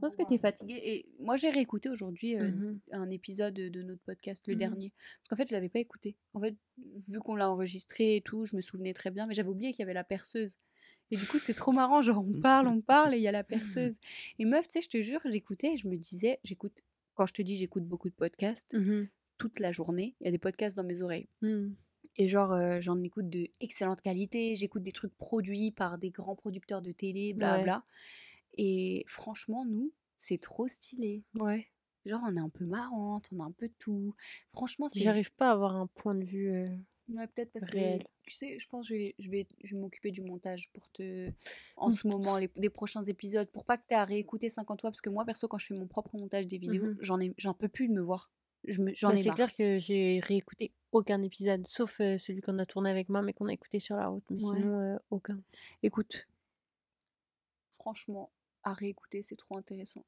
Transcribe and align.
Je 0.00 0.06
pense 0.06 0.16
que 0.16 0.22
tu 0.26 0.34
es 0.34 0.38
fatiguée. 0.38 0.80
Et 0.82 1.06
moi, 1.18 1.36
j'ai 1.36 1.50
réécouté 1.50 1.88
aujourd'hui 1.90 2.36
euh, 2.38 2.50
Mmh 2.50 2.80
un 2.92 3.10
épisode 3.10 3.54
de 3.54 3.82
notre 3.82 4.00
podcast, 4.02 4.46
le 4.48 4.54
Mmh. 4.54 4.58
dernier. 4.58 4.92
Parce 5.18 5.28
qu'en 5.28 5.36
fait, 5.36 5.48
je 5.48 5.52
l'avais 5.54 5.68
pas 5.68 5.78
écouté. 5.78 6.16
En 6.34 6.40
fait, 6.40 6.56
vu 7.08 7.18
qu'on 7.20 7.34
l'a 7.36 7.50
enregistré 7.50 8.16
et 8.16 8.20
tout, 8.22 8.46
je 8.46 8.56
me 8.56 8.62
souvenais 8.62 8.92
très 8.94 9.10
bien, 9.10 9.26
mais 9.26 9.34
j'avais 9.34 9.48
oublié 9.50 9.72
qu'il 9.72 9.80
y 9.80 9.82
avait 9.82 9.92
la 9.94 10.04
perceuse. 10.04 10.56
Et 11.10 11.16
du 11.16 11.26
coup, 11.26 11.38
c'est 11.38 11.54
trop 11.54 11.72
marrant. 11.72 12.00
Genre, 12.02 12.24
on 12.26 12.40
parle, 12.40 12.66
on 12.68 12.80
parle 12.80 13.14
et 13.14 13.18
il 13.18 13.22
y 13.22 13.28
a 13.28 13.32
la 13.32 13.44
perceuse. 13.44 13.98
Et 14.38 14.44
meuf, 14.44 14.66
tu 14.68 14.72
sais, 14.72 14.80
je 14.80 14.88
te 14.88 15.02
jure, 15.02 15.20
j'écoutais 15.26 15.74
et 15.74 15.76
je 15.76 15.86
me 15.88 15.96
disais, 15.96 16.38
j'écoute, 16.44 16.80
quand 17.14 17.26
je 17.26 17.32
te 17.34 17.42
dis 17.42 17.56
j'écoute 17.56 17.84
beaucoup 17.84 18.08
de 18.08 18.14
podcasts, 18.14 18.74
Mmh 18.74 19.08
toute 19.38 19.58
la 19.58 19.72
journée, 19.72 20.14
il 20.20 20.24
y 20.24 20.28
a 20.28 20.30
des 20.32 20.38
podcasts 20.38 20.76
dans 20.76 20.84
mes 20.84 21.00
oreilles. 21.00 21.26
Et 22.16 22.28
genre, 22.28 22.52
euh, 22.52 22.78
j'en 22.80 23.02
écoute 23.02 23.30
de 23.30 23.46
excellente 23.60 24.02
qualité, 24.02 24.54
j'écoute 24.54 24.82
des 24.82 24.92
trucs 24.92 25.16
produits 25.16 25.70
par 25.70 25.96
des 25.96 26.10
grands 26.10 26.36
producteurs 26.36 26.82
de 26.82 26.92
télé, 26.92 27.32
Ouais. 27.56 27.62
Et 28.54 29.04
franchement, 29.06 29.64
nous, 29.64 29.92
c'est 30.16 30.38
trop 30.38 30.68
stylé. 30.68 31.22
Ouais. 31.34 31.66
Genre, 32.06 32.20
on 32.24 32.36
est 32.36 32.40
un 32.40 32.48
peu 32.48 32.64
marrante, 32.64 33.28
on 33.32 33.40
a 33.40 33.44
un 33.44 33.52
peu 33.52 33.68
tout. 33.78 34.14
Franchement, 34.52 34.88
c'est... 34.88 35.00
J'arrive 35.00 35.32
pas 35.32 35.48
à 35.50 35.52
avoir 35.52 35.76
un 35.76 35.86
point 35.86 36.14
de 36.14 36.24
vue 36.24 36.50
euh, 36.50 36.68
Ouais, 37.08 37.26
peut-être 37.26 37.52
parce 37.52 37.66
que, 37.66 37.98
tu 38.22 38.34
sais, 38.34 38.58
je 38.58 38.68
pense 38.68 38.88
que 38.88 38.94
je 38.94 38.98
vais, 39.00 39.14
je 39.18 39.30
vais, 39.30 39.46
je 39.64 39.74
vais 39.74 39.80
m'occuper 39.80 40.10
du 40.10 40.22
montage 40.22 40.70
pour 40.72 40.88
te... 40.90 41.30
En 41.76 41.90
ce 42.04 42.06
moment, 42.06 42.38
les, 42.38 42.48
des 42.56 42.70
prochains 42.70 43.02
épisodes, 43.02 43.50
pour 43.50 43.64
pas 43.64 43.76
que 43.76 43.82
tu 43.86 43.94
aies 43.94 43.98
à 43.98 44.04
réécouter 44.04 44.48
50 44.48 44.80
fois. 44.80 44.90
Parce 44.90 45.00
que 45.00 45.10
moi, 45.10 45.24
perso, 45.24 45.48
quand 45.48 45.58
je 45.58 45.66
fais 45.66 45.74
mon 45.74 45.86
propre 45.86 46.16
montage 46.16 46.46
des 46.46 46.58
vidéos, 46.58 46.86
Mmh 46.86 46.96
j'en 47.00 47.20
ai, 47.20 47.34
j'en 47.36 47.52
peux 47.54 47.68
plus 47.68 47.88
de 47.88 47.92
me 47.94 48.00
voir. 48.00 48.30
Je 48.64 48.80
me- 48.80 48.94
J'en 48.94 49.08
Bah, 49.10 49.16
ai 49.16 49.22
c'est 49.22 49.30
clair 49.32 49.54
que 49.54 49.78
j'ai 49.78 50.20
réécouté 50.20 50.72
aucun 50.92 51.20
épisode, 51.22 51.66
sauf 51.66 52.00
euh, 52.00 52.16
celui 52.18 52.40
qu'on 52.42 52.58
a 52.58 52.66
tourné 52.66 52.90
avec 52.90 53.08
moi, 53.08 53.22
mais 53.22 53.32
qu'on 53.32 53.46
a 53.48 53.52
écouté 53.52 53.80
sur 53.80 53.96
la 53.96 54.06
route. 54.08 54.24
Mais 54.30 54.36
Ouais. 54.36 54.60
sinon, 54.60 54.80
euh, 54.80 54.98
aucun. 55.10 55.40
Écoute, 55.82 56.28
franchement, 57.72 58.30
à 58.62 58.72
réécouter, 58.74 59.22
c'est 59.22 59.36
trop 59.36 59.56
intéressant. 59.56 60.04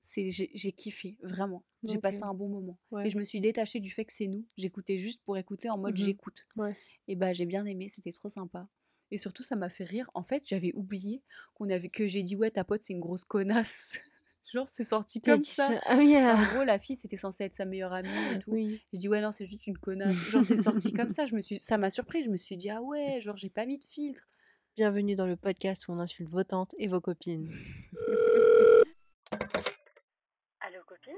C'est, 0.00 0.30
j'ai, 0.30 0.72
kiffé, 0.72 1.16
vraiment. 1.22 1.64
J'ai 1.82 1.98
passé 1.98 2.22
un 2.22 2.34
bon 2.34 2.48
moment. 2.48 2.78
Et 3.04 3.10
je 3.10 3.18
me 3.18 3.24
suis 3.24 3.40
détachée 3.40 3.80
du 3.80 3.90
fait 3.90 4.04
que 4.04 4.12
c'est 4.12 4.28
nous. 4.28 4.44
J'écoutais 4.56 4.98
juste 4.98 5.20
pour 5.24 5.36
écouter 5.36 5.68
en 5.68 5.78
mode 5.78 5.98
Mhm. 5.98 6.04
j'écoute. 6.04 6.46
Ouais. 6.56 6.76
Et 7.08 7.16
bah 7.16 7.32
j'ai 7.32 7.46
bien 7.46 7.64
aimé, 7.66 7.88
c'était 7.88 8.12
trop 8.12 8.28
sympa. 8.28 8.68
Et 9.10 9.18
surtout, 9.18 9.42
ça 9.42 9.54
m'a 9.56 9.68
fait 9.68 9.84
rire. 9.84 10.10
En 10.14 10.22
fait, 10.22 10.42
j'avais 10.46 10.72
oublié 10.74 11.22
qu'on 11.54 11.68
avait 11.70 11.88
que 11.88 12.06
j'ai 12.08 12.22
dit 12.22 12.36
ouais, 12.36 12.50
ta 12.50 12.64
pote 12.64 12.82
c'est 12.84 12.92
une 12.92 13.00
grosse 13.00 13.24
connasse. 13.24 13.98
Genre, 14.52 14.68
c'est 14.68 14.84
sorti 14.84 15.20
comme 15.20 15.42
ça. 15.42 15.80
oui, 15.96 16.16
En 16.16 16.46
gros, 16.52 16.62
la 16.62 16.78
fille, 16.78 16.94
c'était 16.94 17.16
censé 17.16 17.42
être 17.42 17.52
sa 17.54 17.64
meilleure 17.64 17.92
amie 17.92 18.08
et 18.34 18.38
tout. 18.38 18.52
oui. 18.52 18.80
Je 18.92 19.00
dis 19.00 19.08
ouais, 19.08 19.20
non, 19.20 19.32
c'est 19.32 19.44
juste 19.46 19.66
une 19.66 19.76
connasse. 19.76 20.14
Genre, 20.30 20.44
c'est 20.44 20.54
sorti 20.62 20.92
comme 20.92 21.10
ça. 21.10 21.26
Je 21.26 21.34
me 21.34 21.40
suis, 21.40 21.58
ça 21.58 21.78
m'a 21.78 21.90
surpris. 21.90 22.22
Je 22.22 22.30
me 22.30 22.36
suis 22.36 22.56
dit 22.56 22.70
ah 22.70 22.80
ouais, 22.80 23.20
genre 23.20 23.36
j'ai 23.36 23.50
pas 23.50 23.66
mis 23.66 23.78
de 23.78 23.84
filtre. 23.84 24.22
Bienvenue 24.76 25.16
dans 25.16 25.26
le 25.26 25.36
podcast 25.36 25.88
où 25.88 25.92
on 25.92 26.00
insulte 26.00 26.28
vos 26.28 26.44
tantes 26.44 26.74
et 26.78 26.86
vos 26.86 27.00
copines. 27.00 27.50
Allô 30.60 30.80
copine? 30.86 31.14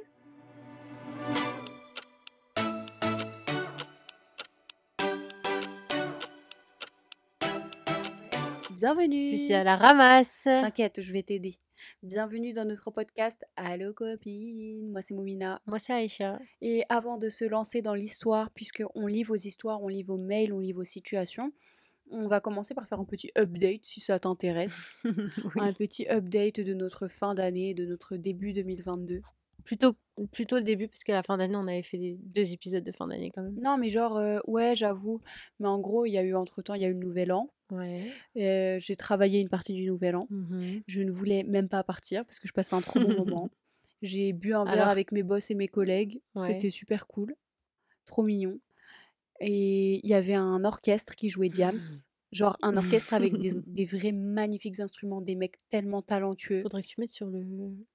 Bienvenue. 8.77 9.33
Je 9.33 9.43
suis 9.43 9.55
à 9.55 9.65
la 9.65 9.75
ramasse. 9.75 10.43
T'inquiète, 10.45 11.01
je 11.01 11.13
vais 11.13 11.25
t'aider. 11.25 11.57
Bienvenue 12.05 12.53
dans 12.53 12.65
notre 12.65 12.93
podcast 12.93 13.45
Allo 13.57 13.93
copine. 13.93 14.89
Moi 14.93 15.03
c'est 15.03 15.15
Moumina. 15.15 15.61
Moi, 15.67 15.81
c'est 15.81 15.95
Aïcha. 15.95 16.39
Et 16.61 16.85
avant 16.89 17.19
de 17.19 17.29
se 17.29 17.45
lancer 17.45 17.83
dans 17.83 17.95
l'histoire, 17.95 18.53
puisqu'on 18.53 19.09
lit 19.09 19.25
vos 19.25 19.35
histoires, 19.35 19.83
on 19.83 19.89
lit 19.89 20.05
vos 20.05 20.17
mails, 20.17 20.53
on 20.53 20.61
lit 20.61 20.73
vos 20.73 20.85
situations, 20.85 21.53
on 22.11 22.29
va 22.29 22.41
commencer 22.41 22.75
par 22.75 22.87
faire 22.89 23.01
un 23.01 23.05
petit 23.05 23.31
update 23.37 23.81
si 23.85 24.01
ça 24.01 24.19
t'intéresse. 24.19 24.91
Un 25.57 25.73
petit 25.73 26.07
update 26.09 26.61
de 26.61 26.75
notre 26.75 27.09
fin 27.09 27.35
d'année, 27.35 27.75
de 27.75 27.85
notre 27.87 28.17
début 28.17 28.53
2022. 28.53 29.21
Plutôt, 29.65 29.95
plutôt 30.33 30.57
le 30.57 30.63
début, 30.63 30.89
parce 30.89 31.05
qu'à 31.05 31.13
la 31.13 31.23
fin 31.23 31.37
d'année, 31.37 31.57
on 31.57 31.67
avait 31.67 31.83
fait 31.83 31.99
des- 31.99 32.17
deux 32.23 32.53
épisodes 32.53 32.83
de 32.85 32.93
fin 32.93 33.07
d'année 33.07 33.31
quand 33.35 33.43
même. 33.43 33.59
Non, 33.63 33.77
mais 33.77 33.91
genre, 33.91 34.17
euh, 34.17 34.39
ouais, 34.47 34.75
j'avoue. 34.75 35.21
Mais 35.61 35.69
en 35.69 35.79
gros, 35.79 36.07
il 36.07 36.13
y 36.13 36.17
a 36.19 36.23
eu 36.23 36.35
entre-temps, 36.35 36.73
il 36.75 36.81
y 36.81 36.85
a 36.87 36.89
eu 36.89 36.95
le 36.95 37.01
Nouvel 37.01 37.33
An. 37.33 37.51
Ouais. 37.71 38.01
Euh, 38.39 38.79
J'ai 38.81 38.97
travaillé 38.97 39.41
une 39.41 39.51
partie 39.51 39.75
du 39.75 39.85
Nouvel 39.87 40.17
An. 40.17 40.27
Mhm. 40.31 40.81
Je 40.87 41.03
ne 41.03 41.11
voulais 41.11 41.43
même 41.43 41.69
pas 41.69 41.83
partir 41.85 42.25
parce 42.25 42.39
que 42.39 42.49
je 42.49 42.53
passais 42.55 42.75
un 42.77 42.81
trop 42.81 42.99
bon 43.01 43.15
moment. 43.15 43.51
J'ai 44.01 44.33
bu 44.33 44.55
un 44.55 44.65
verre 44.65 44.75
Alors- 44.75 44.89
avec 44.89 45.13
mes 45.13 45.23
boss 45.23 45.51
et 45.51 45.55
mes 45.55 45.69
collègues. 45.69 46.23
Ouais. 46.35 46.47
C'était 46.47 46.71
super 46.71 47.07
cool. 47.07 47.35
Trop 48.07 48.23
mignon. 48.23 48.59
Et 49.41 50.01
il 50.05 50.09
y 50.09 50.15
avait 50.15 50.35
un 50.35 50.65
orchestre 50.65 51.15
qui 51.15 51.29
jouait 51.29 51.49
Diams. 51.49 51.81
Genre 52.31 52.59
un 52.61 52.77
orchestre 52.77 53.15
avec 53.15 53.39
des, 53.39 53.53
des 53.67 53.85
vrais 53.87 54.13
magnifiques 54.13 54.81
instruments, 54.81 55.23
des 55.23 55.35
mecs 55.35 55.57
tellement 55.71 56.03
talentueux. 56.03 56.63
Faudrait 56.63 56.83
que 56.83 56.89
tu 56.89 57.01
mettes 57.01 57.11
sur 57.11 57.27
le 57.29 57.43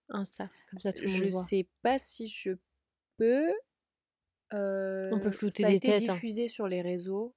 Insta, 0.09 0.49
comme 0.71 0.79
ça 0.79 0.91
tout 0.91 1.03
le 1.03 1.11
monde 1.11 1.19
Je 1.23 1.29
voit. 1.29 1.43
sais 1.43 1.67
pas 1.83 1.99
si 1.99 2.25
je 2.27 2.51
peux. 3.17 3.47
Euh, 4.53 5.09
On 5.13 5.19
peut 5.19 5.29
flouter 5.31 5.63
ça 5.63 5.67
a 5.69 5.71
été 5.71 5.91
têtes, 5.91 6.09
hein. 6.09 6.13
diffusé 6.13 6.47
sur 6.47 6.67
les 6.67 6.81
réseaux. 6.81 7.35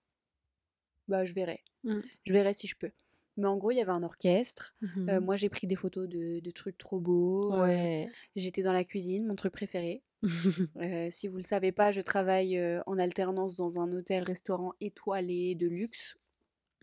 Bah, 1.08 1.24
je 1.24 1.34
verrai. 1.34 1.60
Mm. 1.84 2.00
Je 2.24 2.32
verrai 2.32 2.54
si 2.54 2.66
je 2.66 2.76
peux. 2.76 2.90
Mais 3.36 3.46
en 3.46 3.56
gros, 3.58 3.70
il 3.70 3.76
y 3.76 3.80
avait 3.82 3.92
un 3.92 4.02
orchestre. 4.02 4.74
Euh, 4.82 5.18
Mhm. 5.18 5.24
moi, 5.24 5.36
j'ai 5.36 5.50
pris 5.50 5.66
des 5.66 5.76
photos 5.76 6.08
de, 6.08 6.40
de 6.40 6.50
trucs 6.50 6.78
trop 6.78 6.98
beaux. 6.98 7.52
Euh. 7.54 8.06
J'étais 8.34 8.62
dans 8.62 8.72
la 8.72 8.84
cuisine, 8.84 9.26
mon 9.26 9.34
truc 9.34 9.52
préféré. 9.52 10.02
Euh, 10.76 11.08
si 11.10 11.28
vous 11.28 11.36
le 11.36 11.42
savez 11.42 11.72
pas, 11.72 11.90
je 11.92 12.00
travaille 12.02 12.58
euh, 12.58 12.80
en 12.86 12.98
alternance 12.98 13.56
dans 13.56 13.80
un 13.80 13.90
hôtel-restaurant 13.92 14.72
étoilé 14.80 15.54
de 15.54 15.66
luxe. 15.66 16.16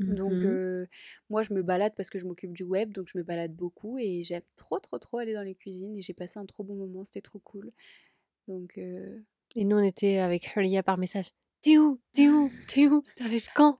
Donc, 0.08 0.46
Mhm. 0.46 0.46
euh, 0.46 0.88
moi, 1.30 1.44
je 1.44 1.54
me 1.54 1.64
balade 1.64 1.94
parce 1.98 2.10
que 2.10 2.20
je 2.20 2.26
m'occupe 2.28 2.54
du 2.54 2.64
web, 2.64 2.94
donc 2.94 3.08
je 3.10 3.18
me 3.18 3.24
balade 3.24 3.56
beaucoup 3.56 4.00
et 4.00 4.24
j'aime 4.24 4.44
trop, 4.58 4.80
trop, 4.80 5.00
trop 5.00 5.20
aller 5.20 5.34
dans 5.34 5.44
les 5.44 5.56
cuisines 5.56 5.96
et 5.98 6.02
j'ai 6.04 6.14
passé 6.14 6.40
un 6.40 6.46
trop 6.48 6.64
bon 6.64 6.76
moment, 6.78 7.06
c'était 7.06 7.22
trop 7.22 7.40
cool. 7.40 7.72
Donc, 8.48 8.80
Et 9.56 9.64
nous, 9.64 9.78
on 9.78 9.84
était 9.84 10.20
avec 10.20 10.56
Hulia 10.56 10.84
par 10.84 11.00
message. 11.00 11.32
T'es 11.64 11.78
où? 11.80 12.00
T'es 12.14 12.30
où? 12.30 12.52
T'es 12.68 12.88
où? 12.88 13.04
T'arrives 13.16 13.50
quand? 13.56 13.80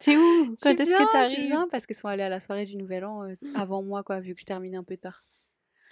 T'es 0.00 0.16
où? 0.16 0.56
Quand 0.60 0.78
est-ce 0.80 0.94
que 0.94 1.04
t'arrives? 1.04 1.64
parce 1.70 1.86
qu'ils 1.86 1.96
sont 1.96 2.08
allés 2.08 2.22
à 2.22 2.28
la 2.28 2.40
soirée 2.40 2.64
du 2.66 2.76
Nouvel 2.76 3.04
An 3.04 3.24
euh, 3.24 3.34
avant 3.54 3.82
moi, 3.82 4.02
quoi, 4.02 4.20
vu 4.20 4.34
que 4.34 4.40
je 4.40 4.46
terminais 4.46 4.76
un 4.76 4.84
peu 4.84 4.96
tard. 4.96 5.24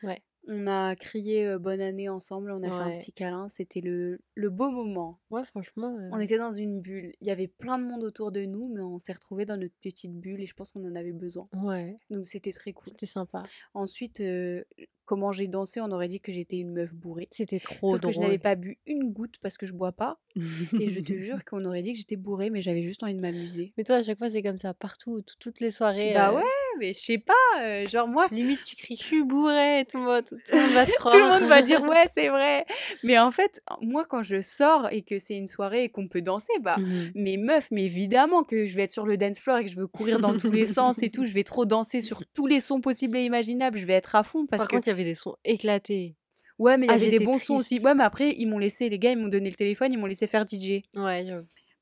Ouais. 0.02 0.22
On 0.48 0.66
a 0.66 0.96
crié 0.96 1.46
euh, 1.46 1.58
bonne 1.58 1.80
année 1.80 2.08
ensemble, 2.08 2.50
on 2.50 2.62
a 2.62 2.68
fait 2.68 2.72
un 2.74 2.86
Ouais. 2.88 2.98
petit 2.98 3.12
câlin, 3.12 3.48
c'était 3.48 3.80
le, 3.80 4.20
le 4.34 4.50
beau 4.50 4.70
moment. 4.70 5.20
Ouais, 5.30 5.44
franchement. 5.44 5.96
euh, 6.00 6.08
On 6.12 6.18
était 6.18 6.38
dans 6.38 6.52
une 6.52 6.80
bulle. 6.80 7.12
Il 7.20 7.26
y 7.26 7.30
avait 7.30 7.46
plein 7.46 7.78
de 7.78 7.84
monde 7.84 8.02
autour 8.02 8.32
de 8.32 8.44
nous, 8.46 8.68
mais 8.72 8.80
on 8.80 8.98
s'est 8.98 9.12
retrouvés 9.12 9.44
dans 9.44 9.56
notre 9.58 9.74
petite 9.82 10.14
bulle 10.18 10.40
et 10.40 10.46
je 10.46 10.54
pense 10.54 10.72
qu'on 10.72 10.84
en 10.84 10.94
avait 10.96 11.12
besoin. 11.12 11.48
Ouais, 11.52 11.98
Donc 12.10 12.26
c'était 12.26 12.52
très 12.52 12.72
cool. 12.72 12.88
c'était 12.88 13.06
sympa. 13.06 13.42
Ensuite, 13.74 14.20
euh, 14.20 14.64
comment 15.04 15.30
j'ai 15.30 15.46
dansé, 15.46 15.80
on 15.80 15.90
aurait 15.92 16.08
dit 16.08 16.20
que 16.20 16.32
j'étais 16.32 16.56
une 16.56 16.72
meuf 16.72 16.94
bourrée. 16.94 17.28
C'était 17.32 17.60
trop 17.60 17.92
Sauf 17.92 18.00
que 18.00 18.10
je 18.12 18.18
n'avais 18.20 18.38
pas 18.38 18.54
bu 18.54 18.78
une 18.86 19.12
goutte 19.12 19.36
parce 19.42 19.58
que 19.58 19.66
je 19.66 19.74
bois 19.74 19.92
pas. 19.92 20.20
Et 20.80 20.88
je 20.88 21.00
te 21.00 21.12
jure 21.12 21.44
qu'on 21.44 21.64
aurait 21.64 21.82
dit 21.82 21.92
que 21.92 21.98
j'étais 21.98 22.16
bourrée, 22.16 22.48
mais 22.50 22.62
j'avais 22.62 22.82
juste 22.82 23.02
envie 23.02 23.14
de 23.14 23.20
m'amuser. 23.20 23.72
Mais 23.76 23.84
toi, 23.84 23.96
à 23.96 24.02
chaque 24.02 24.18
fois, 24.18 24.30
c'est 24.30 24.42
comme 24.42 24.58
ça, 24.58 24.72
partout, 24.72 25.20
tout- 25.22 25.34
toutes 25.38 25.60
les 25.60 25.70
soirées. 25.70 26.14
Bah 26.14 26.30
euh, 26.32 26.36
ouais, 26.36 26.42
mais 26.78 26.92
je 26.92 26.98
sais 26.98 27.18
pas, 27.18 27.32
euh, 27.60 27.86
genre 27.86 28.06
moi, 28.08 28.26
Limite, 28.30 28.62
tu 28.64 28.76
cries, 28.76 28.96
je 28.98 29.04
suis 29.04 29.22
bourrée, 29.22 29.86
tout 29.90 29.98
le 29.98 30.04
monde, 30.04 30.24
tout, 30.24 30.36
tout 30.36 30.54
le 30.54 30.60
monde 30.60 30.72
va 30.72 30.86
te 30.86 30.92
croire. 30.92 31.14
tout 31.14 31.20
le 31.20 31.28
monde 31.28 31.48
va 31.48 31.62
dire 31.62 31.82
ouais, 31.82 32.04
c'est 32.12 32.28
vrai. 32.28 32.64
Mais 33.02 33.18
en 33.18 33.30
fait, 33.30 33.62
moi, 33.80 34.04
quand 34.08 34.22
je 34.22 34.40
sors 34.40 34.88
et 34.92 35.02
que 35.02 35.18
c'est 35.18 35.36
une 35.36 35.48
soirée 35.48 35.84
et 35.84 35.88
qu'on 35.88 36.08
peut 36.08 36.22
danser, 36.22 36.52
bah, 36.60 36.76
Mhm. 36.78 37.12
mais 37.14 37.36
meuf, 37.36 37.68
mais 37.70 37.84
évidemment 37.84 38.42
que 38.44 38.64
je 38.66 38.76
vais 38.76 38.82
être 38.84 38.92
sur 38.92 39.06
le 39.06 39.16
dance 39.16 39.38
floor 39.38 39.58
et 39.58 39.64
que 39.64 39.70
je 39.70 39.76
veux 39.76 39.86
courir 39.86 40.20
dans 40.20 40.36
tous 40.38 40.50
les 40.50 40.66
sens 40.66 41.02
et 41.02 41.10
tout. 41.10 41.24
Je 41.24 41.32
vais 41.32 41.44
trop 41.44 41.64
danser 41.66 42.00
sur 42.00 42.22
tous 42.34 42.46
les 42.46 42.60
sons 42.60 42.80
possibles 42.80 43.16
et 43.16 43.24
imaginables. 43.24 43.76
Je 43.78 43.86
vais 43.86 43.94
être 43.94 44.14
à 44.14 44.22
fond 44.22 44.46
parce 44.46 44.60
Par 44.60 44.68
que. 44.68 44.76
contre, 44.76 44.88
il 44.88 44.90
y 44.90 44.94
avait 44.94 45.04
des 45.04 45.14
sons 45.14 45.36
éclatés. 45.44 46.14
ouais, 46.58 46.76
mais 46.78 46.86
il 46.86 46.88
y 46.88 46.92
ah, 46.92 46.96
avait 46.96 47.10
des 47.18 47.24
bons 47.24 47.38
sons 47.38 47.56
aussi. 47.56 47.78
Ouais, 47.80 47.94
mais 47.94 48.04
après, 48.04 48.34
ils 48.38 48.46
m'ont 48.46 48.58
laissé, 48.58 48.88
les 48.88 48.98
gars, 48.98 49.12
ils 49.12 49.18
m'ont 49.18 49.28
donné 49.28 49.48
le 49.50 49.54
téléphone, 49.56 49.92
ils 49.92 49.98
m'ont 49.98 50.06
laissé 50.06 50.26
faire 50.26 50.44
DJ. 50.46 50.82
Ouais. 50.94 51.26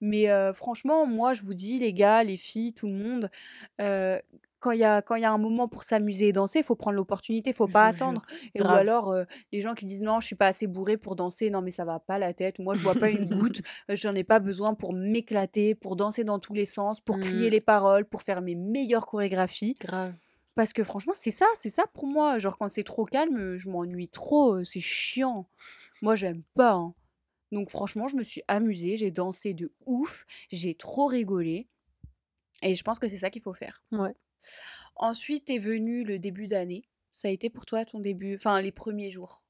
Mais 0.00 0.30
euh, 0.30 0.52
franchement, 0.52 1.06
moi, 1.06 1.32
je 1.32 1.42
vous 1.42 1.54
dis, 1.54 1.78
les 1.80 1.92
gars, 1.92 2.22
les 2.22 2.36
filles, 2.36 2.72
tout 2.72 2.86
le 2.86 2.92
monde, 2.94 3.30
euh, 3.80 4.18
quand 4.60 4.70
il 4.72 4.80
y 4.80 4.84
a, 4.84 5.02
quand 5.02 5.14
il 5.14 5.22
y 5.22 5.24
a 5.24 5.32
un 5.32 5.38
moment 5.38 5.68
pour 5.68 5.84
s'amuser 5.84 6.28
et 6.28 6.32
danser, 6.32 6.58
il 6.60 6.64
faut 6.64 6.74
prendre 6.74 6.96
l'opportunité, 6.96 7.50
il 7.50 7.52
faut 7.56 7.66
Je 7.68 7.72
pas 7.72 7.92
jure, 7.92 8.02
attendre. 8.02 8.22
Et, 8.54 8.60
ou 8.60 8.66
alors, 8.66 9.10
euh, 9.10 9.24
les 9.52 9.60
gens 9.60 9.74
qui 9.74 9.84
disent 9.84 10.02
non, 10.02 10.20
je 10.20 10.26
suis 10.26 10.36
pas 10.36 10.46
assez 10.48 10.66
bourré 10.66 10.96
pour 10.96 11.14
danser, 11.16 11.50
non, 11.50 11.62
mais 11.62 11.70
ça 11.70 11.84
va 11.84 12.00
pas 12.00 12.18
la 12.18 12.34
tête. 12.34 12.58
Moi, 12.58 12.74
je 12.74 12.80
bois 12.82 12.94
pas 12.94 13.10
une 13.10 13.26
goutte, 13.28 13.62
j'en 13.88 14.14
ai 14.14 14.24
pas 14.24 14.40
besoin 14.40 14.74
pour 14.74 14.92
m'éclater, 14.94 15.74
pour 15.74 15.94
danser 15.96 16.24
dans 16.24 16.38
tous 16.38 16.54
les 16.54 16.66
sens, 16.66 17.00
pour 17.00 17.18
crier 17.18 17.48
Mm. 17.48 17.52
les 17.52 17.60
paroles, 17.60 18.04
pour 18.04 18.22
faire 18.22 18.40
mes 18.42 18.54
meilleures 18.54 19.06
chorégraphies. 19.06 19.74
Grave. 19.80 20.12
Parce 20.54 20.72
que 20.72 20.82
franchement, 20.82 21.12
c'est 21.14 21.30
ça, 21.30 21.46
c'est 21.54 21.70
ça 21.70 21.84
pour 21.94 22.06
moi. 22.08 22.38
Genre, 22.38 22.56
quand 22.56 22.68
c'est 22.68 22.82
trop 22.82 23.04
calme, 23.04 23.54
je 23.56 23.68
m'ennuie 23.68 24.08
trop, 24.08 24.54
euh, 24.56 24.64
c'est 24.64 24.80
chiant. 24.80 25.48
Moi, 26.02 26.16
j'aime 26.16 26.42
pas. 26.54 26.72
hein. 26.72 26.94
Donc, 27.52 27.70
franchement, 27.70 28.08
je 28.08 28.16
me 28.16 28.24
suis 28.24 28.42
amusée, 28.48 28.96
j'ai 28.96 29.10
dansé 29.12 29.54
de 29.54 29.72
ouf, 29.86 30.26
j'ai 30.50 30.74
trop 30.74 31.06
rigolé. 31.06 31.68
Et 32.62 32.74
je 32.74 32.82
pense 32.82 32.98
que 32.98 33.08
c'est 33.08 33.18
ça 33.18 33.30
qu'il 33.30 33.40
faut 33.40 33.52
faire. 33.54 33.84
Ouais. 33.92 34.14
Ensuite 34.96 35.50
est 35.50 35.58
venu 35.58 36.04
le 36.04 36.18
début 36.18 36.46
d'année. 36.46 36.90
Ça 37.12 37.28
a 37.28 37.30
été 37.30 37.50
pour 37.50 37.66
toi 37.66 37.84
ton 37.86 38.00
début, 38.00 38.34
enfin 38.36 38.60
les 38.60 38.72
premiers 38.72 39.10
jours? 39.10 39.44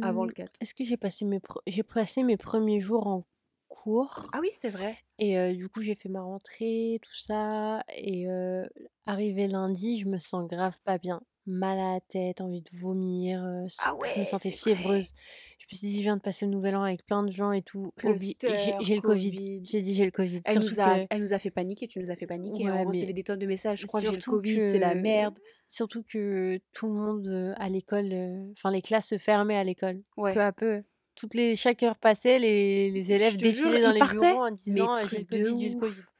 Avant 0.00 0.24
le 0.24 0.32
4. 0.32 0.60
Est-ce 0.60 0.74
que 0.74 0.84
j'ai 0.84 0.96
passé 0.96 1.24
mes 1.24 1.38
pre- 1.38 1.60
j'ai 1.66 1.82
passé 1.82 2.22
mes 2.22 2.36
premiers 2.36 2.80
jours 2.80 3.06
en 3.06 3.20
cours? 3.68 4.32
Ah 4.32 4.40
oui, 4.42 4.50
c'est 4.52 4.68
vrai. 4.70 4.98
et 5.18 5.38
euh, 5.38 5.54
du 5.54 5.68
coup 5.68 5.82
j'ai 5.82 5.94
fait 5.96 6.08
ma 6.10 6.22
rentrée 6.22 7.00
tout 7.02 7.14
ça 7.16 7.84
et 7.94 8.28
euh, 8.30 8.66
arrivé 9.06 9.48
lundi 9.48 9.98
je 10.00 10.08
me 10.08 10.18
sens 10.18 10.48
grave 10.48 10.78
pas 10.84 10.98
bien 10.98 11.22
mal 11.46 11.78
à 11.78 11.94
la 11.94 12.00
tête, 12.00 12.40
envie 12.40 12.62
de 12.62 12.70
vomir, 12.76 13.44
s 13.66 13.86
Ah 13.86 13.94
je 14.02 14.18
me 14.18 14.24
ouais, 14.24 14.24
sentais 14.24 14.50
c'est 14.50 14.56
vrai. 14.56 14.74
fiévreuse. 14.74 15.12
Je 15.58 15.66
me 15.74 15.78
suis 15.78 15.88
dit: 15.88 15.96
«Je 15.98 16.02
viens 16.02 16.16
de 16.16 16.22
passer 16.22 16.46
le 16.46 16.52
nouvel 16.52 16.76
an 16.76 16.82
avec 16.84 17.06
plein 17.06 17.22
de 17.24 17.30
gens 17.32 17.52
et 17.52 17.62
tout, 17.62 17.92
obli 18.02 18.38
j'ai 18.46 18.76
Cluster, 18.76 18.78
j'ai 18.78 18.94
le 18.96 19.02
covid». 19.02 19.32
Covid. 19.32 19.64
J'ai 19.64 19.82
dit: 19.82 19.94
«J'ai 19.94 20.04
le 20.06 20.10
covid». 20.12 20.42
Elle 20.44 20.58
Surtout 20.58 20.60
nous 20.60 20.80
a 20.80 21.00
que 21.00 21.06
elle 21.10 21.20
nous 21.20 21.34
a 21.34 21.38
fait 21.38 21.50
paniquer, 21.50 21.86
tu 21.86 21.98
nous 21.98 22.10
as 22.10 22.16
fait 22.16 22.26
paniquer, 22.26 22.66
hein. 22.66 22.74
ouais, 22.74 22.80
On 22.80 22.84
recevait 22.84 23.12
mais 23.12 23.14
des 23.14 23.24
tonnes 23.24 23.38
de 23.38 23.46
messages: 23.46 23.80
«Je 23.82 23.86
crois 23.86 24.00
que 24.00 24.06
j'ai 24.06 24.16
le 24.16 24.22
surtout 24.22 24.22
covid, 24.22 24.62
c'est 24.64 24.78
la 24.78 24.94
que 24.94 24.94
merde». 24.94 25.38
surtout 25.68 26.02
que 26.04 26.60
tout 26.72 26.86
le 26.88 26.92
monde, 26.94 27.54
à 27.58 27.68
l'école, 27.68 28.12
enfin 28.52 28.70
les 28.70 28.82
classes 28.82 29.08
se 29.08 29.18
fermaient 29.18 29.56
à 29.56 29.64
l'école. 29.64 30.02
Peu 30.32 30.40
Ouais. 30.40 30.42
à 30.42 30.52
peu, 30.52 30.84
toutes 31.16 31.34
les 31.34 31.56
chaque 31.56 31.82
heure 31.82 31.98
passait, 31.98 32.38
les 32.38 32.90
les 32.90 33.12
élèves 33.12 33.36
Je 33.36 33.46
te 33.46 33.50
jure, 33.50 33.74
défilaient 33.74 33.80
dans 33.80 33.90
ils 33.90 33.94
les 33.94 34.04
partaient, 34.04 34.04
bureaux 34.04 34.42
en 34.42 34.50
mais 34.66 34.90
disant: 34.90 34.96
«Heu, 34.98 35.06
j'ai 35.06 35.18
le 35.18 35.24
truc 35.26 35.42
de 35.42 35.46
covid, 35.46 35.58
j'ai 35.58 35.68
le 35.70 35.74
covid». 35.74 36.04
ouf. 36.04 36.10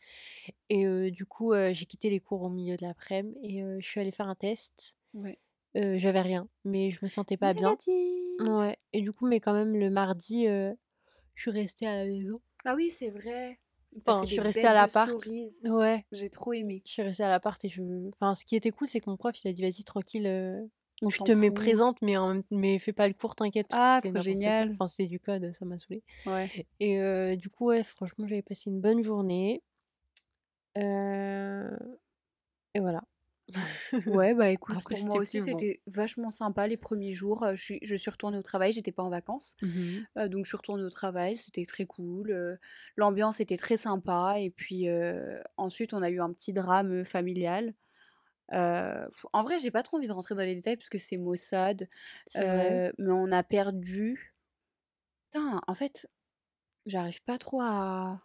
Et 0.70 1.10
du 1.12 1.26
coup, 1.26 1.54
j'ai 1.72 1.86
quitté 1.86 2.10
les 2.10 2.20
cours 2.20 2.42
au 2.42 2.50
milieu 2.50 2.76
de 2.76 2.82
l'après-midi 2.86 3.38
et 3.58 3.62
je 3.80 3.86
suis 3.88 4.00
allée 4.00 4.12
faire 4.12 4.28
un 4.28 4.34
test. 4.36 4.96
Ouais. 5.14 5.38
J'avais 5.74 6.20
rien, 6.20 6.48
mais 6.64 6.90
je 6.90 7.00
me 7.02 7.08
sentais 7.08 7.36
pas 7.36 7.52
bien. 7.52 7.70
Négatif. 7.70 8.20
Ouais 8.40 8.76
et 8.92 9.00
du 9.00 9.12
coup, 9.12 9.26
mais 9.26 9.40
quand 9.40 9.54
même 9.54 9.76
le 9.76 9.90
mardi, 9.90 10.46
je 10.46 10.74
suis 11.36 11.50
restée 11.50 11.86
à 11.86 11.98
la 11.98 12.06
maison. 12.06 12.40
Ah 12.64 12.74
oui, 12.74 12.90
c'est 12.90 13.10
vrai. 13.10 13.58
Enfin, 14.06 14.22
je 14.24 14.32
suis 14.32 14.40
restée 14.40 14.66
à 14.66 14.74
l'appart. 14.74 15.10
Ouais. 15.64 16.04
J'ai 16.12 16.30
trop 16.30 16.52
aimé. 16.52 16.82
Je 16.84 16.92
suis 16.92 17.02
restée 17.02 17.24
à 17.24 17.28
l'appart 17.28 17.64
et 17.64 17.68
je 17.68 17.82
enfin, 18.12 18.34
ce 18.34 18.44
qui 18.44 18.56
était 18.56 18.70
cool, 18.70 18.88
c'est 18.88 19.00
que 19.00 19.10
mon 19.10 19.16
prof, 19.16 19.42
il 19.44 19.48
a 19.48 19.52
dit: 19.52 19.62
«Vas-y 19.62 19.84
tranquille, 19.84 20.26
On 21.02 21.10
je 21.10 21.18
te 21.18 21.32
mets 21.32 21.50
présente, 21.50 22.00
mais 22.02 22.16
en 22.16 22.42
mais 22.50 22.78
fais 22.78 22.92
pas 22.92 23.08
le 23.08 23.14
cours, 23.14 23.34
t'inquiète», 23.34 23.66
Ah, 23.70 24.00
trop 24.02 24.12
quoi. 24.12 24.20
génial. 24.20 24.70
Enfin, 24.72 24.86
c'était 24.86 25.08
du 25.08 25.20
code, 25.20 25.52
ça 25.52 25.64
m'a 25.64 25.78
saoulée. 25.78 26.02
Ouais. 26.26 26.66
Et 26.80 27.36
du 27.36 27.50
coup, 27.50 27.66
ouais, 27.66 27.84
franchement, 27.84 28.26
j'avais 28.26 28.42
passé 28.42 28.70
une 28.70 28.80
bonne 28.80 29.02
journée. 29.02 29.62
Et 30.76 32.80
voilà. 32.80 33.02
Ouais, 34.06 34.34
bah 34.34 34.50
écoute, 34.50 34.84
Après, 34.84 34.86
pour 34.86 35.00
moi 35.00 35.16
aussi, 35.18 35.40
plus 35.40 35.40
c'était 35.40 35.80
vachement 35.86 36.30
sympa 36.30 36.66
les 36.66 36.76
premiers 36.76 37.12
jours. 37.12 37.46
Je 37.54 37.62
suis 37.62 37.78
je 37.82 37.94
suis 37.96 38.10
retournée 38.10 38.36
au 38.38 38.42
travail, 38.42 38.72
j'étais 38.72 38.92
pas 38.92 39.02
en 39.02 39.08
vacances. 39.10 39.56
Mmh 39.62 40.06
donc 40.16 40.44
je 40.44 40.50
suis 40.50 40.56
retournée 40.56 40.84
au 40.84 40.90
travail, 40.90 41.36
c'était 41.36 41.64
très 41.66 41.86
cool, 41.86 42.58
l'ambiance 42.96 43.40
était 43.40 43.56
très 43.56 43.76
sympa 43.78 44.36
et 44.38 44.50
puis, 44.50 44.86
ensuite 45.56 45.94
on 45.94 46.02
a 46.02 46.10
eu 46.10 46.20
un 46.20 46.32
petit 46.32 46.52
drame, 46.52 47.04
familial. 47.04 47.74
En 49.32 49.42
vrai, 49.42 49.58
j'ai 49.58 49.70
pas 49.70 49.82
trop 49.82 49.96
envie 49.98 50.08
de 50.08 50.12
rentrer 50.12 50.34
dans 50.34 50.42
les 50.44 50.54
détails 50.54 50.76
parce 50.76 50.88
que 50.90 50.98
c'est 50.98 51.16
maussade, 51.16 51.88
mais 52.36 52.92
on 52.98 53.32
a 53.32 53.42
perdu 53.42 54.34
putain, 55.30 55.60
en 55.66 55.74
fait, 55.74 56.08
j'arrive 56.86 57.22
pas 57.24 57.38
trop 57.38 57.60
à 57.62 58.22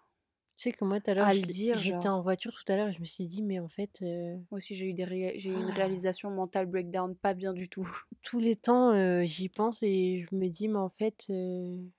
Tu 0.60 0.64
sais 0.64 0.74
que 0.74 0.84
moi, 0.84 1.00
tout 1.00 1.10
à 1.10 1.14
l'heure, 1.16 1.30
j'étais 1.30 2.08
en 2.10 2.22
voiture 2.22 2.52
tout 2.54 2.70
à 2.70 2.76
l'heure 2.76 2.90
et 2.90 2.94
je 2.94 3.00
me 3.00 3.06
suis 3.06 3.26
dit: 3.26 3.42
«Mais 3.42 3.60
en 3.62 3.70
fait, 3.70 4.02
heu» 4.02 4.38
Moi 4.52 4.58
aussi, 4.60 4.76
j'ai 4.76 4.86
eu 4.88 4.94
des 4.94 5.06
ré 5.06 5.34
j'ai 5.40 5.50
eu 5.50 5.56
une 5.56 5.72
réalisation 5.72 6.30
mentale 6.30 6.68
breakdown 6.68 7.16
pas 7.16 7.34
bien 7.34 7.52
du 7.54 7.68
tout. 7.68 7.88
tous 8.22 8.40
les 8.40 8.56
temps, 8.56 8.94
heu, 8.94 9.26
j'y 9.26 9.50
pense 9.50 9.84
et 9.84 10.26
je 10.30 10.36
me 10.36 10.48
dis: 10.50 10.68
«Mais 10.68 10.78
en 10.80 10.90
fait, 10.90 11.26
heu» 11.30 11.90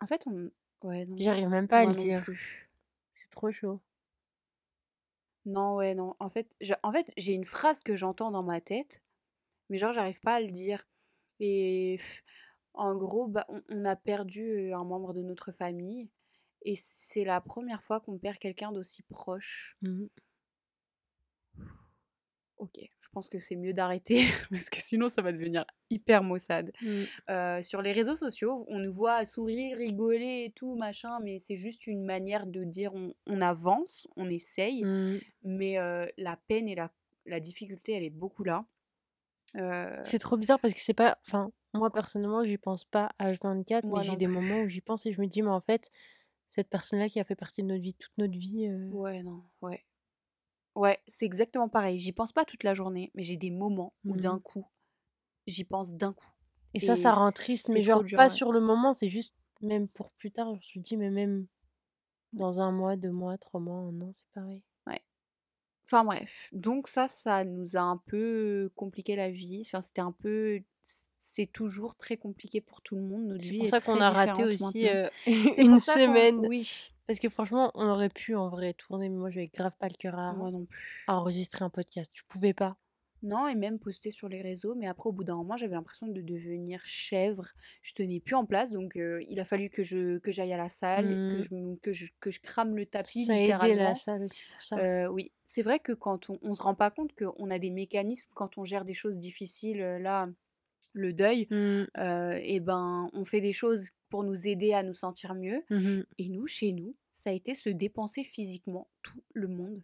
En 0.00 0.06
fait, 0.08 0.26
on 0.26 0.50
ouais, 0.82 1.06
non, 1.06 1.16
j'arrive 1.20 1.48
même 1.48 1.68
pas 1.68 1.78
à 1.80 1.86
le 1.86 1.92
dire. 1.94 2.26
C'est 3.14 3.30
trop 3.30 3.52
chaud. 3.52 3.80
Non, 5.46 5.76
ouais, 5.76 5.94
non. 5.94 6.14
En 6.20 6.28
fait, 6.28 6.54
je 6.60 6.74
en 6.82 6.92
fait, 6.92 7.10
j'ai 7.16 7.32
une 7.34 7.44
phrase 7.44 7.82
que 7.82 7.96
j'entends 7.96 8.30
dans 8.30 8.42
ma 8.42 8.60
tête, 8.60 9.00
mais 9.70 9.78
genre 9.78 9.92
j'arrive 9.92 10.20
pas 10.20 10.36
à 10.36 10.40
le 10.40 10.48
dire 10.48 10.86
et 11.40 11.98
en 12.74 12.96
gros, 12.96 13.28
bah, 13.28 13.46
on 13.50 13.62
on 13.70 13.84
a 13.86 13.96
perdu, 13.96 14.72
un 14.74 14.84
membre 14.84 15.14
de 15.14 15.22
notre 15.22 15.52
famille 15.52 16.10
et 16.62 16.74
c'est 16.76 17.24
la 17.24 17.40
première 17.40 17.82
fois 17.82 18.00
qu'on 18.00 18.18
perd 18.18 18.38
quelqu'un 18.38 18.72
d'aussi 18.72 19.02
proche. 19.04 19.76
Mmh 19.82 20.04
mh. 20.04 20.08
OK, 22.58 22.78
je 23.00 23.08
pense 23.14 23.30
que 23.30 23.38
c'est 23.38 23.56
mieux 23.56 23.72
d'arrêter 23.72 24.22
parce 24.50 24.68
que 24.68 24.80
sinon 24.82 25.08
ça 25.08 25.22
va 25.22 25.32
devenir 25.32 25.64
hyper 25.88 26.22
maussade. 26.22 26.72
Mmh. 26.80 27.10
Heu, 27.30 27.62
sur 27.62 27.82
les 27.82 27.92
réseaux 27.92 28.16
sociaux, 28.16 28.66
on 28.68 28.80
nous 28.80 28.92
voit 28.92 29.24
sourire, 29.24 29.78
rigoler 29.78 30.44
et 30.46 30.52
tout 30.52 30.74
machin, 30.76 31.20
mais 31.22 31.38
c'est 31.38 31.56
juste 31.56 31.86
une 31.86 32.04
manière 32.04 32.46
de 32.46 32.64
dire 32.64 32.94
on 32.94 33.14
on 33.26 33.40
avance, 33.42 34.08
on 34.16 34.28
essaye, 34.30 34.84
Mmh. 34.84 35.20
mais 35.42 35.78
heu, 35.78 36.10
la 36.18 36.36
peine 36.48 36.68
et 36.68 36.74
la 36.76 36.92
la 37.26 37.40
difficulté, 37.40 37.92
elle 37.94 38.04
est 38.04 38.10
beaucoup 38.10 38.44
là. 38.44 38.60
Heu, 39.56 40.02
C'est 40.02 40.18
trop 40.18 40.36
bizarre 40.36 40.60
parce 40.60 40.74
que 40.74 40.80
c'est 40.80 40.94
pas 40.94 41.18
enfin, 41.26 41.52
moi 41.74 41.90
personnellement, 41.90 42.44
j'y 42.44 42.58
pense 42.58 42.84
pas 42.84 43.10
H24, 43.18 43.88
mais 43.90 43.92
moi 43.92 44.02
j'ai 44.02 44.16
non 44.16 44.16
des 44.16 44.26
moments 44.28 44.60
où 44.62 44.68
j'y 44.68 44.80
pense 44.80 45.04
et 45.06 45.12
je 45.12 45.20
me 45.20 45.26
dis: 45.26 45.42
«Mais 45.42 45.50
en 45.50 45.60
fait, 45.60 45.90
cette 46.50 46.70
personne-là 46.70 47.08
qui 47.10 47.20
a 47.20 47.24
fait 47.24 47.36
partie 47.36 47.62
de 47.62 47.68
notre 47.68 47.82
vie 47.82 47.94
toute 47.96 48.12
notre 48.18 48.38
vie, 48.38 48.68
heu» 48.68 48.90
Ouais, 48.90 49.22
non, 49.22 49.44
ouais. 49.62 49.84
Ouais, 50.76 51.00
c'est 51.08 51.26
exactement 51.26 51.68
pareil. 51.68 51.98
J'y 51.98 52.12
pense 52.12 52.32
pas 52.32 52.44
toute 52.46 52.64
la 52.64 52.74
journée, 52.74 53.10
mais 53.14 53.22
j'ai 53.24 53.36
des 53.38 53.50
moments 53.50 53.94
où 54.08 54.16
Mmh 54.16 54.18
d'un 54.18 54.38
mh. 54.38 54.40
coup, 54.40 54.66
j'y 55.46 55.64
pense 55.64 55.94
d'un 55.94 56.12
coup 56.14 56.30
Et 56.74 56.80
ça, 56.80 56.96
et 56.96 56.96
ça 56.96 57.12
rend 57.12 57.30
triste, 57.30 57.68
c'est 57.68 57.68
mais 57.68 57.82
trop 57.82 58.02
genre 58.02 58.02
dur, 58.02 58.16
pas 58.16 58.28
ouais. 58.28 58.30
sur 58.30 58.50
le 58.50 58.58
moment, 58.60 58.92
c'est 58.92 59.08
juste 59.08 59.34
même 59.60 59.86
pour 59.88 60.10
plus 60.12 60.32
tard. 60.32 60.56
Je 60.60 60.78
me 60.80 60.84
dis: 60.84 60.96
«Mais 60.96 61.10
même 61.10 61.46
dans 62.32 62.60
1 62.60 62.72
mois, 62.72 62.96
2 62.96 63.12
mois, 63.12 63.38
3 63.38 63.60
mois, 63.60 63.78
1 63.80 64.00
an, 64.02 64.12
c'est 64.14 64.26
pareil». 64.34 64.64
Enfin 65.92 66.04
bref, 66.04 66.48
donc 66.52 66.86
ça, 66.86 67.08
ça 67.08 67.44
nous 67.44 67.76
a 67.76 67.80
un 67.80 67.96
peu 67.96 68.70
compliqué 68.76 69.16
la 69.16 69.28
vie. 69.28 69.62
Enfin, 69.66 69.80
c'était 69.80 70.00
un 70.02 70.12
peu 70.12 70.60
c'est 71.18 71.46
toujours 71.52 71.94
très 71.96 72.16
compliqué 72.16 72.60
pour 72.60 72.80
tout 72.80 72.94
le 72.94 73.02
monde. 73.02 73.26
Notre 73.26 73.42
C'est 73.44 73.50
vie 73.50 73.58
pour 73.58 73.68
ça 73.68 73.80
qu'on 73.80 74.00
a 74.00 74.10
raté 74.10 74.44
aussi, 74.44 74.86
une 75.26 75.78
semaine. 75.78 76.38
oui, 76.46 76.92
Parce 77.06 77.18
que 77.18 77.28
franchement, 77.28 77.70
on 77.74 77.86
aurait 77.88 78.08
pu 78.08 78.34
en 78.34 78.48
vrai 78.48 78.72
tourner, 78.72 79.08
mais 79.08 79.16
moi 79.16 79.30
j'avais 79.30 79.48
grave 79.48 79.76
pas 79.78 79.88
le 79.88 79.94
cœur 79.94 80.18
à 80.18 80.32
moi 80.32 80.50
non 80.50 80.64
plus. 80.64 81.04
à 81.08 81.16
enregistrer 81.16 81.64
un 81.64 81.70
podcast. 81.70 82.10
Je 82.14 82.22
pouvais 82.28 82.54
pas. 82.54 82.76
Non 83.22 83.48
et 83.48 83.54
même 83.54 83.78
poster 83.78 84.10
sur 84.10 84.28
les 84.28 84.40
réseaux, 84.42 84.74
mais 84.74 84.86
après 84.86 85.08
au 85.08 85.12
bout 85.12 85.24
d'un 85.24 85.36
moment, 85.36 85.56
j'avais 85.56 85.74
l'impression 85.74 86.08
de 86.08 86.20
devenir 86.22 86.80
chèvre. 86.86 87.48
Je 87.82 87.92
tenais 87.94 88.20
plus 88.20 88.34
en 88.34 88.46
place, 88.46 88.72
donc 88.72 88.94
il 88.96 89.40
a 89.40 89.44
fallu 89.44 89.68
que 89.70 89.82
je 89.82 90.18
que 90.18 90.32
j'aille 90.32 90.52
à 90.52 90.56
la 90.56 90.68
salle, 90.70 91.20
que 91.28 91.36
Mmh. 91.36 91.42
je 91.42 91.48
que 91.82 91.92
je 91.92 92.06
que 92.20 92.30
je 92.30 92.40
crame 92.40 92.76
le 92.76 92.86
tapis 92.86 93.26
Ça 93.26 93.32
a 93.34 93.36
aidé 93.36 93.74
la 93.74 93.94
littéralement. 93.94 93.94
salle 93.94 94.22
aussi 94.24 94.44
pour 94.46 94.62
ça. 94.62 94.82
Oui, 95.10 95.32
c'est 95.44 95.62
vrai 95.62 95.80
que 95.80 95.92
quand 95.92 96.30
on 96.30 96.38
on 96.42 96.54
se 96.54 96.62
rend 96.62 96.74
pas 96.74 96.90
compte 96.90 97.14
qu'on 97.14 97.50
a 97.50 97.58
des 97.58 97.70
mécanismes 97.70 98.30
quand 98.34 98.58
on 98.58 98.64
gère 98.64 98.84
des 98.84 98.94
choses 98.94 99.18
difficiles, 99.18 99.80
là, 99.80 100.28
le 100.94 101.12
deuil, 101.14 101.48
Mmh. 101.50 101.86
et 102.42 102.60
ben, 102.60 103.08
on 103.14 103.24
fait 103.26 103.40
des 103.42 103.52
choses 103.54 103.90
pour 104.10 104.24
nous 104.24 104.48
aider 104.48 104.74
à 104.74 104.82
nous 104.84 104.94
sentir 104.94 105.34
mieux 105.34 105.64
Mmh 105.70 105.76
mh. 106.00 106.04
et 106.18 106.28
nous, 106.30 106.46
chez 106.46 106.72
nous, 106.72 106.96
ça 107.12 107.30
a 107.30 107.34
été 107.34 107.54
se 107.54 107.70
dépenser 107.70 108.24
physiquement. 108.24 108.90
Tout 109.02 109.22
le 109.34 109.48
monde 109.48 109.82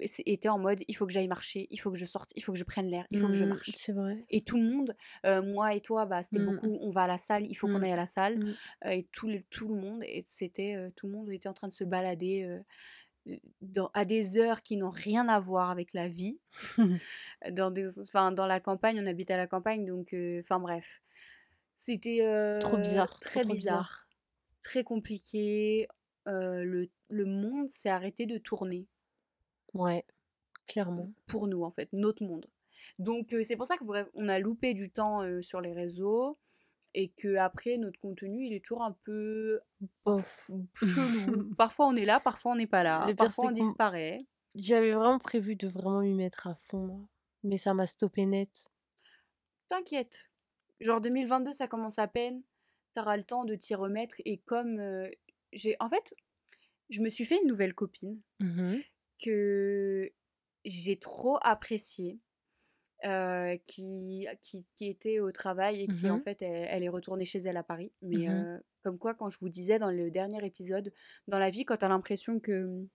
était 0.00 0.48
en 0.48 0.58
mode: 0.58 0.82
«Il 0.88 0.96
faut 0.96 1.06
que 1.06 1.12
j'aille 1.12 1.28
marcher, 1.28 1.66
il 1.70 1.78
faut 1.80 1.90
que 1.92 1.98
je 1.98 2.04
sorte, 2.06 2.32
il 2.36 2.42
faut 2.44 2.52
que 2.52 2.58
je 2.58 2.64
prenne 2.64 2.88
l'air, 2.88 3.06
il 3.10 3.18
faut 3.18 3.28
que 3.30 3.36
je 3.36 3.44
Mmh. 3.44 3.46
marche» 3.46 3.78
C'est 3.78 3.92
vrai. 3.92 4.26
et 4.34 4.42
tout 4.44 4.56
le 4.56 4.64
monde, 4.64 4.96
heu, 5.26 5.42
moi 5.42 5.74
et 5.74 5.80
toi, 5.82 6.06
bah, 6.06 6.22
c'était 6.22 6.38
Mmh. 6.38 6.38
beaucoup: 6.40 6.78
«On 6.80 6.90
va 6.90 7.02
à 7.04 7.06
la 7.08 7.18
salle, 7.18 7.46
il 7.46 7.54
faut 7.54 7.68
qu'on 7.68 7.80
Mmh. 7.80 7.84
aille 7.84 7.92
à 7.92 7.96
la 7.96 8.06
salle», 8.06 8.40
heu 8.86 8.90
et 8.92 9.08
tout 9.12 9.28
le 9.28 9.42
tout 9.44 9.68
le 9.68 9.80
monde 9.80 10.02
et 10.04 10.22
c'était, 10.26 10.76
heu, 10.76 10.92
tout 10.96 11.06
le 11.08 11.12
monde 11.14 11.30
était 11.32 11.48
en 11.48 11.54
train 11.54 11.68
de 11.68 11.72
se 11.74 11.84
balader, 11.84 12.60
dans 13.60 13.90
à 13.94 14.04
des 14.04 14.36
heures 14.38 14.62
qui 14.62 14.76
n'ont 14.76 14.90
rien 14.90 15.28
à 15.28 15.38
voir 15.40 15.70
avec 15.70 15.92
la 15.92 16.08
vie. 16.08 16.40
Dans 17.50 17.70
des 17.70 17.98
enfin, 18.00 18.32
dans 18.32 18.46
la 18.46 18.60
campagne, 18.60 19.00
on 19.00 19.06
habite 19.06 19.30
à 19.30 19.36
la 19.36 19.46
campagne 19.46 19.84
donc 19.86 20.14
enfin 20.40 20.60
bref. 20.60 21.02
C'était, 21.76 22.20
Trop 22.58 22.78
bizarre, 22.78 23.18
très 23.20 23.44
trop 23.44 23.54
bizarre. 23.54 23.84
bizarre, 23.84 24.08
très 24.62 24.84
compliqué, 24.84 25.88
le 26.26 26.90
le 27.08 27.26
monde 27.26 27.70
s'est 27.70 27.90
arrêté 27.90 28.26
de 28.26 28.38
tourner 28.38 28.88
Ouais, 29.74 30.04
clairement. 30.66 31.10
pour 31.26 31.46
nous, 31.48 31.62
en 31.64 31.70
fait, 31.70 31.88
notre 31.92 32.22
monde. 32.22 32.46
Donc 32.98 33.34
c'est 33.44 33.56
pour 33.56 33.66
ça 33.66 33.76
que 33.76 33.84
bref, 33.84 34.08
on 34.14 34.28
a 34.28 34.38
loupé 34.38 34.72
du 34.74 34.90
temps, 34.90 35.22
sur 35.42 35.60
les 35.60 35.72
réseaux 35.72 36.38
et 36.94 37.08
qu'après 37.10 37.76
notre 37.78 37.98
contenu, 38.00 38.46
il 38.46 38.52
est 38.54 38.64
toujours 38.64 38.82
un 38.82 38.96
peu 39.04 39.60
chelou. 40.82 41.54
Parfois 41.56 41.86
on 41.86 41.96
est 41.96 42.04
là, 42.04 42.20
parfois 42.20 42.52
on 42.52 42.56
n'est 42.56 42.66
pas 42.66 42.82
là, 42.82 43.06
Le 43.08 43.14
parfois 43.14 43.44
on 43.44 43.48
qu'on 43.48 43.52
disparaît. 43.54 44.18
j'avais 44.54 44.92
vraiment 44.92 45.18
prévu 45.18 45.54
de 45.56 45.68
vraiment 45.68 46.00
m'y 46.00 46.14
mettre 46.14 46.46
à 46.46 46.54
fond 46.54 47.06
mais 47.44 47.56
ça 47.58 47.74
m'a 47.74 47.86
stoppé 47.86 48.24
net. 48.24 48.70
T'inquiète, 49.68 50.30
genre 50.80 51.00
2022, 51.00 51.52
ça 51.52 51.66
commence 51.66 51.98
à 51.98 52.06
peine, 52.06 52.42
tu 52.94 53.00
auras 53.00 53.16
le 53.16 53.24
temps 53.24 53.44
de 53.44 53.54
t'y 53.54 53.74
remettre 53.74 54.16
et 54.24 54.38
comme, 54.38 54.80
j'ai 55.52 55.76
en 55.80 55.88
fait, 55.88 56.14
je 56.90 57.00
me 57.00 57.08
suis 57.08 57.24
fait 57.24 57.40
une 57.42 57.48
nouvelle 57.48 57.74
copine 57.74 58.20
Mmh 58.40 58.74
mh. 58.76 58.80
Que 59.22 60.12
j'ai 60.64 60.98
trop 60.98 61.38
appréciée, 61.42 62.20
heu, 63.04 63.58
qui 63.66 64.26
qui 64.42 64.66
qui 64.76 64.88
était 64.88 65.20
au 65.20 65.32
travail 65.32 65.82
et 65.82 65.88
Mmh 65.88 65.90
qui 65.90 66.10
en 66.10 66.20
fait, 66.20 66.42
elle 66.42 66.66
elle 66.70 66.84
est 66.84 66.88
retournée 66.90 67.24
chez 67.26 67.38
elle 67.40 67.56
à 67.58 67.64
Paris. 67.64 67.92
Mais, 68.02 68.26
Mmh 68.26 68.46
comme 68.84 68.98
quoi 68.98 69.14
quand 69.14 69.28
je 69.30 69.38
vous 69.40 69.48
disais 69.50 69.78
dans 69.78 69.90
le 69.92 70.10
dernier 70.10 70.44
épisode, 70.46 70.92
dans 71.28 71.38
la 71.38 71.50
vie 71.50 71.64
quand 71.64 71.76
tu 71.78 71.84
as 71.84 71.88
l'impression 71.88 72.40
que, 72.40 72.66
mmh, 72.66 72.88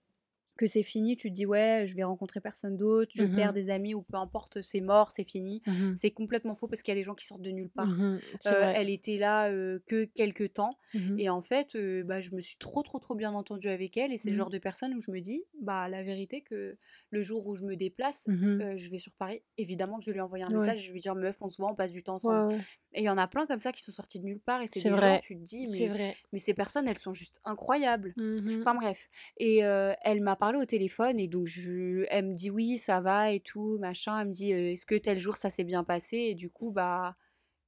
que 0.58 0.68
c'est 0.68 0.84
fini, 0.84 1.16
tu 1.16 1.30
te 1.30 1.34
dis 1.36 1.46
ouais, 1.46 1.86
je 1.88 1.96
vais 1.96 2.04
rencontrer 2.04 2.42
personne 2.42 2.78
d'autre, 2.78 3.12
je 3.16 3.26
perds 3.26 3.54
Mmh 3.54 3.54
des 3.54 3.70
amis 3.70 3.94
ou 3.94 4.02
peu 4.04 4.18
importe, 4.18 4.62
c'est 4.62 4.82
mort, 4.82 5.12
c'est 5.12 5.28
fini. 5.30 5.62
Mmh 5.66 5.96
C'est 5.96 6.12
complètement 6.12 6.56
faux 6.56 6.68
parce 6.68 6.82
qu'il 6.84 6.94
y 6.94 6.98
a 6.98 7.00
des 7.00 7.04
gens 7.06 7.16
qui 7.16 7.26
sortent 7.26 7.42
de 7.42 7.52
nulle 7.52 7.70
part. 7.70 8.04
Mmh 8.04 8.22
Euh, 8.46 8.66
elle 8.74 8.90
était 8.90 9.18
là 9.18 9.50
euh, 9.52 9.80
que 9.88 10.06
quelques 10.06 10.54
temps 10.54 10.78
et 11.16 11.30
en 11.30 11.42
fait, 11.42 11.76
euh, 11.76 12.04
bah, 12.04 12.22
je 12.22 12.32
me 12.36 12.42
suis 12.42 12.58
trop 12.58 12.84
trop 12.84 13.00
trop 13.00 13.16
bien 13.16 13.34
entendue 13.34 13.70
avec 13.70 13.98
elle 13.98 14.12
et 14.14 14.18
c'est 14.18 14.32
le 14.32 14.38
genre 14.38 14.50
de 14.50 14.58
personne 14.60 14.94
où 14.96 15.02
je 15.02 15.12
me 15.12 15.20
dis 15.20 15.44
bah 15.62 15.88
la 15.90 16.04
vérité 16.04 16.42
que 16.42 16.78
le 17.10 17.22
jour 17.24 17.46
où 17.48 17.56
je 17.56 17.66
me 17.66 17.76
déplace, 17.76 18.30
je 18.60 18.90
vais 18.90 19.00
sur 19.00 19.14
Paris, 19.16 19.44
évidemment 19.58 20.00
que 20.00 20.04
je 20.06 20.10
vais 20.12 20.16
lui 20.16 20.22
envoyer 20.22 20.44
un 20.44 20.50
Ouais. 20.50 20.52
message, 20.52 20.82
je 20.82 20.88
vais 20.88 20.94
lui 20.94 21.00
dire 21.02 21.16
meuf, 21.16 21.38
on 21.42 21.50
se 21.50 21.58
voit, 21.58 21.72
on 21.72 21.76
passe 21.76 21.92
du 21.92 22.04
temps 22.04 22.16
Ouais, 22.24 22.32
ensemble. 22.32 22.46
ouais. 22.48 22.66
Et 22.98 23.02
il 23.02 23.04
y 23.04 23.10
en 23.10 23.18
a 23.18 23.28
plein 23.28 23.46
comme 23.46 23.60
ça 23.62 23.72
qui 23.72 23.84
sont 23.84 23.92
sortis 23.92 24.20
de 24.20 24.26
nulle 24.26 24.40
part 24.40 24.64
et 24.64 24.68
c'est 24.68 24.82
des 24.82 24.90
gens, 24.90 24.96
vrai. 24.96 25.20
tu 25.20 25.36
te 25.38 25.44
dis 25.44 25.68
mais 25.68 25.88
vrai. 25.88 26.18
mais 26.34 26.40
ces 26.40 26.56
personnes, 26.56 26.88
elles 26.88 26.98
sont 26.98 27.14
juste 27.14 27.40
incroyables. 27.46 28.14
Mmh 28.18 28.62
Enfin 28.62 28.74
bref. 28.74 29.08
Et 29.38 29.64
euh, 29.64 29.94
elle 30.02 30.22
m'a 30.22 30.36
parlé 30.36 30.58
au 30.60 30.66
téléphone 30.66 31.20
et 31.20 31.28
donc 31.28 31.46
je, 31.46 32.06
elle 32.10 32.26
me 32.26 32.34
dit 32.34 32.50
oui, 32.50 32.80
ça 32.80 33.00
va 33.00 33.32
et 33.32 33.40
tout, 33.40 33.78
machin. 33.78 34.20
Elle 34.20 34.28
me 34.30 34.34
dit 34.34 34.52
euh, 34.52 34.72
est-ce 34.72 34.88
que 34.88 34.96
tel 34.96 35.20
jour 35.20 35.38
ça 35.38 35.52
s'est 35.52 35.64
bien 35.64 35.84
passé? 35.84 36.18
Et 36.18 36.34
du 36.36 36.50
coup, 36.50 36.72
bah, 36.72 37.16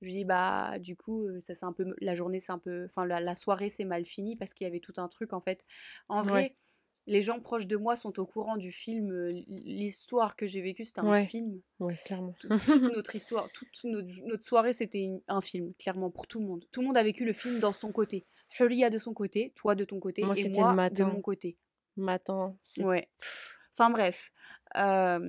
je 0.02 0.08
lui 0.08 0.14
dis 0.14 0.26
bah, 0.26 0.80
du 0.80 0.96
coup, 0.96 1.28
euh, 1.28 1.40
ça 1.40 1.54
c'est 1.54 1.66
un 1.66 1.74
peu, 1.74 1.94
la 2.02 2.16
journée 2.16 2.40
c'est 2.40 2.52
un 2.52 2.58
peu, 2.60 2.86
enfin 2.86 3.06
la, 3.06 3.20
la 3.20 3.36
soirée 3.36 3.70
c'est 3.70 3.86
mal 3.86 4.06
fini 4.06 4.36
parce 4.36 4.56
qu'il 4.56 4.66
y 4.66 4.68
avait 4.68 4.80
tout 4.80 4.94
un 4.98 5.08
truc 5.08 5.34
en 5.34 5.42
fait. 5.42 5.64
En 6.08 6.24
Ouais. 6.24 6.56
Les 7.10 7.22
gens 7.22 7.40
proches 7.40 7.66
de 7.68 7.76
moi 7.76 7.96
sont 7.98 8.20
au 8.20 8.26
courant 8.26 8.56
du 8.56 8.72
film. 8.72 9.12
euh, 9.12 9.32
L'histoire 9.48 10.36
que 10.36 10.48
j'ai 10.48 10.62
vécue, 10.62 10.86
c'était 10.86 11.00
un 11.02 11.10
Ouais. 11.12 11.26
film. 11.26 11.60
Ouais, 11.80 11.98
clairement. 12.06 12.34
Toute, 12.40 12.52
toute 12.52 12.60
notre 12.96 13.16
histoire, 13.16 13.52
toute 13.52 13.70
notre, 13.86 14.10
notre 14.26 14.44
soirée, 14.44 14.74
c'était 14.74 15.10
un 15.28 15.42
film, 15.42 15.74
clairement, 15.80 16.10
pour 16.12 16.28
tout 16.28 16.40
le 16.40 16.46
monde. 16.46 16.66
Tout 16.72 16.82
le 16.82 16.88
monde 16.88 16.98
a 16.98 17.04
vécu 17.04 17.26
le 17.26 17.34
film 17.34 17.60
dans 17.60 17.74
son 17.74 17.92
côté. 17.92 18.24
Huria 18.60 18.90
de 18.90 18.98
son 18.98 19.14
côté, 19.14 19.52
toi 19.56 19.76
de 19.76 19.84
ton 19.86 20.00
côté, 20.00 20.24
Moi, 20.24 20.36
et 20.38 20.44
le 20.44 20.50
moi 20.50 20.90
de 20.90 21.04
mon 21.04 21.22
côté. 21.22 21.58
Matin, 21.98 22.56
Ouais. 22.78 23.10
Enfin 23.74 23.90
bref. 23.90 24.32
Euh, 24.78 25.20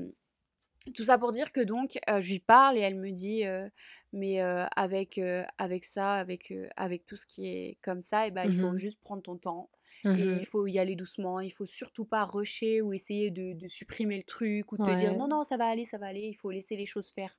tout 0.94 1.04
ça 1.04 1.18
pour 1.18 1.30
dire 1.30 1.52
que 1.52 1.60
donc, 1.60 1.98
euh, 2.08 2.20
je 2.20 2.32
lui 2.32 2.38
parle 2.40 2.78
et 2.78 2.80
elle 2.80 2.98
me 2.98 3.10
dit, 3.10 3.44
euh, 3.46 3.68
mais 4.12 4.40
euh, 4.42 4.64
avec, 4.76 5.20
avec 5.58 5.84
ça, 5.84 6.14
avec, 6.14 6.52
avec 6.76 7.04
tout 7.04 7.16
ce 7.16 7.26
qui 7.26 7.46
est 7.48 7.78
comme 7.82 8.02
ça, 8.02 8.26
et 8.26 8.30
ben, 8.30 8.44
il 8.44 8.54
faut 8.54 8.70
Mmh 8.72 8.76
juste 8.76 9.00
prendre 9.00 9.22
ton 9.22 9.36
temps. 9.36 9.70
Et 10.04 10.08
Mmh 10.08 10.38
il 10.40 10.46
faut 10.46 10.66
y 10.66 10.78
aller 10.78 10.96
doucement. 10.96 11.40
Il 11.40 11.50
faut 11.50 11.66
surtout 11.66 12.04
pas 12.06 12.24
rusher 12.24 12.80
ou 12.80 12.92
essayer 12.92 13.30
de, 13.30 13.52
de 13.52 13.68
supprimer 13.68 14.16
le 14.16 14.22
truc 14.22 14.72
ou 14.72 14.78
de 14.78 14.84
te 14.84 14.96
dire 14.96 15.14
non, 15.16 15.28
non, 15.28 15.44
ça 15.44 15.56
va 15.56 15.66
aller, 15.66 15.84
ça 15.84 15.98
va 15.98 16.06
aller. 16.06 16.22
Il 16.22 16.34
faut 16.34 16.50
laisser 16.50 16.76
les 16.76 16.86
choses 16.86 17.10
faire. 17.10 17.34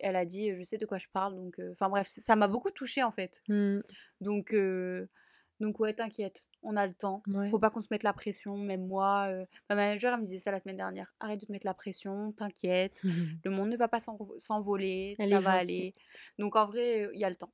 Elle 0.00 0.16
a 0.16 0.24
dit, 0.24 0.54
je 0.54 0.62
sais 0.64 0.78
de 0.78 0.86
quoi 0.86 0.98
je 0.98 1.06
parle. 1.12 1.36
Donc, 1.36 1.60
enfin 1.70 1.88
bref, 1.88 2.08
ça 2.08 2.34
m'a 2.34 2.48
beaucoup 2.48 2.70
touchée 2.70 3.02
en 3.02 3.12
fait. 3.12 3.42
Mmh. 3.48 3.80
Donc, 4.20 4.54
donc 5.62 5.80
ouais, 5.80 5.94
t'inquiète, 5.94 6.50
on 6.62 6.76
a 6.76 6.86
le 6.86 6.92
temps. 6.92 7.22
Ouais. 7.26 7.48
Faut 7.48 7.58
pas 7.58 7.70
qu'on 7.70 7.80
se 7.80 7.88
mette 7.90 8.02
la 8.02 8.12
pression. 8.12 8.56
Même 8.58 8.86
moi, 8.86 9.28
euh, 9.30 9.46
ma 9.70 9.76
manager, 9.76 10.12
elle 10.12 10.20
me 10.20 10.24
disait 10.24 10.38
ça 10.38 10.50
la 10.50 10.58
semaine 10.58 10.76
dernière. 10.76 11.14
Arrête 11.20 11.40
de 11.40 11.46
te 11.46 11.52
mettre 11.52 11.64
la 11.66 11.72
pression, 11.74 12.32
t'inquiète. 12.32 13.00
Le 13.44 13.50
monde 13.50 13.70
ne 13.70 13.76
va 13.76 13.88
pas 13.88 14.00
s'en- 14.00 14.18
s'envoler, 14.38 15.14
ça 15.30 15.40
va 15.40 15.50
aller. 15.52 15.92
Donc 16.38 16.56
en 16.56 16.66
vrai, 16.66 17.08
il 17.14 17.18
y 17.20 17.24
a 17.24 17.30
le 17.30 17.36
temps. 17.36 17.52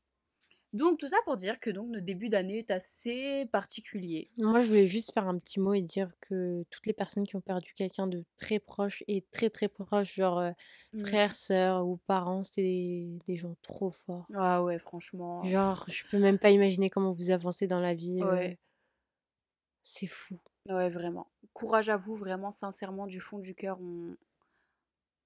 Donc 0.74 0.98
tout 0.98 1.08
ça 1.08 1.16
pour 1.24 1.36
dire 1.36 1.60
que 1.60 1.70
donc 1.70 1.88
notre 1.88 2.04
début 2.04 2.28
d'année 2.28 2.58
est 2.58 2.70
assez 2.70 3.46
particulier. 3.52 4.30
Moi, 4.36 4.60
je 4.60 4.66
voulais 4.66 4.86
juste 4.86 5.12
faire 5.12 5.26
un 5.26 5.38
petit 5.38 5.60
mot 5.60 5.72
et 5.72 5.80
dire 5.82 6.12
que 6.20 6.62
toutes 6.70 6.86
les 6.86 6.92
personnes 6.92 7.26
qui 7.26 7.36
ont 7.36 7.40
perdu 7.40 7.72
quelqu'un 7.74 8.06
de 8.06 8.24
très 8.38 8.58
proche 8.58 9.02
et 9.08 9.24
très 9.32 9.48
très 9.50 9.68
proche, 9.68 10.14
genre 10.14 10.38
euh, 10.38 10.50
Mm. 10.92 11.04
frères, 11.04 11.34
sœurs 11.34 11.86
ou 11.86 11.98
parents, 12.06 12.44
c'est 12.44 12.62
des, 12.62 13.08
des 13.26 13.36
gens 13.36 13.56
trop 13.62 13.90
forts. 13.90 14.26
Ah 14.34 14.62
ouais, 14.62 14.78
franchement. 14.78 15.44
Genre, 15.44 15.84
je 15.88 16.04
peux 16.10 16.18
même 16.18 16.38
pas 16.38 16.50
imaginer 16.50 16.88
comment 16.90 17.12
vous 17.12 17.30
avancez 17.30 17.66
dans 17.66 17.80
la 17.80 17.94
vie. 17.94 18.22
euh, 18.22 18.30
Ouais. 18.32 18.58
C'est 19.82 20.06
fou. 20.06 20.38
Ouais, 20.68 20.88
vraiment. 20.88 21.26
Courage 21.52 21.88
à 21.88 21.96
vous, 21.96 22.14
vraiment, 22.14 22.50
sincèrement, 22.50 23.06
du 23.06 23.20
fond 23.20 23.38
du 23.38 23.54
cœur, 23.54 23.78
on, 23.82 24.16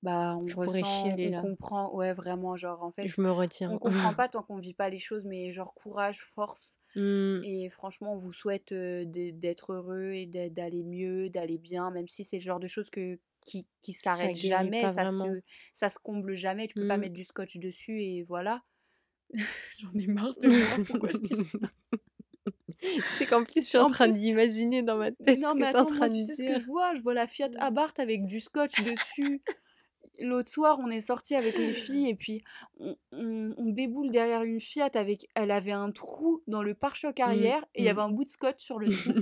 bah, 0.02 0.37
on 0.37 0.49
Je 0.49 0.54
pourrais 0.56 0.85
ressent, 0.85 0.85
chialer 0.85 1.28
on 1.28 1.30
là. 1.30 1.49
comprend. 1.49 1.94
Ouais, 1.94 2.12
vraiment, 2.12 2.56
genre, 2.56 2.82
en 2.82 2.92
fait, 2.92 3.12
Je 3.14 3.21
me 3.21 3.30
retiens. 3.30 3.68
on 3.68 3.78
comprend 3.78 4.14
pas 4.14 4.28
tant 4.28 4.42
qu'on 4.42 4.59
vit 4.59 4.75
pas 4.75 4.90
les 4.90 4.99
choses, 4.99 5.25
mais 5.26 5.52
genre, 5.52 5.75
courage, 5.75 6.21
force. 6.23 6.80
Mm, 6.94 7.44
Et 7.44 7.71
franchement, 7.71 8.14
on 8.14 8.18
vous 8.18 8.32
souhaite 8.32 8.73
euh, 8.73 9.04
d'être 9.06 9.73
heureux 9.75 10.12
et 10.12 10.26
d'a- 10.26 10.50
d'aller 10.50 10.85
mieux, 10.85 11.30
d'aller 11.30 11.59
bien, 11.59 11.90
même 11.90 12.09
si 12.09 12.25
c'est 12.25 12.38
le 12.38 12.42
genre 12.42 12.61
de 12.61 12.68
choses 12.68 12.90
que, 12.90 13.18
qui, 13.47 13.68
qui 13.82 13.92
s'arrête 13.94 14.37
jamais, 14.37 14.88
ça 14.88 15.04
vraiment. 15.04 15.38
se, 15.38 15.42
ça 15.73 15.88
se 15.90 15.99
comble 15.99 16.35
jamais, 16.35 16.68
tu 16.68 16.76
peux 16.76 16.87
pas 16.87 16.99
Mm. 16.99 16.99
mettre 16.99 17.14
du 17.14 17.25
scotch 17.25 17.59
dessus 17.59 18.00
et 18.02 18.23
voilà. 18.25 18.62
J'en 19.80 19.90
ai 19.99 20.06
marre 20.06 20.37
de 20.40 20.49
voir 20.49 20.82
pourquoi 20.85 21.11
je 21.12 21.18
dis 21.21 21.35
ça. 21.35 21.59
C'est 23.12 23.26
qu'en 23.26 23.44
plus, 23.44 23.62
je 23.62 23.68
suis 23.68 23.78
en 23.78 23.85
En 23.85 23.87
train 23.87 24.09
plus, 24.09 24.09
d'imaginer 24.09 24.82
dans 24.82 24.97
ma 24.97 25.12
tête 25.12 25.42
non 25.42 25.54
ce 25.54 25.54
que 25.54 25.62
mais 25.62 25.66
en 25.75 25.85
attends, 25.85 25.87
train 25.87 26.09
moi 26.09 26.09
de 26.09 26.14
tu 26.14 26.21
sais 26.21 26.37
ce 26.37 26.44
que 26.44 26.59
dire. 26.59 26.61
je 26.61 26.66
vois, 26.66 26.94
je 26.94 27.00
vois 27.02 27.14
la 27.14 27.26
Fiat 27.26 27.50
Abarth 27.59 27.99
avec 28.00 28.26
du 28.26 28.40
scotch 28.40 28.80
dessus. 28.80 29.42
L'autre 30.23 30.50
soir, 30.50 30.79
on 30.81 30.91
est 30.91 31.00
sorti 31.00 31.35
avec 31.35 31.59
les 31.59 31.73
filles 31.75 32.09
et 32.09 32.14
puis 32.14 32.43
on, 32.79 32.97
on- 33.12 33.55
on 33.59 33.67
déboule 33.71 34.11
derrière 34.11 34.43
une 34.43 34.61
Fiat 34.61 34.91
avec, 34.95 35.26
elle 35.35 35.50
avait 35.50 35.73
un 35.73 35.91
trou 35.91 36.43
dans 36.47 36.62
le 36.62 36.75
pare-choc 36.75 37.19
Mm, 37.19 37.23
arrière 37.23 37.64
et 37.75 37.83
il 37.83 37.85
y 37.85 37.88
mm. 37.88 37.91
avait 37.91 38.00
un 38.02 38.11
bout 38.11 38.25
de 38.25 38.31
scotch 38.31 38.62
sur 38.62 38.79
le 38.79 38.88
trou, 38.88 39.12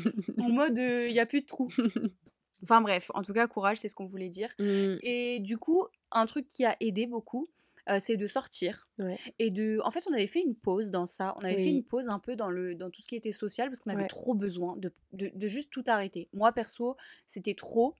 en 0.42 0.49
mode 0.50 0.78
euh, 0.78 1.09
il 1.09 1.14
y 1.14 1.21
a 1.21 1.26
plus 1.26 1.40
de 1.42 1.47
trou. 1.47 1.69
Enfin 2.62 2.83
bref, 2.83 3.11
en 3.14 3.23
tout 3.23 3.33
cas 3.33 3.47
courage, 3.47 3.78
c'est 3.78 3.88
ce 3.88 3.95
qu'on 3.95 4.04
voulait 4.04 4.28
dire. 4.28 4.50
Mm, 4.59 4.97
Et 5.02 5.38
du 5.40 5.57
coup, 5.57 5.87
un 6.12 6.26
truc 6.26 6.47
qui 6.47 6.64
a 6.66 6.76
aidé 6.80 7.07
beaucoup, 7.07 7.47
euh, 7.88 7.97
c'est 8.00 8.19
de 8.19 8.26
sortir 8.26 8.87
Ouais. 8.99 9.16
et 9.38 9.50
de. 9.50 9.80
En 9.83 9.90
fait, 9.90 10.04
on 10.07 10.12
avait 10.12 10.26
fait 10.26 10.42
une 10.42 10.54
pause 10.54 10.90
dans 10.90 11.07
ça. 11.07 11.35
On 11.38 11.45
avait 11.45 11.57
fait 11.57 11.71
une 11.71 11.83
pause 11.85 12.09
un 12.09 12.19
peu 12.19 12.37
dans 12.37 12.50
le 12.50 12.75
dans 12.75 12.90
tout 12.90 13.00
ce 13.00 13.09
qui 13.09 13.16
était 13.16 13.33
social 13.33 13.69
parce 13.71 13.80
qu'on 13.80 13.90
avait 13.90 14.02
Ouais. 14.02 14.09
trop 14.09 14.35
besoin 14.35 14.76
de, 14.76 14.92
de, 15.14 15.30
de 15.35 15.47
juste 15.49 15.71
tout 15.71 15.83
arrêter. 15.87 16.28
Moi 16.35 16.52
perso, 16.52 16.97
c'était 17.26 17.54
trop. 17.54 17.95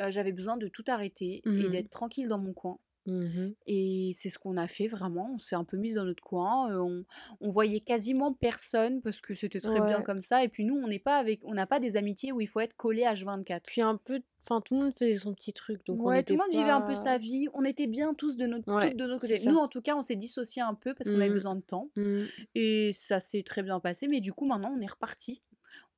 Euh, 0.00 0.10
J'avais 0.10 0.32
besoin 0.32 0.56
de 0.56 0.68
tout 0.68 0.84
arrêter 0.86 1.42
et 1.44 1.48
Mhm. 1.48 1.70
d'être 1.70 1.90
tranquille 1.90 2.28
dans 2.28 2.38
mon 2.38 2.52
coin. 2.52 2.78
Mhm. 3.06 3.54
Et 3.66 4.12
c'est 4.14 4.30
ce 4.30 4.38
qu'on 4.38 4.56
a 4.56 4.68
fait 4.68 4.86
vraiment. 4.86 5.32
On 5.34 5.38
s'est 5.38 5.56
un 5.56 5.64
peu 5.64 5.76
mis 5.76 5.92
dans 5.94 6.04
notre 6.04 6.22
coin. 6.22 6.70
euh, 6.72 6.78
on, 6.78 7.04
on 7.40 7.48
voyait 7.50 7.80
quasiment 7.80 8.32
personne 8.32 9.02
parce 9.02 9.20
que 9.20 9.34
c'était 9.34 9.60
très 9.60 9.80
bien 9.86 10.02
comme 10.02 10.22
ça. 10.22 10.44
Et 10.44 10.48
puis 10.48 10.64
nous, 10.64 10.76
on 10.76 10.86
n'est 10.86 11.00
pas 11.00 11.16
avec, 11.16 11.40
on 11.44 11.52
n'a 11.54 11.66
pas 11.66 11.80
des 11.80 11.96
amitiés 11.96 12.30
où 12.30 12.40
il 12.40 12.46
faut 12.46 12.60
être 12.60 12.76
collé 12.76 13.02
H24. 13.02 13.62
Puis 13.66 13.82
un 13.82 13.96
peu, 13.96 14.20
enfin, 14.44 14.60
tout 14.60 14.74
le 14.74 14.80
monde 14.84 14.92
faisait 14.96 15.16
son 15.16 15.34
petit 15.34 15.52
truc, 15.52 15.84
donc 15.84 16.00
on 16.00 16.10
Ouais, 16.10 16.22
tout 16.22 16.34
le 16.34 16.38
monde 16.38 16.50
vivait 16.52 16.70
un 16.70 16.80
peu 16.82 16.94
sa 16.94 17.18
vie. 17.18 17.48
On 17.54 17.64
était 17.64 17.88
bien 17.88 18.14
tous 18.14 18.36
de 18.36 18.46
notre, 18.46 18.72
Ouais, 18.72 18.94
de 18.94 19.04
notre 19.04 19.20
côté. 19.20 19.40
Nous, 19.46 19.56
en 19.56 19.66
tout 19.66 19.80
cas, 19.82 19.96
on 19.96 20.02
s'est 20.02 20.14
dissocié 20.14 20.62
un 20.62 20.74
peu 20.74 20.94
parce 20.94 21.10
qu'on 21.10 21.16
avait 21.20 21.28
Mm, 21.30 21.32
besoin 21.32 21.56
de 21.56 21.62
temps. 21.62 21.88
Et 22.54 22.92
ça 22.94 23.18
s'est 23.18 23.42
très 23.42 23.64
bien 23.64 23.80
passé. 23.80 24.06
Mais 24.08 24.20
du 24.20 24.32
coup, 24.32 24.44
maintenant, 24.46 24.72
on 24.76 24.80
est 24.80 24.90
reparti. 24.90 25.42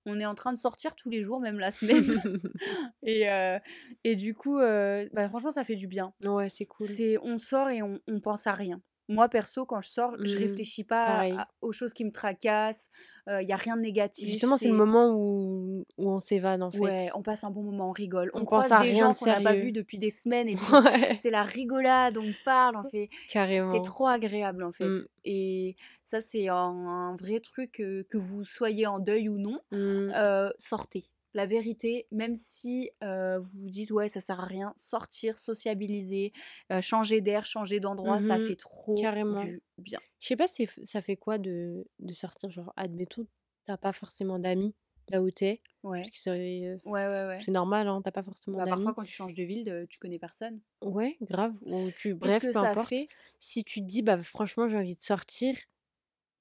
On 0.06 0.20
est 0.20 0.26
en 0.26 0.34
train 0.34 0.52
de 0.52 0.58
sortir 0.58 0.94
tous 0.94 1.10
les 1.10 1.22
jours, 1.22 1.40
même 1.40 1.58
la 1.58 1.70
semaine. 1.70 2.04
et, 3.02 3.30
euh, 3.30 3.58
et 4.04 4.16
du 4.16 4.34
coup, 4.34 4.58
euh, 4.58 5.08
bah, 5.12 5.28
franchement, 5.28 5.50
ça 5.50 5.64
fait 5.64 5.76
du 5.76 5.86
bien. 5.86 6.12
Ouais, 6.22 6.48
c'est 6.48 6.66
cool. 6.66 6.86
C'est, 6.86 7.18
on 7.22 7.38
sort 7.38 7.70
et 7.70 7.82
on, 7.82 7.98
on 8.06 8.20
pense 8.20 8.46
à 8.46 8.52
rien. 8.52 8.80
Moi, 9.08 9.28
perso, 9.28 9.66
quand 9.66 9.80
je 9.82 9.88
sors, 9.90 10.12
je 10.24 10.36
Mm, 10.36 10.40
réfléchis 10.40 10.84
pas 10.84 11.20
à- 11.20 11.48
aux 11.60 11.72
choses 11.72 11.92
qui 11.92 12.04
me 12.04 12.10
tracassent. 12.10 12.88
Il 13.28 13.46
y 13.46 13.52
a 13.52 13.56
rien 13.56 13.76
de 13.76 13.82
négatif. 13.82 14.28
Justement, 14.28 14.56
c'est 14.56 14.68
le 14.68 14.74
moment 14.74 15.10
où, 15.12 15.84
où 15.98 16.10
on 16.10 16.20
s'évade 16.20 16.62
en 16.62 16.70
fait. 16.70 16.78
Ouais, 16.78 17.08
on 17.14 17.22
passe 17.22 17.44
un 17.44 17.50
bon 17.50 17.62
moment, 17.62 17.88
on 17.88 17.92
rigole. 17.92 18.30
On, 18.34 18.40
On 18.40 18.44
croise 18.44 18.70
des 18.80 18.92
gens 18.94 19.12
qu'on 19.12 19.26
n'a 19.26 19.40
pas 19.40 19.52
vus 19.54 19.72
depuis 19.72 19.98
des 19.98 20.10
semaines 20.10 20.48
et 20.48 20.54
Ouais, 21.10 21.14
c'est 21.14 21.30
la 21.30 21.42
rigolade, 21.42 22.16
on 22.18 22.32
parle, 22.44 22.76
on 22.76 22.82
fait. 22.82 23.08
c'est- 23.10 23.16
C'est 23.26 23.32
carrément. 23.32 23.80
trop 23.82 24.06
agréable 24.06 24.64
en 24.64 24.72
fait. 24.72 24.88
Mm, 24.88 25.04
Et 25.24 25.76
ça, 26.04 26.20
c'est 26.20 26.48
un, 26.48 26.54
un 26.56 27.16
vrai 27.16 27.40
truc, 27.40 27.80
euh, 27.80 28.04
que 28.10 28.16
vous 28.18 28.44
soyez 28.44 28.86
en 28.86 28.98
deuil 28.98 29.28
ou 29.28 29.38
non, 29.38 29.60
mm. 29.70 30.12
euh, 30.14 30.50
sortez. 30.58 31.04
La 31.34 31.46
vérité, 31.46 32.06
même 32.12 32.36
si 32.36 32.90
euh, 33.02 33.40
vous 33.40 33.60
vous 33.62 33.70
dites 33.70 33.90
ouais 33.90 34.08
ça 34.08 34.20
sert 34.20 34.40
à 34.40 34.44
rien, 34.46 34.72
sortir, 34.76 35.38
sociabiliser, 35.38 36.32
euh, 36.72 36.80
changer 36.80 37.20
d'air, 37.20 37.44
changer 37.44 37.80
d'endroit, 37.80 38.20
ça 38.20 38.38
Mhm, 38.38 38.38
fait 38.38 38.56
trop 38.56 39.10
carrément. 39.14 39.20
du 39.28 39.62
bien. 39.78 40.00
Je 40.20 40.28
sais 40.28 40.36
pas, 40.36 40.46
c'est, 40.48 40.68
ça 40.84 41.02
fait 41.02 41.16
quoi 41.16 41.38
de, 41.38 41.86
de 41.98 42.12
sortir, 42.14 42.50
genre, 42.50 42.72
admettons, 42.76 43.26
t'as 43.66 43.76
pas 43.78 43.92
forcément 43.92 44.38
d'amis 44.38 44.74
là 45.10 45.22
où 45.22 45.30
t'es, 45.30 45.62
Ouais, 45.84 46.02
parce 46.02 46.10
que 46.10 46.18
c'est, 46.18 46.80
ouais, 46.84 47.06
ouais, 47.08 47.26
ouais. 47.28 47.46
c'est 47.46 47.52
normal, 47.52 47.88
hein, 47.88 48.02
t'as 48.04 48.12
pas 48.12 48.22
forcément 48.24 48.60
Bah, 48.60 48.66
d'amis. 48.66 48.66
parfois 48.66 48.94
quand 48.94 49.04
tu 49.04 49.12
changes 49.12 49.34
de 49.34 49.42
ville, 49.42 49.86
tu 49.90 49.98
connais 49.98 50.18
personne. 50.18 50.62
Ouais, 50.82 51.16
grave. 51.20 51.54
Ou 51.62 51.90
tu, 51.90 52.14
bref, 52.14 52.46
que 52.46 52.52
peu 52.52 52.58
ça 52.58 52.58
importe. 52.58 52.94
fait? 52.94 53.10
Si 53.40 53.64
tu 53.64 53.80
te 53.80 53.86
dis, 53.86 54.02
bah 54.02 54.22
franchement, 54.22 54.68
j'ai 54.68 54.76
envie 54.76 54.96
de 54.96 55.02
sortir, 55.02 55.56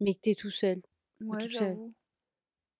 mais 0.01 0.15
que 0.15 0.21
t'es 0.21 0.35
tout 0.35 0.51
seul 0.51 0.81
ou 1.31 1.37
Ouais. 1.37 1.93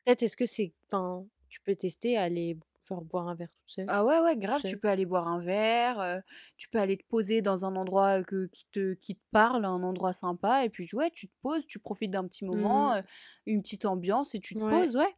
Peut-être, 0.06 0.24
est-ce 0.24 0.38
que 0.38 0.46
c'est, 0.46 0.74
enfin, 0.86 1.26
tu 1.54 1.62
peux 1.62 1.76
tester, 1.76 2.18
aller, 2.18 2.58
genre, 2.84 3.04
boire 3.04 3.28
un 3.30 3.36
verre 3.36 3.52
toute 3.60 3.70
seule, 3.72 3.92
Ah 3.92 4.06
ouais, 4.06 4.20
ouais, 4.22 4.38
grave, 4.38 4.64
tu 4.64 4.78
peux 4.78 4.88
aller 4.88 5.06
boire 5.06 5.28
un 5.28 5.40
verre, 5.40 6.00
euh, 6.00 6.20
tu 6.58 6.70
peux 6.70 6.80
aller 6.80 6.96
te 6.98 7.04
poser 7.06 7.42
dans 7.42 7.66
un 7.66 7.76
endroit 7.76 8.24
que, 8.24 8.46
qui 8.48 8.66
te, 8.72 8.94
qui 8.94 9.16
te 9.18 9.22
parle, 9.32 9.66
un 9.66 9.84
endroit 9.84 10.14
sympa, 10.14 10.64
et 10.64 10.70
puis 10.70 10.88
ouais, 10.94 11.12
tu 11.12 11.28
te 11.28 11.34
poses, 11.42 11.68
tu 11.68 11.80
profites 11.80 12.12
d'un 12.12 12.26
petit 12.26 12.46
moment, 12.46 12.94
euh, 12.94 13.02
une 13.46 13.62
petite 13.62 13.84
ambiance, 13.86 14.36
et 14.36 14.40
tu 14.40 14.56
te 14.56 14.62
Ouais. 14.62 14.70
poses, 14.70 14.96
ouais. 14.96 15.14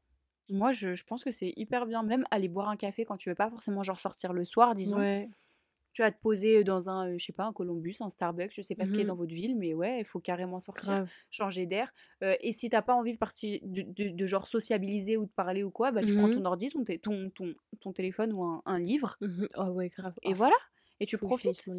Moi, 0.49 0.71
je, 0.71 0.95
je 0.95 1.03
pense 1.05 1.23
que 1.23 1.31
c'est 1.31 1.53
hyper 1.57 1.85
bien, 1.85 2.01
même 2.03 2.25
aller 2.31 2.47
boire 2.49 2.69
un 2.69 2.77
café 2.77 3.05
quand 3.05 3.17
tu 3.17 3.29
veux 3.29 3.35
pas 3.35 3.49
forcément 3.51 3.83
genre 3.83 3.99
sortir 3.99 4.33
le 4.33 4.45
soir, 4.45 4.73
disons. 4.75 5.05
Ouais. 5.05 5.29
Tu 5.95 6.01
vas 6.03 6.11
te 6.11 6.19
poser 6.19 6.63
dans 6.63 6.89
un, 6.89 7.17
je 7.17 7.25
sais 7.25 7.33
pas, 7.33 7.45
un 7.45 7.53
Columbus, 7.53 7.95
un 8.01 8.09
Starbucks, 8.09 8.53
je 8.53 8.61
sais 8.61 8.75
pas 8.75 8.85
ce 8.85 8.93
qu'il 8.93 9.01
y 9.03 9.05
a 9.05 9.07
Mmh 9.07 9.09
dans 9.09 9.15
votre 9.15 9.33
ville, 9.33 9.55
mais 9.57 9.73
ouais, 9.73 10.01
il 10.01 10.05
faut 10.05 10.19
carrément 10.19 10.59
sortir, 10.59 10.99
Grave. 10.99 11.09
changer 11.31 11.65
d'air. 11.65 11.93
Euh, 12.23 12.35
et 12.41 12.53
si 12.53 12.69
t'as 12.69 12.83
pas 12.83 12.93
envie 12.95 13.13
de, 13.13 13.17
partir, 13.17 13.59
de, 13.63 13.81
de- 13.83 14.09
de 14.09 14.25
genre 14.27 14.47
sociabiliser 14.47 15.17
ou 15.17 15.25
de 15.25 15.31
parler 15.31 15.63
ou 15.63 15.71
quoi, 15.71 15.91
bah 15.91 16.03
tu 16.03 16.13
prends 16.13 16.27
Mmh 16.27 16.29
ton 16.29 16.45
ordi, 16.45 16.69
ton, 16.69 16.83
ton, 17.01 17.29
ton, 17.31 17.55
ton 17.79 17.93
téléphone 17.93 18.33
ou 18.33 18.43
un, 18.43 18.61
un 18.65 18.79
livre, 18.79 19.17
Mmh 19.21 19.47
Oh 19.57 19.71
ouais, 19.71 19.89
grave. 19.89 20.15
et 20.21 20.33
Oh, 20.33 20.35
voilà. 20.35 20.55
Et 20.99 21.05
tu 21.05 21.17
profites. 21.17 21.69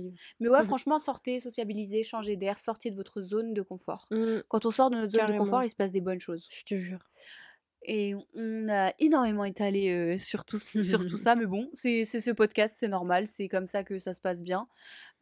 Mais 0.40 0.48
ouais, 0.48 0.62
franchement, 0.64 0.98
sortez, 0.98 1.40
sociabilisez, 1.40 2.02
changez 2.02 2.36
d'air, 2.36 2.58
sortez 2.58 2.90
de 2.90 2.96
votre 2.96 3.22
zone 3.22 3.54
de 3.54 3.62
confort. 3.62 4.12
Quand 4.48 4.66
on 4.66 4.70
sort 4.70 4.90
de 4.90 4.96
notre 4.96 5.12
zone 5.12 5.26
de 5.26 5.32
confort, 5.32 5.64
il 5.64 5.70
se 5.70 5.74
passe 5.74 5.92
des 5.92 6.02
bonnes 6.02 6.20
choses. 6.20 6.46
Je 6.50 6.64
te 6.64 6.76
jure. 6.76 7.08
Et 7.88 8.14
on 8.34 8.68
a 8.68 8.92
énormément 8.98 9.44
étalé 9.44 9.90
euh, 9.90 10.18
sur, 10.18 10.44
tout, 10.44 10.58
sur 10.58 11.06
tout 11.06 11.16
ça, 11.16 11.36
mais 11.36 11.46
bon, 11.46 11.70
c'est 11.72 12.04
ce 12.04 12.30
podcast, 12.32 12.74
c'est 12.76 12.88
normal, 12.88 13.28
c'est 13.28 13.46
comme 13.48 13.68
ça 13.68 13.84
que 13.84 14.00
ça 14.00 14.12
se 14.12 14.20
passe 14.20 14.42
bien. 14.42 14.64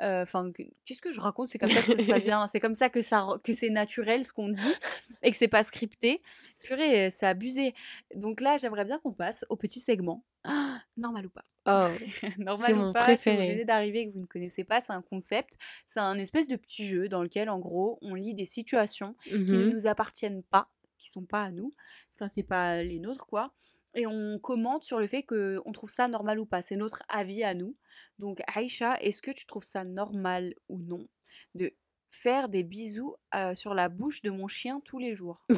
Enfin, 0.00 0.50
que- 0.50 0.62
qu'est-ce 0.87 1.02
que 1.02 1.12
je 1.12 1.21
raconte? 1.21 1.49
C'est 1.49 1.59
comme 1.59 1.68
ça 1.71 1.80
que 1.83 1.87
ça 1.94 2.02
se 2.02 2.09
passe 2.11 2.25
bien, 2.25 2.47
c'est 2.47 2.61
comme 2.61 2.75
ça 2.75 2.88
que, 2.88 3.02
ça, 3.02 3.26
que 3.44 3.52
c'est 3.52 3.68
naturel 3.71 4.25
ce 4.25 4.33
qu'on 4.33 4.49
dit 4.49 4.61
et 5.23 5.30
que 5.30 5.37
c'est 5.37 5.47
pas 5.49 5.62
scripté. 5.62 6.23
Purée, 6.61 7.11
c'est 7.11 7.26
abusé. 7.26 7.75
Donc 8.14 8.40
là, 8.40 8.56
j'aimerais 8.56 8.85
bien 8.85 8.99
qu'on 8.99 9.12
passe 9.12 9.44
au 9.50 9.56
petit 9.56 9.80
segment. 9.80 10.25
Ah, 10.44 10.78
normal 10.97 11.26
ou 11.26 11.30
pas? 11.30 11.44
Oh, 11.66 11.88
Normal 12.38 12.66
c'est 12.66 12.73
ou 12.73 12.76
mon 12.76 12.92
pas, 12.92 13.00
si 13.16 13.30
vous 13.30 13.37
préféré. 13.37 13.52
venez 13.52 13.64
d'arriver 13.64 14.00
et 14.00 14.09
que 14.09 14.14
vous 14.14 14.21
ne 14.21 14.26
connaissez 14.26 14.64
pas, 14.64 14.80
c'est 14.80 14.92
un 14.92 15.00
concept. 15.02 15.54
C'est 15.87 16.00
un 16.00 16.18
espèce 16.18 16.49
de 16.49 16.56
petit 16.56 16.87
jeu 16.87 17.09
dans 17.09 17.23
lequel, 17.23 17.49
en 17.50 17.59
gros, 17.59 17.99
on 18.02 18.14
lit 18.14 18.35
des 18.35 18.44
situations 18.47 19.14
qui 19.23 19.35
ne 19.38 19.66
Mmh 19.66 19.71
nous 19.75 19.87
appartiennent 19.87 20.42
pas, 20.42 20.68
qui 20.99 21.09
sont 21.11 21.25
pas 21.25 21.45
à 21.45 21.51
nous. 21.51 21.73
Enfin, 22.15 22.29
c'est 22.33 22.43
pas 22.43 22.83
les 22.83 22.99
nôtres, 22.99 23.27
quoi. 23.27 23.53
Et 23.95 24.07
on 24.07 24.39
commente 24.41 24.85
sur 24.85 24.99
le 24.99 25.07
fait 25.07 25.23
qu'on 25.23 25.73
trouve 25.73 25.91
ça 25.91 26.09
normal 26.09 26.39
ou 26.41 26.47
pas. 26.47 26.63
C'est 26.63 26.77
notre 26.77 27.03
avis 27.09 27.45
à 27.45 27.55
nous. 27.55 27.77
Donc, 28.19 28.43
Aïcha, 28.55 28.97
est-ce 29.01 29.23
que 29.23 29.31
tu 29.31 29.47
trouves 29.47 29.65
ça 29.65 29.85
normal 29.85 30.55
ou 30.69 30.81
non 30.83 31.07
de 31.55 31.73
faire 32.09 32.49
des 32.49 32.63
bisous 32.63 33.15
euh, 33.35 33.55
sur 33.55 33.75
la 33.75 33.89
bouche 33.89 34.23
de 34.23 34.31
mon 34.31 34.49
chien 34.49 34.81
tous 34.85 34.99
les 34.99 35.15
jours? 35.15 35.47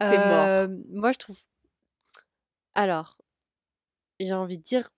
C'est 0.00 0.18
mort. 0.18 0.46
Euh, 0.46 0.68
moi, 0.90 1.12
je 1.12 1.18
trouve. 1.18 1.38
Alors, 2.74 3.18
j'ai 4.18 4.32
envie 4.32 4.58
de 4.58 4.64
dire 4.64 4.90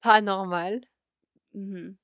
pas 0.00 0.20
normal 0.20 0.80
Mhm. 1.54 1.96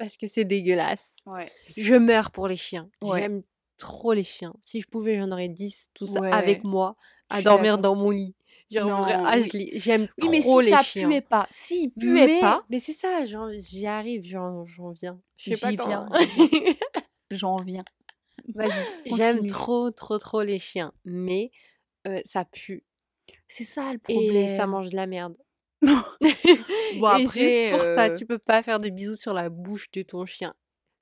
Parce 0.00 0.16
que 0.16 0.26
c'est 0.26 0.46
dégueulasse. 0.46 1.18
Ouais. 1.26 1.52
Je 1.76 1.94
meurs 1.94 2.30
pour 2.30 2.48
les 2.48 2.56
chiens. 2.56 2.88
Ouais. 3.02 3.20
J'aime 3.20 3.42
trop 3.76 4.14
les 4.14 4.24
chiens. 4.24 4.54
Si 4.62 4.80
je 4.80 4.86
pouvais, 4.88 5.18
j'en 5.18 5.30
aurais 5.30 5.48
10, 5.48 5.90
tout 5.92 6.06
ça, 6.06 6.20
Ouais. 6.20 6.32
avec 6.32 6.64
moi, 6.64 6.96
à 7.28 7.42
dormir 7.42 7.76
dans 7.76 7.94
mon 7.94 8.08
lit. 8.10 8.34
Non, 8.72 9.04
ah, 9.04 9.36
oui. 9.52 9.68
j'aime 9.74 10.06
Oui, 10.22 10.28
mais 10.30 10.40
trop 10.40 10.60
si 10.60 10.70
les 10.70 10.76
ça 10.76 10.82
chiens. 10.82 11.08
puait 11.08 11.20
pas, 11.20 11.46
s'il 11.50 11.90
puait 11.90 12.26
mais, 12.26 12.40
pas, 12.40 12.64
mais 12.70 12.78
c'est 12.80 12.92
ça, 12.92 13.24
j'y 13.26 13.86
arrive, 13.86 14.22
j'en 14.24 14.64
viens. 14.92 15.20
J'y 15.36 15.54
viens, 15.54 16.06
j'en 17.30 17.56
viens. 17.56 17.84
Vas-y, 18.54 18.70
J'aime 19.16 19.46
trop, 19.48 19.90
trop, 19.90 20.18
trop 20.18 20.42
les 20.42 20.58
chiens, 20.60 20.92
mais 21.04 21.50
euh, 22.06 22.20
ça 22.24 22.44
pue 22.46 22.84
C'est 23.48 23.64
ça 23.64 23.92
le 23.92 23.98
et 24.08 24.14
problème. 24.14 24.56
ça 24.56 24.66
mange 24.66 24.88
de 24.90 24.96
la 24.96 25.06
merde. 25.06 25.36
Bon, 26.98 27.08
et 27.16 27.22
après, 27.22 27.40
juste 27.40 27.70
pour 27.70 27.80
ça, 27.82 28.06
euh, 28.06 28.16
tu 28.16 28.26
peux 28.26 28.38
pas 28.38 28.62
faire 28.62 28.78
des 28.80 28.90
bisous 28.90 29.16
sur 29.16 29.32
la 29.32 29.48
bouche 29.48 29.90
de 29.92 30.02
ton 30.02 30.26
chien. 30.26 30.54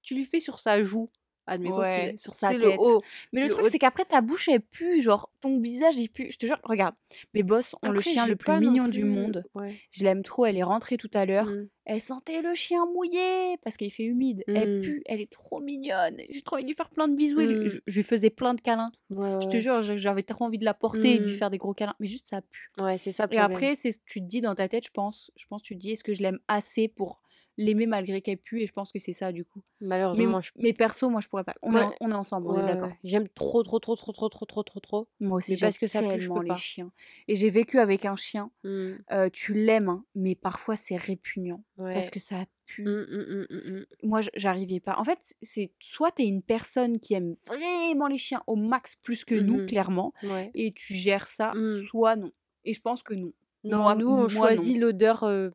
Tu 0.03 0.15
lui 0.15 0.25
fais 0.25 0.41
sur 0.41 0.59
sa 0.59 0.83
joue, 0.83 1.11
admettons 1.49 1.79
Ouais, 1.81 2.11
qu'il 2.11 2.19
sur 2.19 2.35
sa 2.35 2.53
le 2.53 2.61
tête. 2.61 2.79
haut. 2.81 3.03
Mais 3.33 3.41
le, 3.41 3.47
le 3.47 3.53
truc, 3.53 3.67
haut- 3.67 3.69
c'est 3.71 3.79
qu'après, 3.79 4.05
ta 4.05 4.21
bouche, 4.21 4.49
elle 4.49 4.61
pue. 4.61 5.03
Genre, 5.03 5.31
ton 5.41 5.59
visage, 5.61 5.97
il 5.97 6.09
pue. 6.09 6.31
Je 6.31 6.39
te 6.39 6.47
jure, 6.47 6.59
regarde. 6.65 6.95
Mes 7.35 7.43
boss 7.43 7.75
ont 7.83 7.91
le 7.91 8.01
chien 8.01 8.27
le 8.27 8.37
plus 8.37 8.53
mignon 8.61 8.89
du 8.89 9.05
monde. 9.05 9.45
Ouais. 9.55 9.75
Je 9.91 10.05
l'aime 10.05 10.23
trop. 10.23 10.47
Elle 10.47 10.57
est 10.57 10.63
rentrée 10.63 10.97
tout 10.97 11.11
à 11.15 11.25
l'heure. 11.25 11.47
Mm. 11.49 11.59
Elle 11.91 12.01
sentait 12.03 12.43
le 12.43 12.53
chien 12.53 12.85
mouillé 12.93 13.57
parce 13.65 13.77
qu'il 13.79 13.91
fait 13.91 14.03
humide. 14.05 14.45
Elle 14.47 14.79
Mm. 14.79 14.83
pue. 14.83 15.03
Elle 15.07 15.21
est 15.23 15.31
trop 15.33 15.61
mignonne. 15.61 16.17
J'ai 16.29 16.43
trop 16.43 16.57
envie 16.57 16.65
de 16.65 16.69
lui 16.69 16.75
faire 16.75 16.91
plein 16.91 17.09
de 17.09 17.15
bisous. 17.17 17.41
et 17.41 17.47
lui- 17.47 17.65
Mm. 17.65 17.69
Je, 17.69 17.79
je 17.87 17.97
lui 17.97 18.03
faisais 18.03 18.31
plein 18.31 18.53
de 18.55 18.61
câlins. 18.61 18.93
Ouais, 19.11 19.39
Je 19.43 19.49
te 19.49 19.59
jure, 19.59 19.81
j'avais 19.81 20.23
trop 20.23 20.45
envie 20.45 20.59
de 20.59 20.65
la 20.67 20.75
porter 20.75 21.15
et 21.15 21.19
de 21.19 21.25
lui 21.25 21.35
faire 21.35 21.51
des 21.51 21.59
gros 21.59 21.73
câlins. 21.73 21.95
Mais 22.01 22.07
juste, 22.07 22.29
ça 22.29 22.43
pue. 22.43 22.71
Ouais, 22.79 22.99
c'est 22.99 23.13
ça 23.13 23.25
Et 23.25 23.37
problème. 23.37 23.51
après, 23.51 23.75
c'est 23.77 23.91
tu 24.05 24.21
te 24.21 24.27
dis 24.27 24.41
dans 24.43 24.55
ta 24.55 24.69
tête, 24.69 24.85
je 24.85 24.91
pense, 24.91 25.31
je 25.37 25.47
pense, 25.47 25.63
tu 25.63 25.75
te 25.75 25.81
dis, 25.81 25.93
est-ce 25.93 26.05
que 26.05 26.13
je 26.13 26.23
l'aime 26.23 26.39
assez 26.49 26.89
pour 26.89 27.23
l'aimer 27.59 27.85
malgré 27.87 28.23
qu'elle 28.23 28.39
pue 28.39 28.61
Et 28.63 28.67
je 28.67 28.73
pense 28.73 28.91
que 28.93 28.99
c'est 28.99 29.13
ça 29.13 29.33
du 29.33 29.45
coup. 29.45 29.61
Mais, 29.83 29.89
Malheureusement, 29.89 30.41
je... 30.41 30.53
mais 30.57 30.73
perso, 30.73 31.11
moi, 31.11 31.21
je 31.21 31.29
pourrais 31.29 31.45
pas. 31.45 31.55
On, 31.61 31.75
Ouais. 31.75 31.83
est, 31.83 31.91
on 32.01 32.11
est 32.11 32.15
ensemble, 32.15 32.47
on 32.49 32.55
ouais, 32.55 32.63
est 32.63 32.67
d'accord. 32.67 32.89
ouais. 32.89 32.99
J'aime 33.05 33.29
trop, 33.29 33.63
trop, 33.63 33.79
trop, 33.81 33.95
trop, 33.97 34.13
trop, 34.13 34.29
trop, 34.31 34.47
trop, 34.47 34.63
trop, 34.63 34.81
trop. 34.81 35.09
Moi 35.21 35.39
aussi, 35.39 35.57
parce 35.59 35.77
que 35.77 35.87
ça 35.87 36.01
pue, 36.01 36.07
je 36.07 36.11
tellement 36.19 36.37
peux 36.37 36.43
les 36.45 36.49
pas. 36.49 36.55
chiens. 36.55 36.91
Et 37.27 37.37
j'ai 37.37 37.51
vécu 37.51 37.79
avec 37.79 38.07
un 38.07 38.17
chien. 38.17 38.51
Mm. 38.65 38.93
euh, 39.13 39.29
tu 39.31 39.53
l'aimes, 39.55 39.89
hein, 39.91 40.05
mais 40.15 40.35
parfois 40.35 40.77
c'est 40.77 40.97
répugnant 40.97 41.63
parce 41.77 42.09
que 42.11 42.21
ça 42.21 42.45
pue. 42.67 42.85
Mm, 42.85 43.47
mm. 43.51 43.85
Moi, 44.05 44.21
j'arrivais 44.35 44.81
pas. 44.81 44.97
En 44.99 45.05
fait, 45.05 45.19
c'est 45.43 45.73
soit 45.81 46.13
t'es 46.13 46.27
une 46.27 46.43
personne 46.43 46.99
qui 47.01 47.15
aime 47.15 47.35
vraiment 47.47 48.07
les 48.07 48.19
chiens 48.19 48.43
au 48.47 48.57
max 48.57 48.95
plus 48.97 49.25
que 49.25 49.35
nous, 49.35 49.67
clairement, 49.67 50.13
et 50.55 50.73
tu 50.73 50.95
gères 50.95 51.27
ça, 51.27 51.53
soit 51.89 52.17
non. 52.17 52.31
Et 52.65 52.73
je 52.73 52.81
pense 52.81 53.03
que 53.03 53.15
non. 53.15 53.33
Non, 53.65 53.79
Moi- 53.79 53.95
nous, 53.97 54.09
on 54.09 54.17
moi, 54.17 54.29
choisit 54.29 54.79
l'odeur 54.79 55.25
euh, 55.25 55.51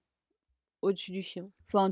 au-dessus 0.84 1.12
du 1.12 1.22
chien. 1.22 1.50
Enfin, 1.68 1.92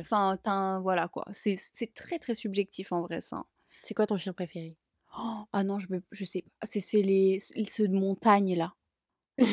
enfin, 0.00 0.38
un- 0.44 0.80
voilà 0.80 1.08
quoi. 1.08 1.24
C'est 1.34 1.56
c'est 1.58 1.94
très 1.94 2.18
très 2.18 2.34
subjectif 2.34 2.90
en 2.92 3.02
vrai 3.02 3.20
ça. 3.20 3.44
C'est 3.82 3.94
quoi 3.94 4.06
ton 4.06 4.16
chien 4.18 4.32
préféré? 4.32 4.76
Oh, 5.18 5.42
ah 5.52 5.62
non, 5.64 5.78
je, 5.78 5.88
me- 5.92 6.02
je 6.10 6.24
sais 6.24 6.42
pas. 6.42 6.66
C'est 6.66 6.80
c'est 6.80 7.02
les 7.02 7.38
ceux 7.66 7.86
de 7.88 7.94
montagne 7.94 8.56
là. 8.56 8.74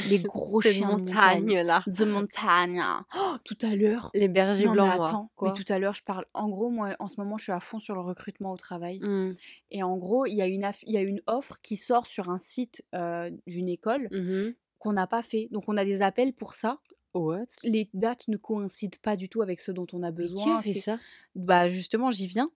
Les 0.10 0.20
gros 0.24 0.62
chiens 0.62 0.96
de 0.98 1.02
montagne. 1.04 1.42
montagne, 1.46 1.62
là. 1.66 1.84
De 1.88 2.06
montagne. 2.06 2.84
Oh, 3.18 3.36
tout 3.46 3.58
à 3.62 3.76
l'heure. 3.76 4.10
Les 4.14 4.28
bergers 4.28 4.66
Non 4.66 4.72
mais 4.72 4.76
blancs, 4.76 4.98
moi. 4.98 5.08
attends, 5.08 5.32
Quoi 5.36 5.54
mais 5.54 5.64
tout 5.64 5.72
à 5.74 5.80
l'heure 5.80 5.94
je 5.94 6.04
parle. 6.04 6.26
En 6.34 6.50
gros, 6.50 6.70
moi 6.70 6.96
en 7.00 7.08
ce 7.08 7.16
moment 7.18 7.38
je 7.38 7.44
suis 7.44 7.52
à 7.54 7.60
fond 7.60 7.80
sur 7.80 7.96
le 7.96 8.02
recrutement 8.02 8.52
au 8.52 8.58
travail. 8.58 9.00
Mm. 9.00 9.36
Et 9.72 9.84
en 9.84 9.98
gros, 9.98 10.26
il 10.26 10.36
y, 10.36 10.42
a 10.42 10.48
une 10.48 10.64
aff- 10.64 10.84
y 10.86 10.98
a 10.98 11.02
une 11.02 11.22
offre 11.28 11.60
qui 11.62 11.78
sort 11.78 12.08
sur 12.08 12.30
un 12.30 12.40
site 12.40 12.84
euh, 12.94 13.30
d'une 13.48 13.70
école 13.70 14.08
Mhm. 14.12 14.54
qu'on 14.80 14.94
n'a 14.94 15.08
pas 15.08 15.24
fait. 15.24 15.48
Donc 15.52 15.64
on 15.68 15.76
a 15.78 15.86
des 15.86 16.02
appels 16.02 16.34
pour 16.34 16.54
ça. 16.56 16.80
What? 17.16 17.46
Les 17.64 17.90
dates 17.94 18.28
ne 18.28 18.38
coïncident 18.38 18.98
pas 19.02 19.16
du 19.16 19.30
tout 19.30 19.42
avec 19.42 19.60
ce 19.62 19.72
dont 19.72 19.88
on 19.94 20.04
a 20.04 20.12
Mais 20.12 20.16
qui 20.16 20.22
a 20.22 20.36
besoin. 20.36 20.62
fait 20.62 20.74
c'est- 20.74 20.80
ça? 20.82 21.00
Bah 21.36 21.68
justement, 21.70 22.12
j'y 22.12 22.28
viens. 22.28 22.52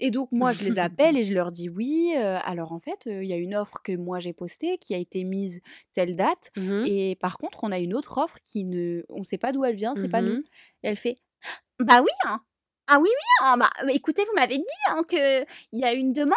Et 0.00 0.10
donc 0.10 0.32
moi, 0.32 0.52
je 0.52 0.64
les 0.64 0.78
appelle 0.80 1.16
et 1.16 1.22
je 1.22 1.32
leur 1.32 1.52
dis 1.52 1.68
oui. 1.68 2.12
euh, 2.16 2.36
alors 2.44 2.72
en 2.72 2.80
fait, 2.80 3.06
euh, 3.06 3.22
il 3.22 3.28
y 3.28 3.32
a 3.32 3.36
une 3.36 3.54
offre 3.54 3.80
que 3.82 3.96
moi 3.96 4.18
j'ai 4.18 4.32
postée 4.32 4.76
qui 4.78 4.92
a 4.94 4.98
été 4.98 5.22
mise 5.22 5.60
telle 5.92 6.16
date. 6.16 6.50
Mhm. 6.56 6.84
Et 6.86 7.16
par 7.20 7.38
contre, 7.38 7.62
on 7.62 7.70
a 7.70 7.78
une 7.78 7.94
autre 7.94 8.18
offre 8.18 8.38
qui 8.42 8.64
ne, 8.64 9.02
on 9.08 9.22
sait 9.22 9.38
pas 9.38 9.52
d'où 9.52 9.64
elle 9.64 9.76
vient, 9.76 9.94
c'est 9.94 10.08
pas 10.08 10.20
nous. 10.22 10.42
Et 10.82 10.88
elle 10.88 10.96
fait, 10.96 11.14
bah 11.78 12.00
oui, 12.02 12.10
hein. 12.24 12.40
ah 12.88 12.98
oui 12.98 13.08
oui, 13.08 13.46
hein, 13.46 13.56
bah 13.56 13.70
écoutez, 13.92 14.24
vous 14.24 14.34
m'avez 14.34 14.58
dit 14.58 14.64
hein, 14.90 15.02
que 15.08 15.42
il 15.72 15.78
y 15.80 15.84
a 15.84 15.92
une 15.92 16.12
demande. 16.12 16.36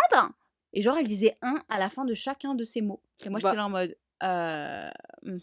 Et 0.73 0.81
genre, 0.81 0.97
elle 0.97 1.07
disait 1.07 1.35
un 1.41 1.63
à 1.69 1.79
la 1.79 1.89
fin 1.89 2.05
de 2.05 2.13
chacun 2.13 2.53
de 2.53 2.63
ces 2.65 2.81
mots. 2.81 3.01
Et 3.25 3.29
moi, 3.29 3.39
Bah. 3.39 3.49
j'étais 3.49 3.57
là 3.57 3.65
en 3.65 3.69
mode, 3.69 3.97
euh, 4.23 4.89
mhm. 5.23 5.39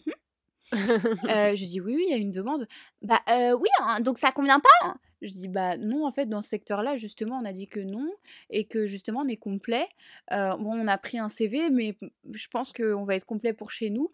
Euh, 1.29 1.55
je 1.55 1.65
dis 1.65 1.81
oui, 1.81 1.95
oui, 1.95 2.05
il 2.07 2.11
y 2.11 2.13
a 2.13 2.17
une 2.17 2.31
demande. 2.31 2.67
Bah 3.01 3.21
euh, 3.29 3.53
oui, 3.53 3.69
hein, 3.81 3.99
donc 3.99 4.17
ça 4.17 4.31
convient 4.31 4.59
pas. 4.59 4.69
hein. 4.83 4.95
Je 5.21 5.31
dis 5.31 5.47
bah 5.47 5.77
non, 5.77 6.05
en 6.05 6.11
fait, 6.11 6.25
dans 6.25 6.41
ce 6.41 6.49
secteur-là, 6.49 6.95
justement, 6.95 7.39
on 7.39 7.45
a 7.45 7.51
dit 7.53 7.67
que 7.67 7.79
non 7.79 8.09
et 8.49 8.65
que 8.65 8.87
justement, 8.87 9.21
on 9.21 9.27
est 9.27 9.37
complet. 9.37 9.87
Euh, 10.31 10.55
bon, 10.57 10.73
on 10.73 10.87
a 10.87 10.97
pris 10.97 11.17
un 11.17 11.29
CV, 11.29 11.69
mais 11.69 11.97
je 12.33 12.47
pense 12.47 12.73
qu'on 12.73 13.05
va 13.05 13.15
être 13.15 13.25
complet 13.25 13.53
pour 13.53 13.71
chez 13.71 13.89
nous. 13.89 14.11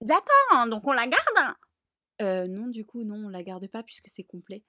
D'accord, 0.00 0.34
hein, 0.52 0.66
donc 0.66 0.86
on 0.86 0.92
la 0.92 1.06
garde. 1.06 1.56
Non, 2.50 2.68
du 2.68 2.84
coup, 2.84 3.04
non, 3.04 3.26
on 3.26 3.28
la 3.28 3.42
garde 3.42 3.66
pas 3.68 3.82
puisque 3.82 4.08
c'est 4.08 4.24
complet. 4.24 4.62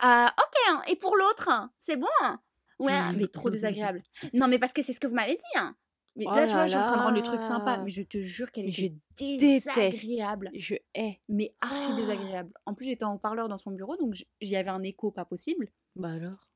Ah, 0.00 0.34
ok, 0.38 0.88
et 0.90 0.96
pour 0.96 1.16
l'autre, 1.16 1.48
c'est 1.78 1.96
bon. 1.96 2.08
Ouais, 2.80 2.92
mais 3.16 3.28
trop 3.28 3.50
désagréable. 3.50 4.02
Non, 4.32 4.48
mais 4.48 4.58
parce 4.58 4.72
que 4.72 4.82
c'est 4.82 4.92
ce 4.92 5.00
que 5.00 5.06
vous 5.06 5.14
m'avez 5.14 5.36
dit. 5.36 5.60
Mais 6.16 6.26
Oh 6.28 6.34
là, 6.34 6.46
tu 6.46 6.52
vois, 6.52 6.60
là 6.62 6.66
je 6.66 6.72
suis 6.72 6.78
en 6.78 6.82
train 6.82 6.96
de 6.96 7.02
rendre 7.02 7.16
le 7.16 7.22
truc 7.22 7.42
sympa, 7.42 7.78
mais 7.78 7.90
je 7.90 8.02
te 8.02 8.18
jure 8.20 8.50
qu'elle 8.52 8.70
Je 8.70 8.84
était 8.86 8.94
Déteste. 9.16 9.40
désagréable 9.40 10.50
Je 10.54 10.74
hais. 10.94 11.20
mais 11.28 11.54
archi 11.60 11.92
Oh. 11.92 11.96
désagréable. 11.96 12.52
En 12.66 12.74
plus, 12.74 12.86
j'étais 12.86 13.04
en 13.04 13.14
haut-parleur 13.14 13.48
dans 13.48 13.58
son 13.58 13.70
bureau, 13.72 13.96
donc 13.96 14.14
j'y 14.40 14.56
avais 14.56 14.70
un 14.70 14.82
écho 14.82 15.10
pas 15.10 15.24
possible. 15.24 15.70
Bah 15.96 16.12
alors? 16.12 16.48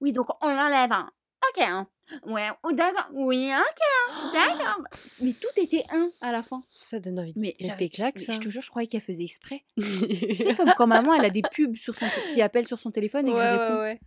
Oui, 0.00 0.12
donc 0.12 0.26
on 0.42 0.48
l'enlève. 0.48 0.92
hein. 0.92 1.10
Ok. 1.50 1.62
hein. 1.62 1.88
Ouais, 2.26 2.48
oh, 2.64 2.72
d'accord. 2.72 3.08
Oui, 3.12 3.50
ok. 3.50 3.80
hein. 4.10 4.30
D'accord. 4.34 4.82
Mais 5.20 5.32
tout 5.32 5.60
était 5.62 5.84
un 5.90 6.10
à 6.20 6.32
la 6.32 6.42
fin. 6.42 6.62
Ça 6.82 6.98
donne 6.98 7.18
envie 7.20 7.32
de 7.34 7.38
Mais 7.40 7.52
claques, 7.52 8.14
mais 8.16 8.22
ça. 8.22 8.34
je 8.34 8.38
te 8.40 8.48
jure, 8.48 8.62
je 8.62 8.70
croyais 8.70 8.88
qu'elle 8.88 9.00
faisait 9.00 9.24
exprès. 9.24 9.62
Tu 9.76 10.34
sais, 10.34 10.54
comme 10.54 10.72
quand 10.76 10.86
maman, 10.86 11.14
elle 11.14 11.24
a 11.24 11.30
des 11.30 11.42
pubs 11.42 11.76
sur 11.76 11.94
son 11.94 12.06
t- 12.06 12.32
qui 12.32 12.42
appellent 12.42 12.66
sur 12.66 12.78
son 12.78 12.90
téléphone 12.90 13.28
et 13.28 13.32
que 13.32 13.38
je 13.38 13.42
réponds. 13.42 13.80
ouais. 13.80 14.00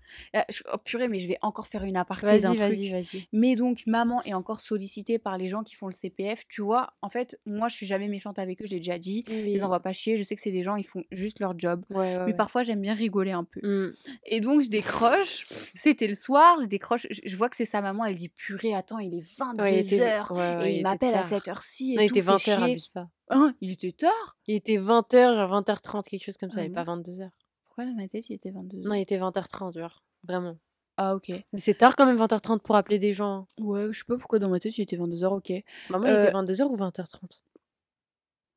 Je- 0.49 0.63
oh, 0.73 0.77
purée, 0.83 1.07
mais 1.07 1.19
je 1.19 1.27
vais 1.27 1.37
encore 1.41 1.67
faire 1.67 1.83
une 1.83 1.95
aparté 1.97 2.25
Vas-y, 2.25 2.41
d'un 2.41 2.53
vas-y, 2.55 2.89
truc. 2.89 2.91
vas-y. 3.13 3.27
Mais 3.31 3.55
donc, 3.55 3.83
maman 3.85 4.21
est 4.23 4.33
encore 4.33 4.59
sollicitée 4.61 5.19
par 5.19 5.37
les 5.37 5.47
gens 5.47 5.63
qui 5.63 5.75
font 5.75 5.87
le 5.87 5.93
CPF. 5.93 6.45
Tu 6.49 6.61
vois, 6.61 6.93
en 7.01 7.09
fait, 7.09 7.39
moi, 7.45 7.69
je 7.69 7.75
suis 7.75 7.85
jamais 7.85 8.07
méchante 8.07 8.39
avec 8.39 8.61
eux, 8.61 8.65
je 8.65 8.71
l'ai 8.71 8.77
déjà 8.77 8.97
dit. 8.97 9.23
Je 9.27 9.33
Oui. 9.33 9.43
les 9.53 9.63
envoie 9.63 9.79
pas 9.81 9.93
chier. 9.93 10.17
Je 10.17 10.23
sais 10.23 10.35
que 10.35 10.41
c'est 10.41 10.51
des 10.51 10.63
gens, 10.63 10.75
ils 10.75 10.83
font 10.85 11.03
juste 11.11 11.39
leur 11.39 11.57
job. 11.57 11.83
Ouais, 11.89 11.97
ouais, 11.97 12.17
Mais 12.19 12.23
ouais. 12.25 12.33
parfois, 12.33 12.63
j'aime 12.63 12.81
bien 12.81 12.93
rigoler 12.93 13.31
un 13.31 13.43
peu. 13.43 13.61
Mm. 13.61 13.91
Et 14.25 14.39
donc, 14.41 14.61
je 14.63 14.69
décroche. 14.69 15.45
C'était 15.75 16.07
le 16.07 16.15
soir, 16.15 16.57
je 16.61 16.65
décroche. 16.65 17.07
Je, 17.09 17.21
je 17.23 17.35
vois 17.35 17.49
que 17.49 17.55
c'est 17.55 17.65
sa 17.65 17.81
maman 17.81 17.92
maman, 17.93 18.05
elle 18.05 18.15
dit 18.15 18.29
purée, 18.29 18.73
attends, 18.73 18.99
il 18.99 19.13
est 19.13 19.41
Ouais, 19.59 19.79
il 19.81 19.85
était 19.85 19.97
22h 19.97 20.33
ouais, 20.33 20.37
ouais, 20.57 20.69
et 20.71 20.73
il 20.73 20.77
il 20.79 20.83
m'appelle 20.83 21.15
à 21.15 21.23
cette 21.23 21.47
heure-ci 21.47 21.93
il 21.93 22.01
était 22.01 22.21
fait 22.21 22.29
20h, 22.31 22.37
chier. 22.39 22.53
abuse 22.53 22.87
pas. 22.89 23.09
Hein, 23.29 23.55
il 23.61 23.71
était 23.71 23.91
tard? 23.91 24.37
Il 24.47 24.55
était 24.55 24.77
20h, 24.77 25.47
20h30, 25.49 26.03
quelque 26.03 26.23
chose 26.25 26.37
comme 26.37 26.51
ça, 26.51 26.59
Ah 26.61 26.65
et 26.65 26.69
pas 26.69 26.83
22h. 26.83 27.29
Pourquoi 27.65 27.85
dans 27.85 27.93
ma 27.95 28.07
tête, 28.07 28.29
il 28.29 28.33
était 28.33 28.51
22h 28.51 28.83
Non, 28.87 28.93
il 28.95 29.01
était 29.01 29.17
20h30, 29.17 29.77
genre. 29.77 30.03
Vraiment. 30.23 30.57
Ah, 30.97 31.15
ok. 31.15 31.29
Mais 31.53 31.59
c'est 31.59 31.73
tard 31.73 31.95
quand 31.95 32.05
même, 32.05 32.17
20h30 32.17 32.59
pour 32.59 32.75
appeler 32.75 32.99
des 32.99 33.13
gens. 33.13 33.47
Ouais, 33.59 33.87
je 33.91 33.97
sais 33.99 34.05
pas 34.05 34.17
pourquoi 34.17 34.37
dans 34.39 34.49
ma 34.49 34.59
tête, 34.59 34.77
il 34.77 34.81
était 34.81 34.97
22h, 34.97 35.25
ok. 35.25 35.51
Maman, 35.89 36.05
il 36.05 36.11
Euh, 36.11 36.23
était 36.23 36.31
22h 36.33 36.63
ou 36.65 36.75
20h30 36.77 37.41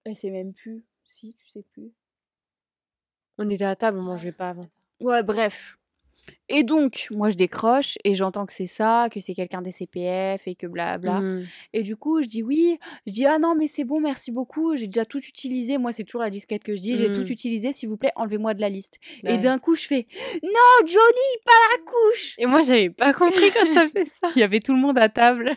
Elle 0.05 0.17
sait 0.17 0.31
même 0.31 0.53
plus. 0.53 0.85
Si, 1.09 1.35
tu 1.35 1.49
sais 1.49 1.63
plus. 1.63 1.93
On 3.39 3.49
était 3.49 3.65
à 3.65 3.75
table, 3.77 3.99
on 3.99 4.03
mangeait 4.03 4.33
pas 4.33 4.51
avant. 4.51 4.69
Ouais, 5.01 5.23
bref. 5.23 5.76
Et 6.49 6.63
donc, 6.63 7.09
moi, 7.11 7.29
je 7.31 7.35
décroche 7.35 7.97
et 8.05 8.15
j'entends 8.15 8.47
que 8.47 8.53
c'est 8.53 8.67
ça, 8.67 9.09
que 9.13 9.21
c'est 9.21 9.35
quelqu'un 9.35 9.63
des 9.63 9.73
CPF 9.73 10.47
et 10.47 10.55
que 10.55 10.67
blabla. 10.69 11.21
Mhm. 11.21 11.45
Et 11.73 11.83
du 11.83 11.97
coup, 11.97 12.23
je 12.23 12.29
dis 12.29 12.43
oui. 12.43 12.79
Je 13.07 13.13
dis 13.13 13.27
ah 13.27 13.39
non, 13.39 13.55
mais 13.59 13.67
c'est 13.67 13.85
bon, 13.85 14.01
merci 14.01 14.31
beaucoup. 14.31 14.77
J'ai 14.77 14.87
déjà 14.87 15.05
tout 15.05 15.19
utilisé. 15.19 15.77
Moi, 15.79 15.93
c'est 15.93 16.05
toujours 16.05 16.23
la 16.23 16.31
disquette 16.31 16.63
que 16.63 16.77
je 16.77 16.83
dis. 16.83 16.97
J'ai 16.97 17.13
tout 17.13 17.21
Mhm. 17.23 17.31
utilisé. 17.33 17.73
S'il 17.73 17.89
vous 17.89 17.97
plaît, 17.97 18.13
enlevez-moi 18.17 18.55
de 18.55 18.61
la 18.61 18.69
liste. 18.69 18.99
Et 19.25 19.39
d'un 19.39 19.59
coup, 19.59 19.75
je 19.75 19.87
fais 19.87 20.07
non, 20.43 20.87
Johnny, 20.87 21.29
pas 21.45 21.53
la 21.77 21.83
couche. 21.85 22.35
Et 22.39 22.47
moi, 22.47 22.63
j'avais 22.63 22.91
pas 22.91 23.13
compris 23.13 23.51
quand 23.53 23.67
t'as 23.75 23.89
fait 23.89 24.05
ça. 24.05 24.29
Il 24.37 24.39
y 24.39 24.43
avait 24.45 24.61
tout 24.61 24.73
le 24.73 24.81
monde 24.81 24.99
à 24.99 25.09
table. 25.09 25.51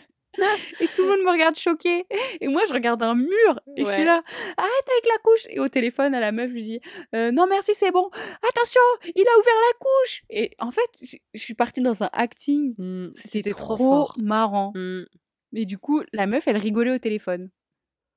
Et 0.79 0.87
tout 0.95 1.03
le 1.03 1.09
monde 1.09 1.21
me 1.25 1.31
regarde 1.31 1.55
choqué. 1.55 2.05
Et 2.39 2.47
moi, 2.47 2.61
je 2.67 2.73
regarde 2.73 3.01
un 3.03 3.15
mur. 3.15 3.59
Et 3.75 3.83
je 3.85 3.91
suis 3.91 4.03
là, 4.03 4.21
arrête 4.57 4.87
avec 4.91 5.05
la 5.07 5.17
couche. 5.23 5.45
Et 5.49 5.59
au 5.59 5.67
téléphone, 5.67 6.13
à 6.15 6.19
la 6.19 6.31
meuf, 6.31 6.49
je 6.49 6.55
lui 6.55 6.63
dis, 6.63 6.79
Euh, 7.15 7.31
non, 7.31 7.47
merci, 7.47 7.73
c'est 7.73 7.91
bon. 7.91 8.09
Attention, 8.47 8.81
il 9.03 9.25
a 9.27 9.39
ouvert 9.39 9.53
la 9.53 9.77
couche. 9.79 10.23
Et 10.29 10.51
en 10.59 10.71
fait, 10.71 11.19
je 11.33 11.39
suis 11.39 11.55
partie 11.55 11.81
dans 11.81 12.03
un 12.03 12.09
acting. 12.13 12.75
Mhm, 12.77 13.13
C'était 13.15 13.51
trop, 13.51 14.09
marrant. 14.17 14.71
Mhm. 14.75 15.05
Et 15.55 15.65
du 15.65 15.77
coup, 15.77 16.03
la 16.13 16.27
meuf, 16.27 16.47
elle 16.47 16.57
rigolait 16.57 16.91
au 16.91 16.99
téléphone. 16.99 17.49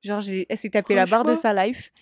Genre, 0.03 0.21
elle 0.49 0.59
s'est 0.59 0.71
tapé 0.71 0.95
la 0.95 1.07
barre 1.07 1.25
de 1.25 1.37
sa 1.37 1.53
life. 1.55 1.93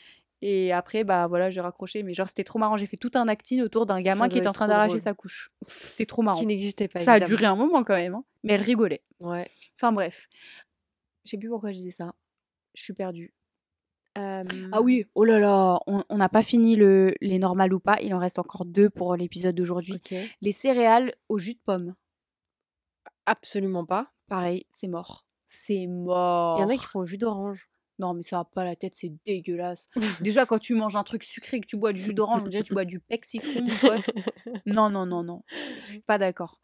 Et 0.42 0.72
après, 0.72 1.04
bah 1.04 1.26
voilà, 1.26 1.50
j'ai 1.50 1.60
raccroché. 1.60 2.02
Mais 2.02 2.14
genre, 2.14 2.28
c'était 2.28 2.44
trop 2.44 2.58
marrant. 2.58 2.76
J'ai 2.76 2.86
fait 2.86 2.96
tout 2.96 3.10
un 3.14 3.28
acting 3.28 3.60
autour 3.60 3.84
d'un 3.86 4.00
gamin 4.00 4.28
qui 4.28 4.38
était 4.38 4.46
en 4.48 4.52
train 4.52 4.68
d'arracher 4.68 4.98
sa 4.98 5.12
couche. 5.14 5.50
C'était 5.68 6.06
trop 6.06 6.22
marrant. 6.22 6.40
Qui 6.40 6.46
n'existait 6.46 6.88
pas. 6.88 6.98
Ça 7.00 7.12
a 7.14 7.20
duré 7.20 7.44
un 7.46 7.56
moment 7.56 7.84
quand 7.84 7.96
même. 7.96 8.14
hein. 8.14 8.24
Mais 8.42 8.54
elle 8.54 8.62
rigolait. 8.62 9.02
Ouais. 9.18 9.46
Enfin 9.76 9.92
bref. 9.92 10.28
Je 11.24 11.30
sais 11.32 11.36
plus 11.38 11.48
pourquoi 11.50 11.72
je 11.72 11.76
disais 11.76 11.90
ça. 11.90 12.14
Je 12.74 12.82
suis 12.82 12.94
perdue. 12.94 13.34
Ah 14.16 14.82
oui, 14.82 15.06
oh 15.14 15.24
là 15.24 15.38
là, 15.38 15.78
on 15.86 16.16
n'a 16.16 16.28
pas 16.28 16.42
fini 16.42 16.76
le, 16.76 17.14
les 17.20 17.38
normales 17.38 17.72
ou 17.72 17.80
pas. 17.80 17.96
Il 18.02 18.12
en 18.14 18.18
reste 18.18 18.38
encore 18.38 18.64
deux 18.66 18.90
pour 18.90 19.14
l'épisode 19.16 19.54
d'aujourd'hui. 19.54 20.00
Les 20.40 20.52
céréales 20.52 21.14
au 21.28 21.38
jus 21.38 21.54
de 21.54 21.60
pomme. 21.64 21.94
Absolument 23.26 23.84
pas. 23.86 24.10
Pareil, 24.28 24.66
c'est 24.70 24.88
mort. 24.88 25.26
C'est 25.46 25.74
Il 25.74 25.88
mort. 25.88 26.58
y 26.60 26.64
en 26.64 26.68
a 26.68 26.76
qui 26.76 26.84
font 26.84 27.00
au 27.00 27.04
jus 27.04 27.18
d'orange. 27.18 27.68
Non, 28.00 28.14
mais 28.14 28.22
ça 28.22 28.38
va 28.38 28.44
pas 28.44 28.64
la 28.64 28.76
tête, 28.76 28.94
c'est 28.94 29.12
dégueulasse. 29.26 29.88
Déjà, 30.22 30.46
quand 30.46 30.58
tu 30.58 30.74
manges 30.74 30.96
un 30.96 31.04
truc 31.04 31.22
sucré 31.22 31.58
et 31.58 31.60
que 31.60 31.66
tu 31.66 31.76
bois 31.76 31.92
du 31.92 32.00
jus 32.00 32.14
d'orange, 32.14 32.42
on 32.44 32.48
dirait 32.48 32.62
que 32.62 32.68
tu 32.68 32.74
bois 32.74 32.86
du 32.86 32.98
pec 32.98 33.24
citron, 33.26 33.62
mon 33.62 33.76
pote. 33.76 34.10
Non, 34.66 34.88
non, 34.88 35.06
non, 35.06 35.22
non. 35.22 35.42
Je 35.50 35.92
suis 35.92 36.00
pas 36.00 36.18
d'accord. 36.18 36.60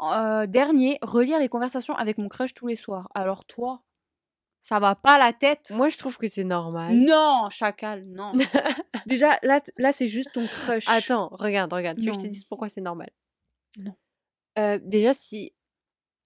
Euh, 0.00 0.46
dernier, 0.46 0.98
relire 1.02 1.38
les 1.38 1.48
conversations 1.48 1.94
avec 1.94 2.18
mon 2.18 2.28
crush 2.28 2.54
tous 2.54 2.66
les 2.66 2.76
soirs. 2.76 3.08
Alors 3.14 3.44
toi, 3.44 3.82
ça 4.60 4.78
va 4.78 4.94
pas 4.94 5.18
la 5.18 5.32
tête? 5.32 5.70
Moi, 5.70 5.88
je 5.88 5.98
trouve 5.98 6.16
que 6.16 6.26
c'est 6.26 6.44
normal. 6.44 6.94
Non, 6.94 7.48
chacal, 7.50 8.04
non. 8.06 8.32
Déjà, 9.06 9.38
là, 9.42 9.60
là 9.76 9.92
c'est 9.92 10.08
juste 10.08 10.32
ton 10.32 10.46
crush. 10.46 10.88
Attends, 10.88 11.28
regarde, 11.32 11.72
regarde. 11.72 11.98
Tu 11.98 12.06
veux 12.06 12.12
que 12.12 12.18
je 12.18 12.24
te 12.24 12.30
dise 12.30 12.44
pourquoi 12.44 12.68
c'est 12.68 12.80
normal? 12.80 13.10
Non. 13.78 13.94
Euh, 14.58 14.78
déjà, 14.82 15.14
si 15.14 15.52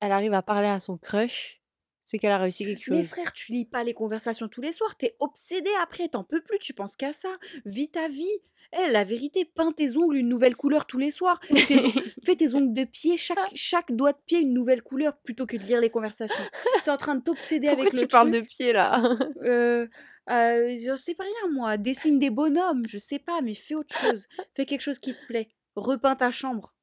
elle 0.01 0.13
arrive 0.13 0.35
à 0.35 0.43
parler 0.43 0.69
à 0.69 0.81
son 0.81 0.99
crush, 0.99 1.62
c'est 2.03 2.19
qu'elle 2.19 2.33
a 2.33 2.39
réussi 2.39 2.65
quelque 2.65 2.83
chose. 2.83 2.97
Mais 2.97 3.05
frère, 3.05 3.33
tu 3.33 3.53
lis 3.53 3.65
pas 3.65 3.85
les 3.85 3.95
conversations 3.95 4.49
tous 4.49 4.61
les 4.61 4.73
soirs, 4.73 4.97
t'es 4.97 5.17
obsédé 5.21 5.71
après, 5.83 6.09
t'en 6.09 6.25
peux 6.25 6.41
plus, 6.41 6.59
tu 6.59 6.75
penses 6.75 6.97
qu'à 6.97 7.13
ça. 7.13 7.31
Vis 7.65 7.91
ta 7.91 8.09
vie. 8.09 8.39
Eh, 8.75 8.91
la 8.91 9.05
vérité, 9.05 9.45
peins 9.45 9.73
tes 9.73 9.97
ongles 9.97 10.17
une 10.17 10.29
nouvelle 10.29 10.57
couleur 10.57 10.87
tous 10.87 10.99
les 10.99 11.11
soirs. 11.11 11.41
Tes 11.41 11.51
Fais 12.25 12.37
tes 12.37 12.55
ongles 12.55 12.73
de 12.73 12.85
pied, 12.85 13.17
chaque, 13.17 13.39
chaque 13.55 13.93
doigt 13.93 14.13
de 14.13 14.19
pied 14.25 14.39
une 14.39 14.55
nouvelle 14.55 14.83
couleur 14.83 15.17
plutôt 15.19 15.45
que 15.45 15.57
de 15.57 15.63
lire 15.63 15.81
les 15.81 15.91
conversations. 15.91 16.45
T'es 16.85 16.91
en 16.91 16.97
train 16.97 17.17
de 17.17 17.23
t'obséder 17.23 17.67
Pourquoi 17.69 17.83
avec 17.83 17.95
tu 17.95 18.01
le 18.03 18.09
parles 18.09 18.31
truc. 18.31 18.43
de 18.43 18.47
pied 18.47 18.73
là? 18.73 19.03
Euh, 19.43 19.87
euh, 20.31 20.79
je 20.79 20.95
sais 20.97 21.15
pas 21.15 21.25
rien, 21.25 21.53
moi. 21.53 21.77
Dessine 21.77 22.19
des 22.19 22.31
bonhommes, 22.31 22.87
je 22.87 22.99
sais 22.99 23.19
pas, 23.19 23.41
mais 23.43 23.55
fais 23.55 23.75
autre 23.75 23.95
chose. 23.99 24.27
Fais 24.55 24.65
quelque 24.65 24.81
chose 24.81 24.99
qui 25.01 25.15
te 25.15 25.27
plaît. 25.27 25.51
Repeins 25.75 26.15
ta 26.15 26.31
chambre. 26.31 26.75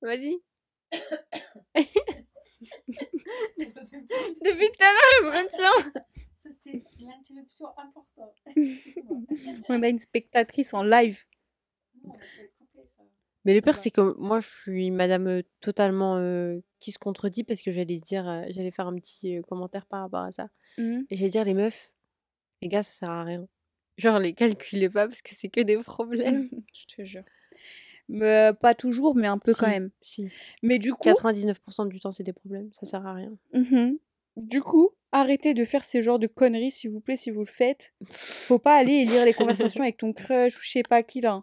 Vas-y. 0.00 0.38
Depuis 3.58 4.70
tout 4.72 4.84
à 4.84 4.92
l'heure, 4.92 5.22
je 5.22 5.28
retiens. 5.42 5.92
C'était 6.36 6.82
l'interruption 7.00 7.66
importante. 7.76 8.36
On 9.68 9.82
a 9.82 9.88
une 9.88 9.98
spectatrice 9.98 10.72
en 10.74 10.82
live. 10.82 11.24
Mais 13.44 13.54
le 13.54 13.60
pire, 13.60 13.76
c'est 13.78 13.90
que 13.90 14.16
moi, 14.18 14.40
je 14.40 14.48
suis 14.48 14.90
madame 14.90 15.26
euh, 15.28 15.42
totalement 15.60 16.16
euh, 16.16 16.58
qui 16.80 16.92
se 16.92 16.98
contredit 16.98 17.44
parce 17.44 17.62
que 17.62 17.70
j'allais 17.70 18.00
dire, 18.00 18.28
euh, 18.28 18.44
j'allais 18.48 18.72
faire 18.72 18.88
un 18.88 18.96
petit 18.96 19.36
euh, 19.38 19.42
commentaire 19.42 19.86
par 19.86 20.02
rapport 20.02 20.22
à 20.22 20.32
ça. 20.32 20.48
Mhm. 20.78 21.06
Et 21.10 21.16
j'allais 21.16 21.30
dire, 21.30 21.44
les 21.44 21.54
meufs, 21.54 21.92
les 22.60 22.68
gars, 22.68 22.82
ça 22.82 22.92
sert 22.92 23.10
à 23.10 23.24
rien. 23.24 23.46
Genre, 23.98 24.18
les 24.18 24.34
calculez 24.34 24.90
pas 24.90 25.06
parce 25.06 25.22
que 25.22 25.30
c'est 25.34 25.48
que 25.48 25.60
des 25.60 25.78
problèmes. 25.78 26.50
je 26.74 26.86
te 26.86 27.04
jure. 27.04 27.22
Mais, 28.08 28.52
pas 28.60 28.74
toujours, 28.74 29.16
mais 29.16 29.26
un 29.26 29.38
peu 29.38 29.52
quand 29.54 29.66
même. 29.66 29.90
Si. 30.00 30.28
Mais 30.62 30.78
du 30.78 30.92
coup, 30.92 31.08
99% 31.08 31.88
du 31.88 31.98
temps, 32.00 32.12
c'est 32.12 32.22
des 32.22 32.32
problèmes. 32.32 32.68
Ça 32.72 32.86
sert 32.86 33.04
à 33.06 33.14
rien. 33.14 33.32
Mhm. 33.52 33.98
du 34.36 34.60
coup, 34.62 34.90
arrêtez 35.12 35.54
de 35.54 35.64
faire 35.64 35.84
ces 35.84 36.02
genres 36.02 36.18
de 36.18 36.26
conneries, 36.26 36.70
s'il 36.70 36.90
vous 36.90 37.00
plaît, 37.00 37.16
si 37.16 37.30
vous 37.30 37.40
le 37.40 37.46
faites. 37.46 37.94
Faut 38.12 38.58
pas 38.58 38.76
aller 38.76 39.04
lire 39.04 39.24
les 39.24 39.32
conversations 39.34 39.82
avec 39.82 39.96
ton 39.96 40.12
crush 40.12 40.56
ou 40.56 40.60
je 40.62 40.70
sais 40.70 40.82
pas 40.82 41.02
qui 41.02 41.20
là. 41.20 41.42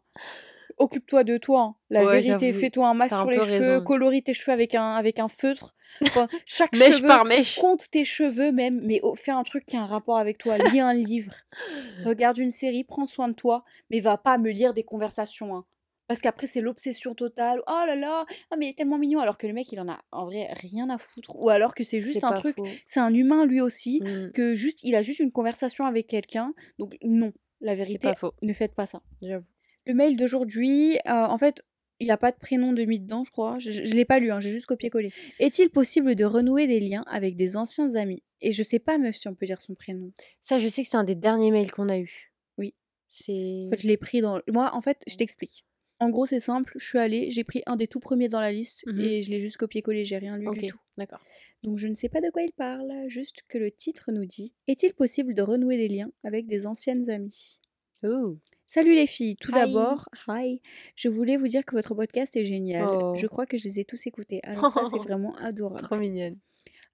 Occupe-toi 0.77 1.23
de 1.23 1.37
toi. 1.37 1.61
hein. 1.61 1.75
La 1.89 2.03
Ouais, 2.05 2.21
vérité, 2.21 2.47
j'avoue, 2.47 2.59
fais-toi 2.59 2.87
un 2.87 2.93
masque 2.95 3.11
t'as 3.11 3.17
un 3.17 3.21
sur 3.21 3.29
les 3.29 3.39
cheveux, 3.39 3.71
raison. 3.73 3.83
colorie 3.83 4.23
tes 4.23 4.33
cheveux 4.33 4.53
avec 4.53 4.73
un, 4.73 4.93
avec 4.95 5.19
un 5.19 5.27
feutre. 5.27 5.75
Enfin, 6.01 6.27
chaque 6.45 6.73
Mèche 6.75 6.95
cheveu, 6.97 7.07
par 7.07 7.25
mèche. 7.25 7.59
compte 7.59 7.89
tes 7.91 8.03
cheveux 8.03 8.51
même, 8.51 8.79
mais 8.83 8.99
oh, 9.03 9.13
fais 9.15 9.31
un 9.31 9.43
truc 9.43 9.65
qui 9.67 9.75
a 9.77 9.81
un 9.81 9.85
rapport 9.85 10.17
avec 10.17 10.37
toi. 10.39 10.57
Lis 10.57 10.79
un 10.79 10.93
livre. 10.93 11.33
Regarde 12.05 12.39
une 12.39 12.49
série, 12.49 12.83
prends 12.83 13.05
soin 13.05 13.27
de 13.27 13.33
toi, 13.33 13.63
mais 13.91 13.99
va 13.99 14.17
pas 14.17 14.37
me 14.39 14.49
lire 14.49 14.73
des 14.73 14.83
conversations. 14.83 15.55
hein. 15.55 15.65
Parce 16.07 16.21
qu'après, 16.21 16.47
c'est 16.47 16.61
l'obsession 16.61 17.15
totale. 17.15 17.61
Oh 17.67 17.83
là 17.87 17.95
là, 17.95 18.25
ah, 18.51 18.55
mais 18.57 18.67
il 18.67 18.69
est 18.71 18.77
tellement 18.77 18.97
mignon. 18.97 19.19
Alors 19.19 19.37
que 19.37 19.47
le 19.47 19.53
mec, 19.53 19.71
il 19.71 19.79
en 19.79 19.87
a 19.87 20.01
en 20.11 20.25
vrai 20.25 20.49
rien 20.53 20.89
à 20.89 20.97
foutre. 20.97 21.35
Ou 21.39 21.49
alors 21.49 21.73
que 21.73 21.83
c'est 21.83 22.01
juste 22.01 22.23
un 22.23 22.33
truc, 22.33 22.57
c'est 22.85 22.99
un 22.99 23.13
humain 23.13 23.45
lui 23.45 23.61
aussi, 23.61 24.01
Mm, 24.03 24.31
que 24.33 24.55
juste, 24.55 24.83
il 24.83 24.95
a 24.95 25.01
juste 25.01 25.19
une 25.19 25.31
conversation 25.31 25.85
avec 25.85 26.07
quelqu'un. 26.07 26.53
Donc 26.77 26.97
non, 27.03 27.31
la 27.61 27.75
vérité, 27.75 28.09
pas 28.09 28.15
faux. 28.15 28.33
ne 28.41 28.53
faites 28.53 28.75
pas 28.75 28.85
ça. 28.85 29.01
Le 29.21 29.93
mail 29.93 30.17
d'aujourd'hui, 30.17 30.97
euh, 31.07 31.11
en 31.11 31.37
fait, 31.37 31.63
il 31.99 32.05
n'y 32.07 32.11
a 32.11 32.17
pas 32.17 32.31
de 32.31 32.37
prénom 32.37 32.73
de 32.73 32.83
mis 32.83 32.99
dedans, 32.99 33.23
je 33.23 33.31
crois. 33.31 33.59
Je 33.59 33.69
ne 33.69 33.93
l'ai 33.95 34.05
pas 34.05 34.19
lu, 34.19 34.31
hein, 34.31 34.39
j'ai 34.39 34.51
juste 34.51 34.65
copié-collé. 34.65 35.11
Est-il 35.39 35.69
possible 35.69 36.15
de 36.15 36.25
renouer 36.25 36.67
des 36.67 36.79
liens 36.79 37.03
avec 37.07 37.35
des 37.35 37.55
anciens 37.55 37.95
amis? 37.95 38.23
Et 38.41 38.51
je 38.51 38.63
sais 38.63 38.79
pas, 38.79 38.97
meuf, 38.97 39.15
si 39.15 39.27
on 39.27 39.35
peut 39.35 39.45
dire 39.45 39.61
son 39.61 39.73
prénom. 39.75 40.11
Ça, 40.41 40.57
je 40.57 40.67
sais 40.67 40.83
que 40.83 40.89
c'est 40.89 40.97
un 40.97 41.03
des 41.05 41.15
derniers 41.15 41.51
mails 41.51 41.71
qu'on 41.71 41.87
a 41.89 41.97
eu. 41.97 42.33
Oui. 42.57 42.73
C'est. 43.13 43.67
En 43.67 43.69
fait, 43.71 43.81
je 43.81 43.87
l'ai 43.87 43.97
pris 43.97 44.21
dans. 44.21 44.41
Moi, 44.49 44.69
en 44.73 44.81
fait, 44.81 45.01
je 45.07 45.15
t'explique. 45.15 45.65
En 46.03 46.09
gros, 46.09 46.25
c'est 46.25 46.39
simple. 46.39 46.73
Je 46.77 46.85
suis 46.85 46.97
allée, 46.99 47.31
j'ai 47.31 47.43
pris 47.43 47.63
un 47.65 47.75
des 47.75 47.87
tout 47.87 47.99
premiers 47.99 48.27
dans 48.29 48.41
la 48.41 48.51
liste 48.51 48.83
Mhm. 48.87 48.99
et 48.99 49.23
je 49.23 49.31
l'ai 49.31 49.39
juste 49.39 49.57
copié-collé. 49.57 50.03
J'ai 50.05 50.17
rien 50.17 50.37
lu 50.37 50.47
Ok, 50.47 50.59
du 50.59 50.67
tout. 50.67 50.77
d'accord. 50.97 51.21
Donc, 51.63 51.77
je 51.77 51.87
ne 51.87 51.95
sais 51.95 52.09
pas 52.09 52.19
de 52.19 52.29
quoi 52.29 52.41
il 52.41 52.51
parle. 52.51 52.91
Juste 53.07 53.43
que 53.47 53.57
le 53.57 53.71
titre 53.71 54.11
nous 54.11 54.25
dit 54.25 54.53
Est-il 54.67 54.93
possible 54.93 55.33
de 55.33 55.41
renouer 55.41 55.77
des 55.77 55.87
liens 55.87 56.11
avec 56.23 56.45
des 56.47 56.65
anciennes 56.67 57.09
amies? 57.09 57.59
Oh. 58.03 58.37
Salut 58.65 58.95
les 58.95 59.07
filles, 59.07 59.35
tout 59.37 59.51
d'abord, 59.51 60.09
hi. 60.27 60.59
Je 60.95 61.07
voulais 61.07 61.37
vous 61.37 61.47
dire 61.47 61.63
que 61.63 61.75
votre 61.75 61.93
podcast 61.95 62.35
est 62.35 62.43
génial. 62.45 62.85
Oh. 62.89 63.13
Je 63.15 63.27
crois 63.27 63.45
que 63.45 63.57
je 63.57 63.65
les 63.65 63.79
ai 63.79 63.85
tous 63.85 64.05
écoutés. 64.07 64.41
Alors 64.43 64.71
ça, 64.71 64.83
c'est 64.91 64.97
vraiment 65.07 65.35
adorable. 65.37 65.83
Trop 65.83 65.97
mignonne. 65.97 66.37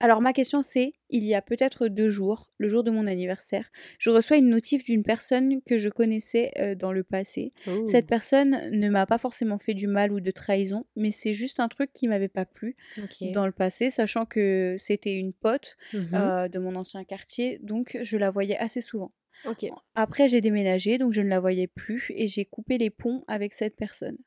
Alors 0.02 0.22
ma 0.22 0.32
question 0.34 0.62
c'est, 0.62 0.94
il 1.10 1.26
y 1.26 1.36
a 1.36 1.42
peut-être 1.42 1.88
deux 1.88 2.08
jours, 2.10 2.50
le 2.58 2.70
jour 2.70 2.84
de 2.84 2.92
mon 2.92 3.06
anniversaire, 3.06 3.70
je 3.98 4.10
reçois 4.10 4.38
une 4.38 4.50
notif 4.50 4.84
d'une 4.86 5.04
personne 5.04 5.62
que 5.64 5.78
je 5.78 5.90
connaissais 5.90 6.52
euh, 6.58 6.74
dans 6.76 6.92
le 6.94 7.04
passé. 7.04 7.52
Oh. 7.68 7.86
Cette 7.86 8.08
personne 8.08 8.70
ne 8.72 8.90
m'a 8.90 9.06
pas 9.06 9.18
forcément 9.18 9.58
fait 9.60 9.74
du 9.74 9.88
mal 9.88 10.12
ou 10.14 10.22
de 10.22 10.32
trahison, 10.32 10.82
mais 10.96 11.12
c'est 11.12 11.34
juste 11.34 11.60
un 11.60 11.68
truc 11.68 11.92
qui 11.94 12.08
m'avait 12.08 12.30
pas 12.30 12.46
plu 12.46 12.78
dans 13.34 13.46
le 13.46 13.52
passé, 13.52 13.90
sachant 13.90 14.26
que 14.26 14.76
c'était 14.80 15.16
une 15.16 15.34
pote 15.34 15.76
Mhm. 15.94 16.10
euh, 16.14 16.48
de 16.48 16.60
mon 16.60 16.76
ancien 16.76 17.04
quartier, 17.04 17.60
donc 17.62 17.98
je 18.02 18.18
la 18.18 18.30
voyais 18.30 18.58
assez 18.58 18.82
souvent. 18.82 19.12
Après 19.96 20.28
j'ai 20.28 20.42
déménagé, 20.42 20.98
donc 20.98 21.14
je 21.14 21.22
ne 21.22 21.28
la 21.30 21.40
voyais 21.40 21.68
plus 21.68 22.12
et 22.16 22.28
j'ai 22.28 22.46
coupé 22.46 22.78
les 22.78 22.90
ponts 22.90 23.24
avec 23.28 23.54
cette 23.54 23.76
personne. 23.76 24.18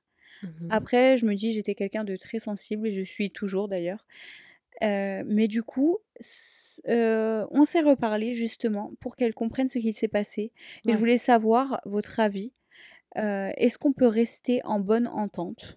Mhm. 0.43 0.69
Après, 0.71 1.17
je 1.19 1.25
me 1.25 1.35
dis, 1.35 1.53
j'étais 1.53 1.75
quelqu'un 1.77 2.03
de 2.05 2.17
très 2.17 2.41
sensible 2.41 2.89
et 2.89 2.91
je 2.91 3.03
suis 3.03 3.31
toujours 3.31 3.69
d'ailleurs. 3.69 4.05
Euh, 4.83 5.23
mais 5.27 5.49
du 5.49 5.63
coup, 5.63 5.99
euh, 6.89 7.47
on 7.51 7.65
s'est 7.65 7.81
reparlé 7.83 8.35
justement 8.35 8.93
pour 9.01 9.17
qu'elle 9.17 9.35
comprenne 9.35 9.69
ce 9.69 9.79
qu'il 9.79 9.95
s'est 9.95 10.09
passé. 10.09 10.53
Et 10.85 10.89
Ouais. 10.89 10.93
je 10.95 10.99
voulais 10.99 11.19
savoir 11.19 11.81
votre 11.85 12.19
avis. 12.21 12.53
Euh, 13.19 13.51
Est-ce 13.57 13.79
qu'on 13.79 13.93
peut 13.93 14.07
rester 14.07 14.61
en 14.65 14.81
bonne 14.81 15.07
entente? 15.07 15.77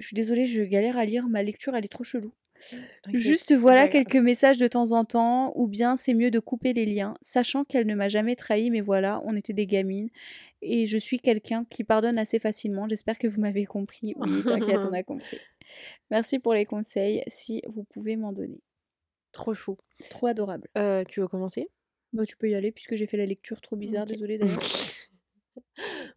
Je 0.00 0.06
suis 0.08 0.14
désolée, 0.16 0.46
je 0.46 0.62
galère 0.62 0.98
à 0.98 1.04
lire. 1.04 1.28
Ma 1.28 1.42
lecture, 1.42 1.74
elle 1.76 1.84
est 1.84 1.88
trop 1.88 2.04
chelou. 2.04 2.32
T'inquiète, 3.02 3.20
Juste 3.20 3.52
voilà 3.52 3.88
quelques 3.88 4.16
messages 4.16 4.58
de 4.58 4.66
temps 4.66 4.92
en 4.92 5.04
temps, 5.04 5.52
ou 5.56 5.66
bien 5.66 5.96
c'est 5.96 6.14
mieux 6.14 6.30
de 6.30 6.38
couper 6.38 6.72
les 6.72 6.86
liens, 6.86 7.14
sachant 7.20 7.64
qu'elle 7.64 7.86
ne 7.86 7.94
m'a 7.94 8.08
jamais 8.08 8.36
trahi, 8.36 8.70
mais 8.70 8.80
voilà, 8.80 9.20
on 9.24 9.36
était 9.36 9.52
des 9.52 9.66
gamines. 9.66 10.08
Et 10.62 10.86
je 10.86 10.96
suis 10.96 11.18
quelqu'un 11.20 11.64
qui 11.68 11.84
pardonne 11.84 12.16
assez 12.18 12.38
facilement. 12.38 12.88
J'espère 12.88 13.18
que 13.18 13.26
vous 13.26 13.40
m'avez 13.40 13.66
compris. 13.66 14.14
Oui, 14.16 14.42
t'inquiète, 14.44 14.80
on 14.84 14.92
a 14.94 15.02
compris. 15.02 15.38
Merci 16.10 16.38
pour 16.38 16.54
les 16.54 16.64
conseils, 16.64 17.22
si 17.26 17.62
vous 17.66 17.84
pouvez 17.84 18.16
m'en 18.16 18.32
donner. 18.32 18.60
Trop 19.32 19.54
chou. 19.54 19.76
Trop 20.10 20.26
adorable. 20.28 20.68
Euh, 20.78 21.04
tu 21.08 21.20
veux 21.20 21.28
commencer? 21.28 21.68
Bah, 22.12 22.24
tu 22.24 22.36
peux 22.36 22.48
y 22.48 22.54
aller 22.54 22.70
puisque 22.72 22.94
j'ai 22.94 23.06
fait 23.06 23.16
la 23.16 23.26
lecture 23.26 23.60
trop 23.60 23.74
bizarre, 23.76 24.06
désolée 24.06 24.38
d'ailleurs. 24.38 24.58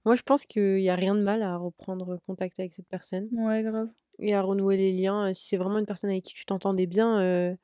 Moi, 0.05 0.15
je 0.15 0.21
pense 0.21 0.45
qu'il 0.45 0.75
n'y 0.75 0.89
a 0.89 0.95
rien 0.95 1.15
de 1.15 1.21
mal 1.21 1.41
à 1.43 1.57
reprendre 1.57 2.19
contact 2.25 2.60
avec 2.60 2.73
cette 2.73 2.88
personne 2.88 3.27
Ouais, 3.31 3.63
grave. 3.63 3.89
et 4.19 4.33
à 4.33 4.41
renouer 4.41 4.77
les 4.77 4.91
liens. 4.93 5.29
euh, 5.29 5.33
Si 5.33 5.47
c'est 5.49 5.57
vraiment 5.57 5.79
une 5.79 5.86
personne 5.86 6.10
avec 6.10 6.23
qui 6.23 6.33
tu 6.33 6.45
t'entendais 6.45 6.86
bien, 6.86 7.19
euh, 7.21 7.55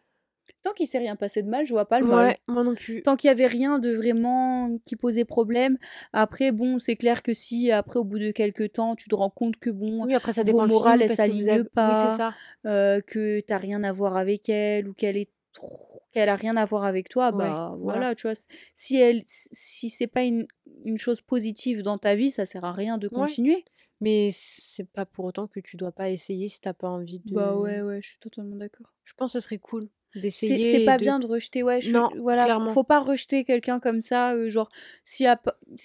Tant 0.64 0.74
qu'il 0.74 0.88
s'est 0.88 0.98
rien 0.98 1.16
passé 1.16 1.42
de 1.42 1.50
mal, 1.50 1.66
je 1.66 1.74
vois 1.74 1.86
pas 1.88 2.00
le 2.00 2.08
mal. 2.08 2.28
ouais, 2.28 2.38
moi 2.48 2.64
non 2.64 2.76
plus. 2.76 3.04
Tant 3.04 3.16
qu'il 3.16 3.28
y 3.28 3.32
avait 3.32 3.48
rien 3.48 3.80
de 3.80 3.92
vraiment 3.92 4.78
qui 4.86 4.96
posait 4.96 5.26
problème. 5.26 5.78
Après, 6.14 6.52
bon, 6.52 6.80
c'est 6.80 6.96
clair 6.96 7.22
que 7.24 7.34
si 7.34 7.72
après, 7.72 8.00
au 8.00 8.04
bout 8.04 8.20
de 8.20 8.32
quelques 8.32 8.74
temps, 8.74 8.96
tu 8.96 9.10
te 9.10 9.16
rends 9.16 9.30
compte 9.30 9.58
que 9.58 9.70
bon, 9.70 10.06
Oui, 10.06 10.16
après, 10.16 10.32
ça 10.34 10.44
vos 10.44 10.66
morales, 10.66 11.02
elles 11.02 11.12
s'alignent 11.16 11.50
avez- 11.50 11.62
Oui, 11.62 11.68
pas. 11.74 12.10
c'est 12.10 12.18
ça. 12.18 12.34
euh, 12.66 13.02
que 13.02 13.40
t'as 13.42 13.58
rien 13.58 13.84
à 13.84 13.92
voir 13.92 14.16
avec 14.18 14.48
elle 14.50 14.88
ou 14.88 14.94
qu'elle 14.94 15.18
est 15.18 15.30
trop 15.54 16.02
qu'elle 16.14 16.30
a 16.30 16.36
rien 16.36 16.56
à 16.58 16.66
voir 16.66 16.84
avec 16.86 17.10
toi 17.10 17.32
Ouais, 17.32 17.38
bah 17.38 17.76
voilà. 17.80 18.00
voilà 18.00 18.16
tu 18.16 18.28
vois 18.28 18.36
si 18.76 18.98
elle 18.98 19.22
si 19.26 19.90
c'est 19.90 20.06
pas 20.08 20.24
une, 20.24 20.48
une 20.86 20.98
chose 21.00 21.22
positive 21.22 21.82
dans 21.82 21.98
ta 21.98 22.14
vie 22.16 22.30
ça 22.32 22.46
sert 22.46 22.64
à 22.66 22.72
rien 22.72 22.98
de 23.00 23.08
Ouais. 23.08 23.14
continuer 23.28 23.66
Mais 24.00 24.30
c'est 24.32 24.88
pas 24.88 25.06
pour 25.08 25.26
autant 25.26 25.48
que 25.48 25.60
tu 25.60 25.76
dois 25.76 25.92
pas 25.92 26.10
essayer 26.12 26.48
si 26.50 26.62
t'as 26.62 26.74
pas 26.74 26.88
envie 26.90 27.20
de. 27.20 27.34
bah 27.34 27.56
ouais 27.58 27.82
ouais 27.82 28.00
je 28.02 28.10
suis 28.10 28.20
totalement 28.20 28.56
d'accord 28.56 28.94
Je 29.06 29.14
pense 29.18 29.34
que 29.34 29.40
ce 29.40 29.44
serait 29.46 29.58
cool 29.58 29.90
c'est 30.32 30.86
pas 30.86 30.98
de- 30.98 31.02
bien 31.04 31.20
de 31.20 31.26
rejeter 31.26 31.64
ouais 31.64 31.82
je, 31.82 31.92
Non, 31.92 32.10
voilà 32.20 32.44
clairement. 32.46 32.68
faut 32.74 32.84
pas 32.84 33.00
rejeter 33.00 33.44
quelqu'un 33.44 33.80
comme 33.80 34.02
ça 34.02 34.34
euh, 34.34 34.48
genre 34.50 34.70
s'il 35.04 35.26
y 35.26 35.28
a 35.28 35.40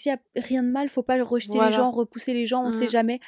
y 0.05 0.11
a 0.11 0.19
rien 0.37 0.63
de 0.63 0.71
mal 0.71 0.89
faut 0.91 1.03
pas 1.03 1.23
rejeter 1.23 1.59
les 1.59 1.73
gens 1.73 1.91
repousser 1.91 2.35
les 2.35 2.45
gens 2.47 2.65
on 2.65 2.73
sait 2.73 2.85
Mhm. 2.85 2.91
jamais 2.91 3.21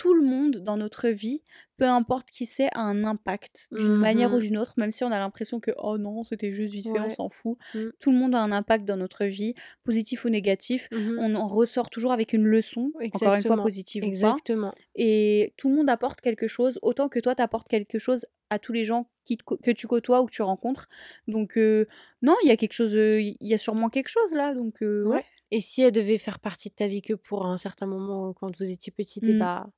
tout 0.00 0.14
le 0.14 0.22
monde 0.22 0.56
dans 0.68 0.78
notre 0.78 1.08
vie 1.08 1.42
peu 1.76 1.84
importe 1.86 2.30
qui 2.30 2.46
c'est 2.46 2.68
a 2.74 2.80
un 2.80 3.04
impact 3.04 3.68
d'une 3.72 3.96
manière 3.96 4.32
ou 4.32 4.36
Mhm. 4.36 4.42
d'une 4.42 4.58
autre 4.58 4.74
même 4.78 4.92
si 4.92 5.04
on 5.04 5.10
a 5.12 5.18
l'impression 5.18 5.60
que 5.60 5.72
oh 5.78 5.98
non 5.98 6.24
c'était 6.24 6.52
juste 6.52 6.72
vite 6.72 6.88
fait 6.92 7.00
on 7.00 7.10
s'en 7.10 7.28
fout 7.28 7.56
Mm. 7.74 7.88
tout 8.00 8.10
le 8.10 8.16
monde 8.16 8.34
a 8.34 8.40
un 8.42 8.52
impact 8.52 8.84
dans 8.86 8.96
notre 8.96 9.24
vie 9.26 9.54
positif 9.84 10.24
ou 10.24 10.28
négatif 10.30 10.88
Mhm. 10.90 11.18
on 11.20 11.34
en 11.34 11.46
ressort 11.48 11.90
toujours 11.90 12.12
avec 12.12 12.32
une 12.32 12.46
leçon 12.46 12.92
encore 12.94 13.04
une 13.04 13.10
fois 13.20 13.36
Exactement. 13.36 13.62
positive 13.62 14.02
ou 14.04 14.06
pas 14.06 14.10
Exactement. 14.10 14.72
et 14.94 15.52
tout 15.58 15.68
le 15.68 15.74
monde 15.76 15.90
apporte 15.90 16.20
quelque 16.22 16.48
chose 16.48 16.78
autant 16.82 17.08
que 17.10 17.18
toi 17.20 17.34
t'apportes 17.34 17.68
quelque 17.68 17.98
chose 17.98 18.24
à 18.50 18.58
tous 18.58 18.72
les 18.72 18.84
gens 18.84 19.08
qui 19.26 19.36
te 19.36 19.44
co- 19.44 19.58
que 19.62 19.70
tu 19.70 19.86
côtoies 19.86 20.20
ou 20.22 20.26
que 20.26 20.32
tu 20.32 20.42
rencontres 20.42 20.88
donc 21.28 21.56
euh, 21.56 21.84
non 22.22 22.34
il 22.42 22.48
y 22.48 22.50
a 22.50 22.56
quelque 22.56 22.72
chose 22.72 22.94
euh, 22.96 23.20
il 23.20 23.36
y 23.40 23.54
a 23.54 23.58
sûrement 23.58 23.90
quelque 23.90 24.08
chose 24.08 24.32
là 24.32 24.54
donc 24.54 24.82
euh, 24.82 25.04
ouais, 25.04 25.16
Ouais. 25.16 25.24
Et 25.52 25.60
si 25.60 25.82
elle 25.82 25.90
devait 25.92 26.18
faire 26.18 26.38
partie 26.38 26.68
de 26.68 26.74
ta 26.74 26.86
vie 26.86 27.02
que 27.02 27.14
pour 27.14 27.44
un 27.44 27.58
certain 27.58 27.86
moment 27.86 28.32
quand 28.32 28.56
vous 28.56 28.70
étiez 28.70 28.92
petite, 28.92 29.24
et 29.24 29.32
bah, 29.36 29.68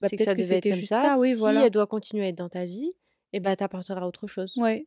Bah, 0.00 0.08
c'est 0.08 0.16
que 0.16 0.24
ça 0.24 0.34
que 0.34 0.40
devait 0.42 0.56
être 0.56 0.64
comme 0.64 0.74
juste 0.74 0.88
ça. 0.88 1.00
ça, 1.00 1.18
oui, 1.18 1.30
si 1.32 1.38
voilà. 1.38 1.64
elle 1.66 1.70
doit 1.70 1.86
continuer 1.86 2.26
à 2.26 2.28
être 2.28 2.36
dans 2.36 2.48
ta 2.48 2.64
vie, 2.66 2.92
et 3.32 3.40
bah 3.40 3.56
t'apporteras 3.56 4.06
autre 4.06 4.26
chose. 4.26 4.52
ouais 4.56 4.84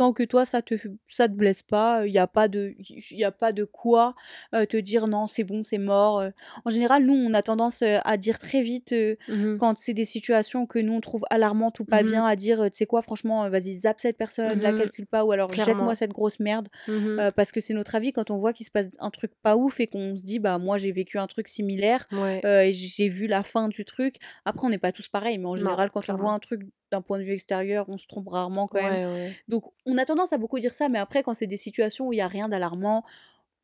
tant 0.00 0.12
que 0.14 0.22
toi 0.32 0.46
ça 0.46 0.62
te 0.62 0.74
ça 1.08 1.28
te 1.28 1.34
blesse 1.34 1.62
pas 1.62 2.06
il 2.06 2.12
y 2.12 2.18
a 2.18 2.26
pas 2.26 2.48
de 2.48 2.74
il 2.78 3.22
a 3.24 3.32
pas 3.32 3.52
de 3.52 3.64
quoi 3.64 4.14
euh, 4.54 4.64
te 4.64 4.78
dire 4.78 5.06
non 5.14 5.26
c'est 5.26 5.44
bon 5.44 5.62
c'est 5.62 5.76
mort 5.92 6.20
euh. 6.20 6.30
en 6.64 6.70
général 6.70 7.04
nous 7.04 7.12
on 7.14 7.34
a 7.34 7.42
tendance 7.42 7.82
euh, 7.82 7.98
à 8.04 8.16
dire 8.16 8.38
très 8.38 8.62
vite 8.62 8.92
euh, 8.92 9.16
Mhm. 9.28 9.58
quand 9.60 9.76
c'est 9.78 9.92
des 9.92 10.06
situations 10.06 10.64
que 10.66 10.78
nous 10.78 10.94
on 10.94 11.00
trouve 11.02 11.24
alarmantes 11.28 11.80
ou 11.80 11.84
pas 11.84 12.02
Mhm. 12.02 12.08
bien 12.10 12.24
à 12.24 12.34
dire 12.34 12.62
euh, 12.62 12.68
tu 12.70 12.78
sais 12.78 12.86
quoi 12.86 13.02
franchement 13.02 13.44
euh, 13.44 13.50
vas-y 13.50 13.74
zappe 13.74 14.00
cette 14.00 14.16
personne 14.16 14.58
la 14.60 14.72
Mhm. 14.72 14.78
calcule 14.78 15.06
pas 15.06 15.22
ou 15.26 15.32
alors 15.32 15.52
jette-moi 15.52 15.94
cette 15.96 16.12
grosse 16.12 16.40
merde. 16.40 16.68
Euh, 16.88 17.30
parce 17.30 17.52
que 17.52 17.60
c'est 17.60 17.74
notre 17.74 17.94
avis 17.94 18.12
quand 18.12 18.30
on 18.30 18.38
voit 18.38 18.52
qu'il 18.54 18.64
se 18.64 18.70
passe 18.70 18.90
un 19.00 19.10
truc 19.10 19.32
pas 19.42 19.54
ouf 19.56 19.80
et 19.80 19.86
qu'on 19.86 20.16
se 20.16 20.22
dit 20.22 20.38
bah 20.38 20.56
moi 20.58 20.78
j'ai 20.78 20.92
vécu 20.92 21.18
un 21.18 21.26
truc 21.26 21.46
similaire 21.48 22.06
Ouais. 22.12 22.40
euh, 22.46 22.62
et 22.62 22.72
j'ai 22.72 23.08
vu 23.10 23.26
la 23.26 23.42
fin 23.42 23.68
du 23.68 23.84
truc 23.84 24.16
après 24.46 24.66
on 24.66 24.70
n'est 24.70 24.78
pas 24.78 24.92
tous 24.92 25.08
pareils 25.08 25.36
mais 25.36 25.46
en 25.46 25.50
Non, 25.56 25.56
général 25.58 25.90
quand 25.90 26.08
on 26.08 26.14
voit 26.14 26.32
un 26.32 26.38
truc 26.38 26.62
d'un 26.90 27.02
point 27.02 27.18
de 27.18 27.24
vue 27.24 27.32
extérieur 27.32 27.88
on 27.88 27.98
se 27.98 28.06
trompe 28.06 28.28
rarement 28.28 28.66
quand 28.66 28.82
même 28.82 29.12
Ouais, 29.12 29.32
donc 29.48 29.64
on 29.86 29.98
a 29.98 30.04
tendance 30.04 30.32
à 30.32 30.38
beaucoup 30.38 30.58
dire 30.58 30.72
ça 30.72 30.88
mais 30.88 30.98
après 30.98 31.22
quand 31.22 31.34
c'est 31.34 31.46
des 31.46 31.56
situations 31.56 32.08
où 32.08 32.12
il 32.12 32.16
y 32.16 32.22
a 32.22 32.28
rien 32.28 32.48
d'alarmant 32.48 33.04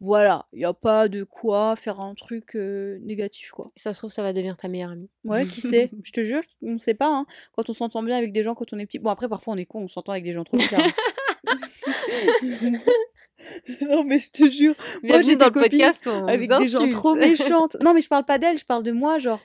voilà 0.01 0.47
il 0.53 0.61
y 0.61 0.65
a 0.65 0.75
pas 0.75 1.09
de 1.09 1.25
quoi 1.25 1.77
faire 1.77 2.01
un 2.01 2.15
truc 2.15 2.55
euh, 2.55 2.99
négatif 3.03 3.51
quoi 3.51 3.73
ça 3.77 3.93
se 3.93 3.99
trouve, 3.99 4.11
ça 4.11 4.23
va 4.23 4.33
devenir 4.33 4.57
ta 4.57 4.69
meilleure 4.69 4.91
amie. 4.91 5.09
Ouais, 5.25 5.47
qui 5.47 5.61
sait? 5.61 5.91
Je 6.03 6.13
te 6.13 6.23
jure, 6.23 6.43
on 6.63 6.79
sait 6.79 6.95
pas. 6.95 7.09
Hein. 7.09 7.27
Quand 7.55 7.69
on 7.71 7.73
s'entend 7.73 8.03
bien 8.03 8.17
avec 8.17 8.33
des 8.33 8.43
gens 8.43 8.55
quand 8.55 8.73
on 8.73 8.79
est 8.79 8.87
petit. 8.87 8.99
Bon, 8.99 9.11
après, 9.11 9.29
parfois, 9.29 9.55
on 9.55 9.57
est 9.57 9.67
con, 9.67 9.83
on 9.83 9.89
s'entend 9.89 10.13
avec 10.13 10.25
des 10.25 10.33
gens 10.33 10.45
trop 10.45 10.57
bizarres. 10.57 10.83
non, 13.83 14.05
mais 14.05 14.19
je 14.19 14.31
te 14.31 14.51
jure. 14.51 14.75
Moi, 15.03 15.23
j'ai 15.23 15.37
copines 15.37 15.93
où 16.07 16.09
on 16.09 16.27
avec 16.27 16.49
des 16.49 16.69
gens 16.69 16.89
trop 16.89 17.15
méchantes. 17.15 17.77
Non, 17.81 17.95
mais 17.95 18.01
je 18.01 18.09
parle 18.09 18.25
pas 18.25 18.39
d'elle, 18.39 18.59
je 18.59 18.65
parle 18.65 18.83
de 18.83 18.93
moi, 18.93 19.19
genre. 19.19 19.41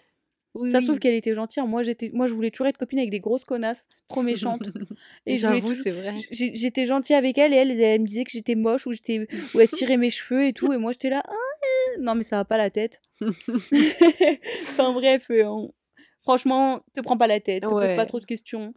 Oui, 0.54 0.70
Ça 0.70 0.80
se 0.82 0.86
trouve 0.86 1.00
qu'elle 1.00 1.14
était 1.14 1.34
gentille. 1.34 1.64
Moi, 1.66 1.82
j'étais, 1.84 2.10
moi, 2.14 2.28
je 2.28 2.34
voulais 2.34 2.52
toujours 2.52 2.68
être 2.68 2.78
copine 2.78 3.00
avec 3.00 3.10
des 3.10 3.22
grosses 3.22 3.46
connasses, 3.46 3.88
trop 4.10 4.22
méchantes. 4.22 4.64
Et 5.26 5.38
J'avoue, 5.38 5.60
toujours- 5.70 5.84
c'est 5.84 5.92
vrai. 5.92 6.16
J'étais 6.32 6.86
gentille 6.86 7.16
avec 7.16 7.38
elle 7.38 7.54
et 7.54 7.58
elle, 7.58 7.72
elle 7.80 8.02
me 8.02 8.06
disait 8.08 8.26
que 8.26 8.32
j'étais 8.32 8.56
moche 8.56 8.86
ou 8.86 8.92
j'étais 8.92 9.28
ou 9.54 9.60
elle 9.62 9.70
tirait 9.70 9.96
mes 9.98 10.10
cheveux 10.10 10.48
et 10.48 10.54
tout 10.54 10.74
et 10.74 10.78
moi 10.78 10.92
j'étais 10.92 11.10
là 11.10 11.24
Ah, 11.26 11.32
euh. 11.32 12.02
non 12.02 12.16
mais 12.16 12.24
ça 12.26 12.36
va 12.38 12.44
pas 12.46 12.58
la 12.58 12.70
tête. 12.70 13.02
enfin 14.72 14.92
bref, 14.94 15.30
euh, 15.32 15.44
on- 15.46 15.74
franchement, 16.24 16.82
te 16.96 17.02
prends 17.02 17.18
pas 17.18 17.28
la 17.28 17.40
tête, 17.40 17.64
te 17.64 17.68
pose 17.68 17.76
Ouais. 17.84 17.96
pas 17.96 18.06
trop 18.06 18.20
de 18.20 18.26
questions. 18.26 18.74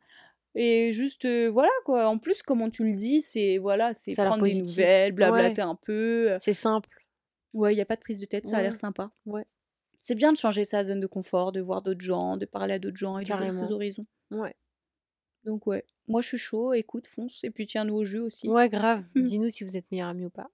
Et 0.55 0.93
juste 0.93 1.25
euh, 1.25 1.49
voilà 1.51 1.71
quoi. 1.85 2.07
En 2.09 2.19
plus 2.19 2.43
comment 2.43 2.71
tu 2.71 2.85
le 2.85 2.95
dis, 2.95 3.21
c'est 3.21 3.59
voilà, 3.59 3.95
c'est 3.95 4.13
prendre 4.15 4.45
des 4.45 4.63
nouvelles, 4.63 5.13
blablater 5.13 5.63
un 5.63 5.75
peu. 5.75 6.37
C'est 6.41 6.53
simple. 6.53 6.89
Ouais, 7.53 7.75
il 7.75 7.79
y 7.79 7.81
a 7.81 7.87
pas 7.87 7.97
de 7.97 8.01
prise 8.01 8.21
de 8.21 8.27
tête, 8.27 8.47
ça 8.47 8.59
a 8.59 8.63
l'air 8.63 8.73
Ouais. 8.73 8.77
sympa. 8.79 9.11
Ouais. 9.27 9.45
C'est 10.05 10.15
bien 10.15 10.33
de 10.33 10.39
changer 10.39 10.65
sa 10.65 10.85
zone 10.85 11.01
de 11.01 11.07
confort, 11.07 11.51
de 11.51 11.61
voir 11.61 11.81
d'autres 11.81 12.03
gens, 12.03 12.37
de 12.37 12.45
parler 12.45 12.75
à 12.75 12.79
d'autres 12.79 12.97
gens 12.99 13.19
et 13.19 13.25
d'ouvrir 13.25 13.55
ses 13.55 13.73
horizons. 13.73 14.05
Ouais. 14.31 14.55
Donc 15.45 15.67
ouais, 15.67 15.85
moi 16.09 16.21
je 16.21 16.29
suis 16.29 16.39
chaud, 16.39 16.73
écoute, 16.73 17.07
fonce 17.07 17.43
et 17.43 17.51
puis 17.51 17.67
tiens-nous 17.67 17.95
au 17.95 18.05
jeu 18.05 18.23
aussi. 18.23 18.49
Ouais, 18.49 18.69
grave. 18.69 19.03
Dis-nous 19.17 19.51
si 19.51 19.65
vous 19.65 19.77
êtes 19.77 19.91
meilleure 19.91 20.09
amie 20.09 20.27
ou 20.27 20.31
pas. 20.31 20.51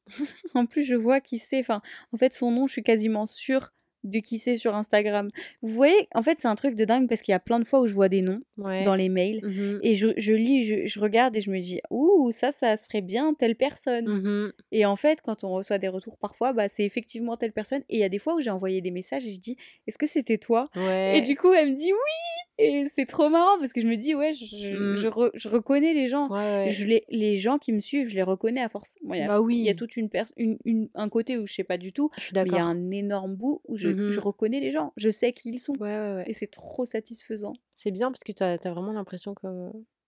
En 0.55 0.67
plus, 0.67 0.85
je 0.85 0.95
vois 0.95 1.21
qui 1.21 1.39
c'est. 1.39 1.61
Enfin, 1.61 1.83
en 2.13 2.17
fait, 2.17 2.33
son 2.35 2.51
nom, 2.51 2.67
je 2.67 2.73
suis 2.73 2.83
quasiment 2.83 3.27
sûre 3.27 3.73
de 4.05 4.19
qui 4.21 4.39
c'est 4.39 4.57
sur 4.57 4.75
Instagram. 4.75 5.29
Vous 5.63 5.73
voyez, 5.75 6.09
en 6.15 6.23
fait, 6.23 6.39
c'est 6.41 6.49
un 6.49 6.55
truc 6.57 6.75
de 6.77 6.85
dingue 6.85 7.09
parce 7.09 7.23
qu'il 7.23 7.33
y 7.33 7.35
a 7.35 7.41
plein 7.41 7.59
de 7.61 7.65
fois 7.65 7.81
où 7.81 7.87
je 7.87 7.93
vois 7.95 8.09
des 8.09 8.23
noms 8.23 8.41
Ouais. 8.59 8.85
dans 8.85 8.95
les 8.95 9.09
mails 9.09 9.41
Mhm. 9.43 9.81
et 9.83 9.97
je, 9.97 10.09
je 10.17 10.33
lis, 10.35 10.65
je, 10.65 10.87
je 10.87 11.01
regarde 11.01 11.37
et 11.37 11.41
je 11.41 11.51
me 11.51 11.61
dis, 11.61 11.81
ouh, 11.91 12.31
ça, 12.33 12.51
ça 12.53 12.77
serait 12.77 13.01
bien 13.03 13.35
telle 13.35 13.57
personne. 13.57 14.07
Mhm. 14.07 14.53
Et 14.73 14.85
en 14.87 14.97
fait, 14.97 15.21
quand 15.23 15.45
on 15.45 15.49
reçoit 15.51 15.79
des 15.79 15.89
retours 15.89 16.17
parfois, 16.19 16.53
bah, 16.53 16.69
c'est 16.69 16.85
effectivement 16.85 17.37
telle 17.37 17.53
personne. 17.53 17.81
Et 17.89 17.97
il 17.97 18.01
y 18.01 18.05
a 18.05 18.09
des 18.09 18.19
fois 18.19 18.35
où 18.35 18.41
j'ai 18.41 18.51
envoyé 18.51 18.81
des 18.81 18.91
messages 18.91 19.27
et 19.27 19.31
je 19.33 19.41
dis, 19.41 19.57
est-ce 19.87 19.99
que 19.99 20.07
c'était 20.07 20.39
toi? 20.39 20.69
Ouais. 20.77 21.19
Et 21.19 21.21
du 21.23 21.37
coup, 21.37 21.53
elle 21.53 21.73
me 21.73 21.77
dit 21.77 21.93
oui. 21.93 22.63
Et 22.63 22.85
c'est 22.87 23.07
trop 23.07 23.31
marrant 23.31 23.59
parce 23.59 23.73
que 23.73 23.81
je 23.81 23.87
me 23.87 23.97
dis, 23.97 24.15
ouais, 24.15 24.35
je, 24.35 24.45
je, 24.45 24.69
Mm. 24.77 24.97
je 24.99 25.09
re- 25.09 25.31
je 25.35 25.49
reconnais 25.49 25.95
les 25.95 26.09
gens. 26.09 26.29
Ouais. 26.29 26.69
Je 26.71 26.87
les, 26.87 27.05
les 27.09 27.37
gens 27.37 27.57
qui 27.59 27.73
me 27.73 27.81
suivent, 27.81 28.09
je 28.11 28.15
les 28.15 28.23
reconnais 28.23 28.61
à 28.61 28.69
force. 28.69 28.97
Bon, 29.03 29.15
il 29.15 29.21
y 29.21 29.23
a- 29.23 29.29
Bah 29.29 29.41
il 29.49 29.57
y 29.63 29.69
a 29.69 29.71
oui. 29.73 29.77
toute 29.77 29.97
une, 29.97 30.11
une, 30.37 30.59
une- 30.67 30.89
un 30.95 31.09
côté 31.09 31.39
où 31.39 31.47
je 31.47 31.55
sais 31.55 31.65
pas 31.65 31.79
du 31.79 31.95
tout, 31.95 32.11
Je 32.19 32.23
suis 32.25 32.33
mais 32.35 32.43
il 32.45 32.53
y 32.53 32.57
a 32.59 32.65
un 32.65 32.91
énorme 32.91 33.35
bout 33.35 33.63
où 33.67 33.77
je, 33.79 33.89
Je 33.97 34.21
reconnais 34.21 34.61
les 34.61 34.71
gens. 34.71 34.93
Je 34.97 35.11
sais 35.11 35.33
qui 35.33 35.51
ils 35.51 35.59
sont. 35.59 35.73
Ouais, 35.75 35.99
ouais, 35.99 36.15
ouais. 36.17 36.25
Et 36.27 36.35
c'est 36.35 36.51
trop 36.51 36.85
satisfaisant, 36.85 37.53
C'est 37.75 37.91
bien 37.91 38.11
parce 38.11 38.23
que 38.25 38.33
t'as 38.33 38.57
as 38.63 38.71
vraiment 38.71 38.93
l'impression 38.93 39.35
que 39.35 39.47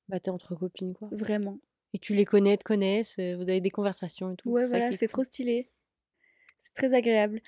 bah, 0.08 0.20
t'es 0.20 0.30
entre 0.30 0.54
copines, 0.54 0.94
quoi. 0.94 1.08
vraiment. 1.12 1.58
Et 1.94 1.98
tu 1.98 2.14
les 2.14 2.24
connais, 2.24 2.56
te 2.56 2.64
connaissent, 2.64 3.18
euh, 3.18 3.36
vous 3.36 3.50
avez 3.50 3.60
des 3.60 3.70
conversations 3.70 4.32
et 4.32 4.36
tout. 4.36 4.50
Ouais, 4.50 4.66
voilà, 4.66 4.92
c'est 4.92 5.08
trop 5.08 5.24
stylé. 5.24 5.68
C'est 6.58 6.72
très 6.74 6.94
agréable. 6.94 7.40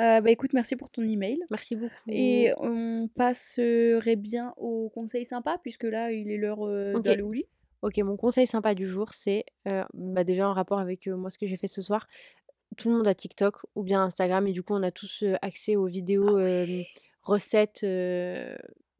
Euh, 0.00 0.20
bah 0.20 0.30
écoute, 0.30 0.54
merci 0.54 0.74
pour 0.74 0.90
ton 0.90 1.02
email. 1.02 1.38
Merci 1.50 1.76
beaucoup. 1.76 1.92
Et 2.08 2.52
on 2.58 3.08
passerait 3.14 4.16
bien 4.16 4.54
au 4.56 4.88
conseil 4.88 5.24
sympa, 5.24 5.58
puisque 5.62 5.84
là, 5.84 6.10
il 6.10 6.30
est 6.30 6.38
l'heure 6.38 6.66
euh, 6.66 6.94
Ok. 6.94 7.04
d'aller 7.04 7.22
au 7.22 7.30
lit. 7.32 7.44
Ok, 7.82 7.98
mon 7.98 8.16
conseil 8.16 8.46
sympa 8.46 8.74
du 8.74 8.86
jour, 8.86 9.12
c'est 9.12 9.44
euh, 9.68 9.84
bah, 9.92 10.24
déjà 10.24 10.48
en 10.48 10.52
rapport 10.52 10.78
avec 10.78 11.06
moi 11.08 11.30
ce 11.30 11.38
que 11.38 11.46
j'ai 11.46 11.56
fait 11.56 11.66
ce 11.66 11.82
soir. 11.82 12.08
Tout 12.76 12.90
le 12.90 12.96
monde 12.96 13.08
a 13.08 13.14
TikTok 13.14 13.56
ou 13.74 13.82
bien 13.82 14.02
Instagram 14.02 14.46
et 14.46 14.52
du 14.52 14.62
coup 14.62 14.74
on 14.74 14.82
a 14.82 14.90
tous 14.90 15.22
euh, 15.22 15.34
accès 15.42 15.76
aux 15.76 15.86
vidéos 15.86 16.38
euh, 16.38 16.82
recettes 17.22 17.80
euh, 17.84 18.56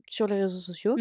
sur 0.09 0.27
les 0.27 0.41
réseaux 0.43 0.59
sociaux. 0.59 0.95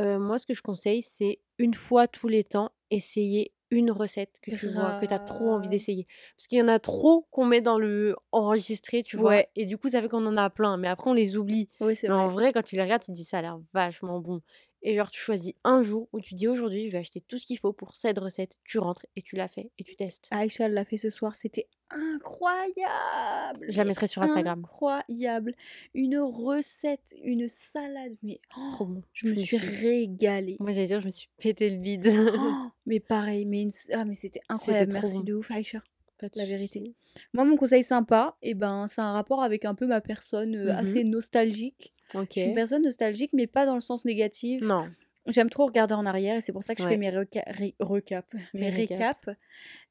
Euh, 0.00 0.18
moi 0.18 0.38
ce 0.38 0.46
que 0.46 0.54
je 0.54 0.62
conseille 0.62 1.02
c'est 1.02 1.40
une 1.58 1.74
fois 1.74 2.08
tous 2.08 2.28
les 2.28 2.42
temps 2.44 2.72
essayer 2.90 3.52
une 3.70 3.92
recette 3.92 4.40
que 4.42 4.50
tu 4.50 4.66
vois, 4.66 4.94
que 5.00 5.06
tu 5.06 5.14
as 5.14 5.18
trop 5.20 5.50
envie 5.50 5.68
d'essayer. 5.68 6.04
Parce 6.36 6.48
qu'il 6.48 6.58
y 6.58 6.62
en 6.62 6.66
a 6.68 6.80
trop 6.80 7.28
qu'on 7.30 7.44
met 7.44 7.60
dans 7.60 7.78
le 7.78 8.16
enregistré, 8.32 9.04
tu 9.04 9.16
vois. 9.16 9.44
Et 9.54 9.64
du 9.64 9.78
coup 9.78 9.88
ça 9.88 10.02
fait 10.02 10.08
qu'on 10.08 10.26
en 10.26 10.36
a 10.36 10.50
plein, 10.50 10.76
mais 10.76 10.88
après 10.88 11.08
on 11.08 11.14
les 11.14 11.36
oublie. 11.36 11.68
Oui, 11.80 11.94
Mais 12.02 12.10
en 12.10 12.28
vrai. 12.28 12.46
vrai, 12.46 12.52
quand 12.52 12.62
tu 12.64 12.74
les 12.74 12.82
regardes, 12.82 13.02
tu 13.02 13.12
te 13.12 13.16
dis 13.16 13.22
ça 13.24 13.38
a 13.38 13.42
l'air 13.42 13.60
vachement 13.72 14.18
bon. 14.18 14.40
Et 14.82 14.96
genre, 14.96 15.10
tu 15.10 15.20
choisis 15.20 15.52
un 15.64 15.82
jour 15.82 16.08
où 16.12 16.20
tu 16.20 16.34
dis 16.34 16.48
aujourd'hui, 16.48 16.86
je 16.86 16.92
vais 16.92 16.98
acheter 16.98 17.20
tout 17.20 17.36
ce 17.36 17.44
qu'il 17.46 17.58
faut 17.58 17.72
pour 17.74 17.94
cette 17.94 18.18
recette. 18.18 18.56
Tu 18.64 18.78
rentres 18.78 19.04
et 19.14 19.20
tu 19.22 19.36
la 19.36 19.46
fais 19.48 19.70
et 19.78 19.84
tu 19.84 19.94
testes. 19.94 20.28
Aïcha 20.30 20.68
l'a 20.68 20.84
fait 20.86 20.96
ce 20.96 21.10
soir, 21.10 21.36
c'était 21.36 21.68
incroyable. 21.90 23.66
Je 23.68 23.76
la 23.78 23.84
mettrai 23.84 24.06
sur 24.06 24.22
Instagram. 24.22 24.58
Incroyable. 24.60 25.54
Une 25.94 26.18
recette, 26.18 27.14
une 27.24 27.48
salade, 27.48 28.16
mais 28.22 28.38
oh, 28.56 28.70
Trop 28.72 28.86
bon. 28.86 29.02
je 29.12 29.28
me 29.28 29.34
suis 29.34 29.56
régalée. 29.58 30.56
Moi, 30.60 30.72
j'allais 30.72 30.86
dire, 30.86 31.00
je 31.00 31.06
me 31.06 31.10
suis 31.10 31.28
pété 31.38 31.70
le 31.70 31.76
bide. 31.76 32.08
Oh, 32.10 32.68
mais 32.86 33.00
pareil, 33.00 33.44
mais, 33.46 33.62
une... 33.62 33.70
ah, 33.92 34.04
mais 34.04 34.14
c'était 34.14 34.40
incroyable. 34.48 34.92
Merci 34.92 35.18
bon. 35.18 35.24
de 35.24 35.34
ouf, 35.34 35.50
Aïcha. 35.50 35.82
Pas 36.18 36.28
La 36.34 36.44
vérité. 36.44 36.94
Moi, 37.32 37.44
mon 37.44 37.56
conseil 37.56 37.82
sympa, 37.82 38.36
et 38.42 38.54
ben, 38.54 38.86
c'est 38.88 39.00
un 39.00 39.12
rapport 39.12 39.42
avec 39.42 39.64
un 39.64 39.74
peu 39.74 39.86
ma 39.86 40.00
personne 40.02 40.54
euh, 40.54 40.64
Mhm. 40.72 40.78
assez 40.78 41.04
nostalgique. 41.04 41.94
Je 42.14 42.18
suis 42.30 42.42
une 42.42 42.54
personne 42.54 42.82
nostalgique, 42.82 43.30
mais 43.32 43.46
pas 43.46 43.66
dans 43.66 43.74
le 43.74 43.80
sens 43.80 44.04
négatif. 44.04 44.62
Non. 44.62 44.82
J'aime 45.26 45.50
trop 45.50 45.66
regarder 45.66 45.92
en 45.92 46.06
arrière 46.06 46.36
et 46.36 46.40
c'est 46.40 46.50
pour 46.50 46.64
ça 46.64 46.74
que 46.74 46.80
je 46.82 46.86
Ouais. 46.88 46.94
fais 46.94 46.98
mes 46.98 47.10
reca- 47.10 47.44
ré- 47.46 47.74
recaps, 47.78 48.26
mes 48.54 48.60
Les 48.62 48.70
récaps. 48.70 49.28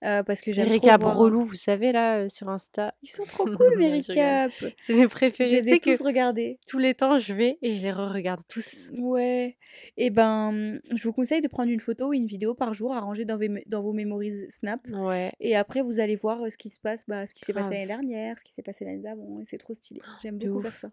euh, 0.04 0.24
parce 0.24 0.42
que 0.42 0.48
Les 0.50 0.54
j'aime 0.54 0.66
trop 0.66 0.74
récaps 0.74 1.02
voir- 1.04 1.18
relous, 1.18 1.42
vous 1.46 1.54
savez, 1.56 1.92
là, 1.92 2.18
euh, 2.22 2.30
sur 2.30 2.50
Insta. 2.50 2.96
Ils 3.04 3.10
sont 3.10 3.26
trop 3.26 3.46
cool 3.74 3.78
mes 3.78 3.90
récaps. 3.92 4.66
C'est 4.80 4.96
mes 4.96 5.04
Je 5.04 5.08
préférés. 5.08 5.52
les 5.52 5.62
Je 5.62 5.68
ai 5.68 5.70
sais 5.70 5.80
que 5.80 5.96
tous 5.96 6.02
regardés. 6.04 6.60
tous 6.68 6.80
les 6.80 6.96
temps, 6.96 7.20
je 7.20 7.34
vais 7.36 7.60
et 7.62 7.76
je 7.76 7.84
les 7.84 7.92
re-regarde 7.92 8.42
tous. 8.50 8.76
Ouais. 8.98 9.56
Et 9.98 10.10
ben, 10.10 10.80
je 10.94 11.04
vous 11.04 11.14
conseille 11.14 11.42
de 11.42 11.48
prendre 11.48 11.70
une 11.72 11.80
photo 11.80 12.08
ou 12.10 12.14
une 12.14 12.26
vidéo 12.26 12.56
par 12.56 12.74
jour 12.74 12.92
à 12.94 13.00
ranger 13.00 13.24
dans, 13.24 13.38
vos- 13.38 13.62
dans 13.68 13.84
vos 13.84 13.94
memories 13.94 14.50
Snap. 14.50 14.82
Ouais. 14.92 15.32
Et 15.40 15.56
après, 15.56 15.84
vous 15.84 16.00
allez 16.00 16.16
voir 16.16 16.42
euh, 16.42 16.50
ce 16.50 16.58
qui 16.58 16.70
se 16.70 16.80
passe, 16.80 17.06
bah, 17.08 17.28
ce 17.28 17.36
qui 17.36 17.42
s'est 17.46 17.54
passé 17.54 17.70
l'année 17.70 17.86
dernière, 17.86 18.38
ce 18.40 18.44
qui 18.44 18.52
s'est 18.52 18.64
passé 18.64 18.84
l'année 18.84 19.04
d'avant. 19.04 19.40
Et 19.40 19.46
c'est 19.46 19.60
trop 19.60 19.76
stylé. 19.76 20.02
J'aime 20.24 20.40
beaucoup 20.40 20.58
ouf. 20.58 20.64
faire 20.64 20.76
ça. 20.76 20.88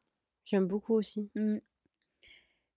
J'aime 0.46 0.66
beaucoup 0.66 0.94
aussi. 0.94 1.28
Mm. 1.34 1.58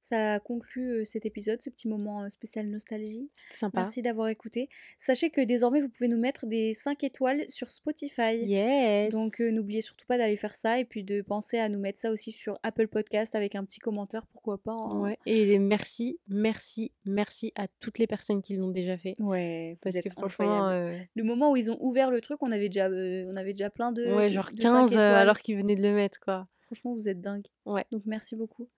Ça 0.01 0.39
conclut 0.39 1.05
cet 1.05 1.25
épisode, 1.25 1.61
ce 1.61 1.69
petit 1.69 1.89
moment 1.89 2.29
spécial 2.29 2.65
nostalgie. 2.67 3.29
Sympa. 3.53 3.81
Merci 3.81 4.01
d'avoir 4.01 4.29
écouté. 4.29 4.69
Sachez 4.97 5.29
que 5.29 5.41
désormais, 5.41 5.81
vous 5.81 5.89
pouvez 5.89 6.07
nous 6.07 6.17
mettre 6.17 6.45
des 6.47 6.73
5 6.73 7.03
étoiles 7.03 7.43
sur 7.49 7.69
Spotify. 7.69 8.37
Yes. 8.45 9.11
Donc 9.11 9.41
euh, 9.41 9.51
n'oubliez 9.51 9.81
surtout 9.81 10.05
pas 10.07 10.17
d'aller 10.17 10.37
faire 10.37 10.55
ça 10.55 10.79
et 10.79 10.85
puis 10.85 11.03
de 11.03 11.21
penser 11.21 11.57
à 11.59 11.67
nous 11.67 11.79
mettre 11.79 11.99
ça 11.99 12.11
aussi 12.11 12.31
sur 12.31 12.57
Apple 12.63 12.87
Podcast 12.87 13.35
avec 13.35 13.55
un 13.55 13.65
petit 13.65 13.81
commentaire, 13.81 14.25
pourquoi 14.27 14.57
pas. 14.57 14.71
hein. 14.71 15.01
Ouais. 15.01 15.17
Et 15.25 15.59
merci, 15.59 16.17
merci, 16.29 16.93
merci 17.05 17.51
à 17.55 17.67
toutes 17.81 17.99
les 17.99 18.07
personnes 18.07 18.41
qui 18.41 18.55
l'ont 18.55 18.71
déjà 18.71 18.97
fait. 18.97 19.15
Ouais, 19.19 19.77
Parce 19.81 19.99
que 19.99 20.09
franchement, 20.11 20.69
euh, 20.69 20.97
Le 21.13 21.23
moment 21.25 21.51
où 21.51 21.57
ils 21.57 21.69
ont 21.71 21.77
ouvert 21.81 22.09
le 22.09 22.21
truc, 22.21 22.37
on 22.41 22.53
avait 22.53 22.69
déjà, 22.69 22.87
euh, 22.87 23.25
on 23.27 23.35
avait 23.35 23.51
déjà 23.51 23.69
plein 23.69 23.91
de. 23.91 24.05
ouais, 24.15 24.29
genre 24.29 24.49
de 24.53 24.61
cinq 24.61 24.71
15 24.71 24.91
euh, 24.91 24.93
étoiles. 24.93 25.15
alors 25.15 25.39
qu'ils 25.39 25.57
venaient 25.57 25.75
de 25.75 25.83
le 25.83 25.93
mettre, 25.93 26.21
quoi. 26.21 26.47
Franchement, 26.69 26.93
vous 26.93 27.07
êtes 27.09 27.19
dingue. 27.21 27.47
Ouais. 27.65 27.83
Donc 27.91 28.03
merci 28.05 28.35
beaucoup. 28.35 28.69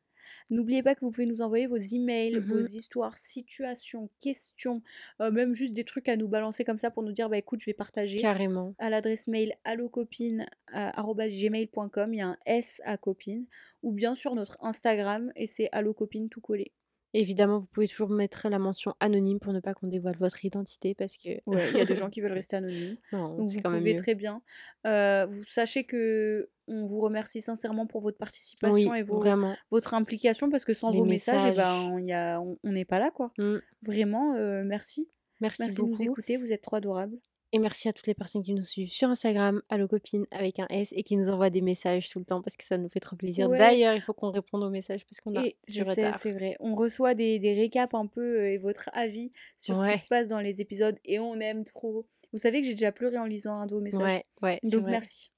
N'oubliez 0.51 0.83
pas 0.83 0.93
que 0.93 0.99
vous 1.03 1.09
pouvez 1.09 1.25
nous 1.25 1.41
envoyer 1.41 1.65
vos 1.65 1.77
emails, 1.77 2.37
vos 2.39 2.59
Mhm. 2.59 2.65
histoires, 2.75 3.17
situations, 3.17 4.07
questions, 4.19 4.83
euh, 5.19 5.31
même 5.31 5.55
juste 5.55 5.73
des 5.73 5.83
trucs 5.83 6.07
à 6.07 6.15
nous 6.15 6.27
balancer 6.27 6.63
comme 6.63 6.77
ça 6.77 6.91
pour 6.91 7.01
nous 7.01 7.11
dire 7.11 7.27
bah 7.27 7.39
écoute, 7.39 7.59
je 7.59 7.65
vais 7.65 7.73
partager. 7.73 8.19
Carrément. 8.19 8.75
à 8.77 8.91
l'adresse 8.91 9.27
mail 9.27 9.55
allocopine@gmail.com, 9.63 12.13
il 12.13 12.17
y 12.17 12.21
a 12.21 12.27
un 12.27 12.37
S 12.45 12.81
à 12.85 12.97
copine, 12.97 13.45
ou 13.81 13.91
bien 13.91 14.13
sur 14.15 14.35
notre 14.35 14.57
Instagram 14.61 15.31
et 15.35 15.47
c'est 15.47 15.69
allocopine 15.71 16.29
tout 16.29 16.41
collé. 16.41 16.71
Évidemment, 17.13 17.59
vous 17.59 17.67
pouvez 17.67 17.87
toujours 17.89 18.09
mettre 18.09 18.47
la 18.49 18.57
mention 18.57 18.95
anonyme 19.01 19.39
pour 19.39 19.51
ne 19.51 19.59
pas 19.59 19.73
qu'on 19.73 19.87
dévoile 19.87 20.15
votre 20.17 20.45
identité 20.45 20.95
parce 20.95 21.17
que. 21.17 21.29
Ouais, 21.45 21.69
il 21.71 21.77
y 21.77 21.81
a 21.81 21.85
des 21.85 21.95
gens 21.95 22.07
qui 22.09 22.21
veulent 22.21 22.31
rester 22.31 22.55
anonymes, 22.55 22.95
non, 23.11 23.35
donc 23.35 23.49
vous 23.49 23.61
quand 23.61 23.71
pouvez 23.71 23.95
très 23.95 24.15
bien. 24.15 24.41
Euh, 24.87 25.25
vous 25.29 25.43
sachez 25.43 25.83
que 25.83 26.49
on 26.67 26.85
vous 26.85 27.01
remercie 27.01 27.41
sincèrement 27.41 27.85
pour 27.85 27.99
votre 28.01 28.15
Oui, 28.15 28.19
participation 28.19 28.93
et 28.95 29.03
vos, 29.03 29.19
vraiment. 29.19 29.55
votre 29.71 29.93
implication 29.93 30.49
parce 30.49 30.63
que 30.63 30.73
sans 30.73 30.91
Les 30.91 30.99
vos 30.99 31.05
messages, 31.05 31.41
eh 31.45 31.51
ben, 31.51 31.75
on 31.91 31.97
y 31.97 32.13
a- 32.13 32.39
on 32.39 32.57
on 32.63 32.71
n'est 32.71 32.85
pas 32.85 32.99
là 32.99 33.11
quoi. 33.11 33.33
Mm. 33.37 33.57
Vraiment, 33.81 34.35
euh, 34.35 34.63
merci. 34.63 35.09
Merci, 35.41 35.63
Merci 35.63 35.81
de 35.81 35.87
nous 35.87 36.01
écouter, 36.03 36.37
vous 36.37 36.53
êtes 36.53 36.61
trop 36.61 36.75
adorables. 36.77 37.17
Et 37.53 37.59
merci 37.59 37.89
à 37.89 37.93
toutes 37.93 38.07
les 38.07 38.13
personnes 38.13 38.43
qui 38.43 38.53
nous 38.53 38.63
suivent 38.63 38.91
sur 38.91 39.09
Instagram, 39.09 39.61
allocopine 39.69 40.25
avec 40.31 40.59
un 40.59 40.67
S, 40.69 40.93
et 40.95 41.03
qui 41.03 41.17
nous 41.17 41.29
envoient 41.29 41.49
des 41.49 41.61
messages 41.61 42.09
tout 42.09 42.19
le 42.19 42.25
temps 42.25 42.41
parce 42.41 42.55
que 42.55 42.63
ça 42.63 42.77
nous 42.77 42.87
fait 42.89 42.99
trop 43.01 43.15
plaisir. 43.17 43.49
Ouais. 43.49 43.57
D'ailleurs, 43.57 43.93
il 43.93 44.01
faut 44.01 44.13
qu'on 44.13 44.31
réponde 44.31 44.63
aux 44.63 44.69
messages 44.69 45.05
parce 45.05 45.19
qu'on 45.19 45.35
a 45.35 45.45
Et 45.45 45.57
du 45.67 45.73
je 45.73 45.83
sais, 45.83 45.89
retard. 45.91 46.19
c'est 46.19 46.31
vrai. 46.31 46.55
On 46.61 46.75
reçoit 46.75 47.13
des, 47.13 47.39
des 47.39 47.53
récaps 47.53 47.93
un 47.93 48.07
peu 48.07 48.21
euh, 48.39 48.51
et 48.53 48.57
votre 48.57 48.89
avis 48.93 49.31
sur 49.57 49.75
ce 49.77 49.91
qui 49.91 49.97
se 49.99 50.05
passe 50.05 50.27
dans 50.29 50.39
les 50.39 50.61
épisodes 50.61 50.97
et 51.03 51.19
on 51.19 51.35
aime 51.39 51.65
trop. 51.65 52.07
Vous 52.31 52.39
savez 52.39 52.61
que 52.61 52.67
j'ai 52.67 52.73
déjà 52.73 52.91
pleuré 52.93 53.17
en 53.17 53.25
lisant 53.25 53.53
un 53.59 53.65
de 53.67 53.75
vos 53.75 53.81
messages. 53.81 54.21
Ouais, 54.41 54.59
Donc 54.63 54.83
vrai. 54.83 54.91
merci. 54.91 55.30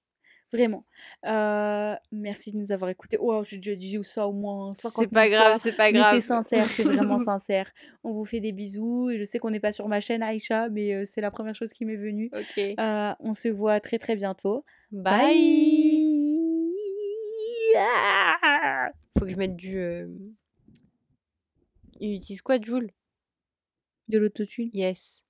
Vraiment. 0.53 0.85
Euh, 1.25 1.95
merci 2.11 2.51
de 2.51 2.59
nous 2.59 2.71
avoir 2.71 2.91
écoutés. 2.91 3.17
Oh, 3.19 3.41
j'ai 3.43 3.57
déjà 3.57 3.75
dit 3.75 3.97
ça 4.03 4.27
au 4.27 4.33
moins 4.33 4.75
50 4.75 5.05
C'est 5.05 5.11
pas 5.11 5.27
000 5.27 5.35
grave, 5.35 5.59
c'est 5.63 5.75
pas 5.75 5.91
Mais 5.91 5.97
grave. 5.97 6.13
c'est 6.13 6.21
sincère, 6.21 6.69
c'est 6.69 6.83
vraiment 6.83 7.17
sincère. 7.17 7.71
On 8.03 8.11
vous 8.11 8.23
fait 8.23 8.39
des 8.39 8.51
bisous 8.51 9.09
et 9.09 9.17
je 9.17 9.23
sais 9.23 9.39
qu'on 9.39 9.49
n'est 9.49 9.59
pas 9.59 9.71
sur 9.71 9.87
ma 9.87 9.99
chaîne 9.99 10.21
Aïcha, 10.21 10.69
mais 10.69 10.93
euh, 10.93 11.05
c'est 11.05 11.21
la 11.21 11.31
première 11.31 11.55
chose 11.55 11.73
qui 11.73 11.85
m'est 11.85 11.95
venue. 11.95 12.29
Ok. 12.35 12.59
Euh, 12.59 13.13
on 13.19 13.33
se 13.33 13.47
voit 13.47 13.79
très 13.79 13.97
très 13.97 14.15
bientôt. 14.15 14.63
Bye. 14.91 16.21
Ah 17.75 18.91
Faut 19.17 19.25
que 19.25 19.31
je 19.31 19.37
mette 19.37 19.55
du. 19.55 19.79
Euh... 19.79 20.07
Il 21.99 22.15
utilise 22.17 22.43
quoi, 22.43 22.61
Joule? 22.61 22.91
De 24.07 24.19
l'autotune. 24.19 24.69
Yes. 24.71 25.23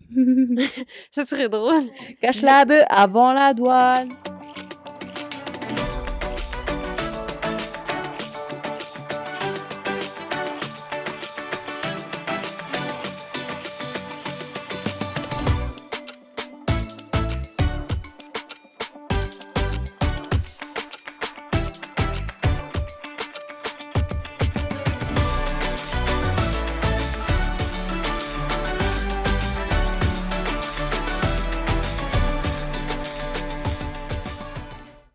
Ça 1.12 1.26
serait 1.26 1.50
drôle. 1.50 1.84
Cache 2.22 2.40
la 2.40 2.64
bœuf 2.64 2.84
avant 2.88 3.34
la 3.34 3.52
douane. 3.52 4.14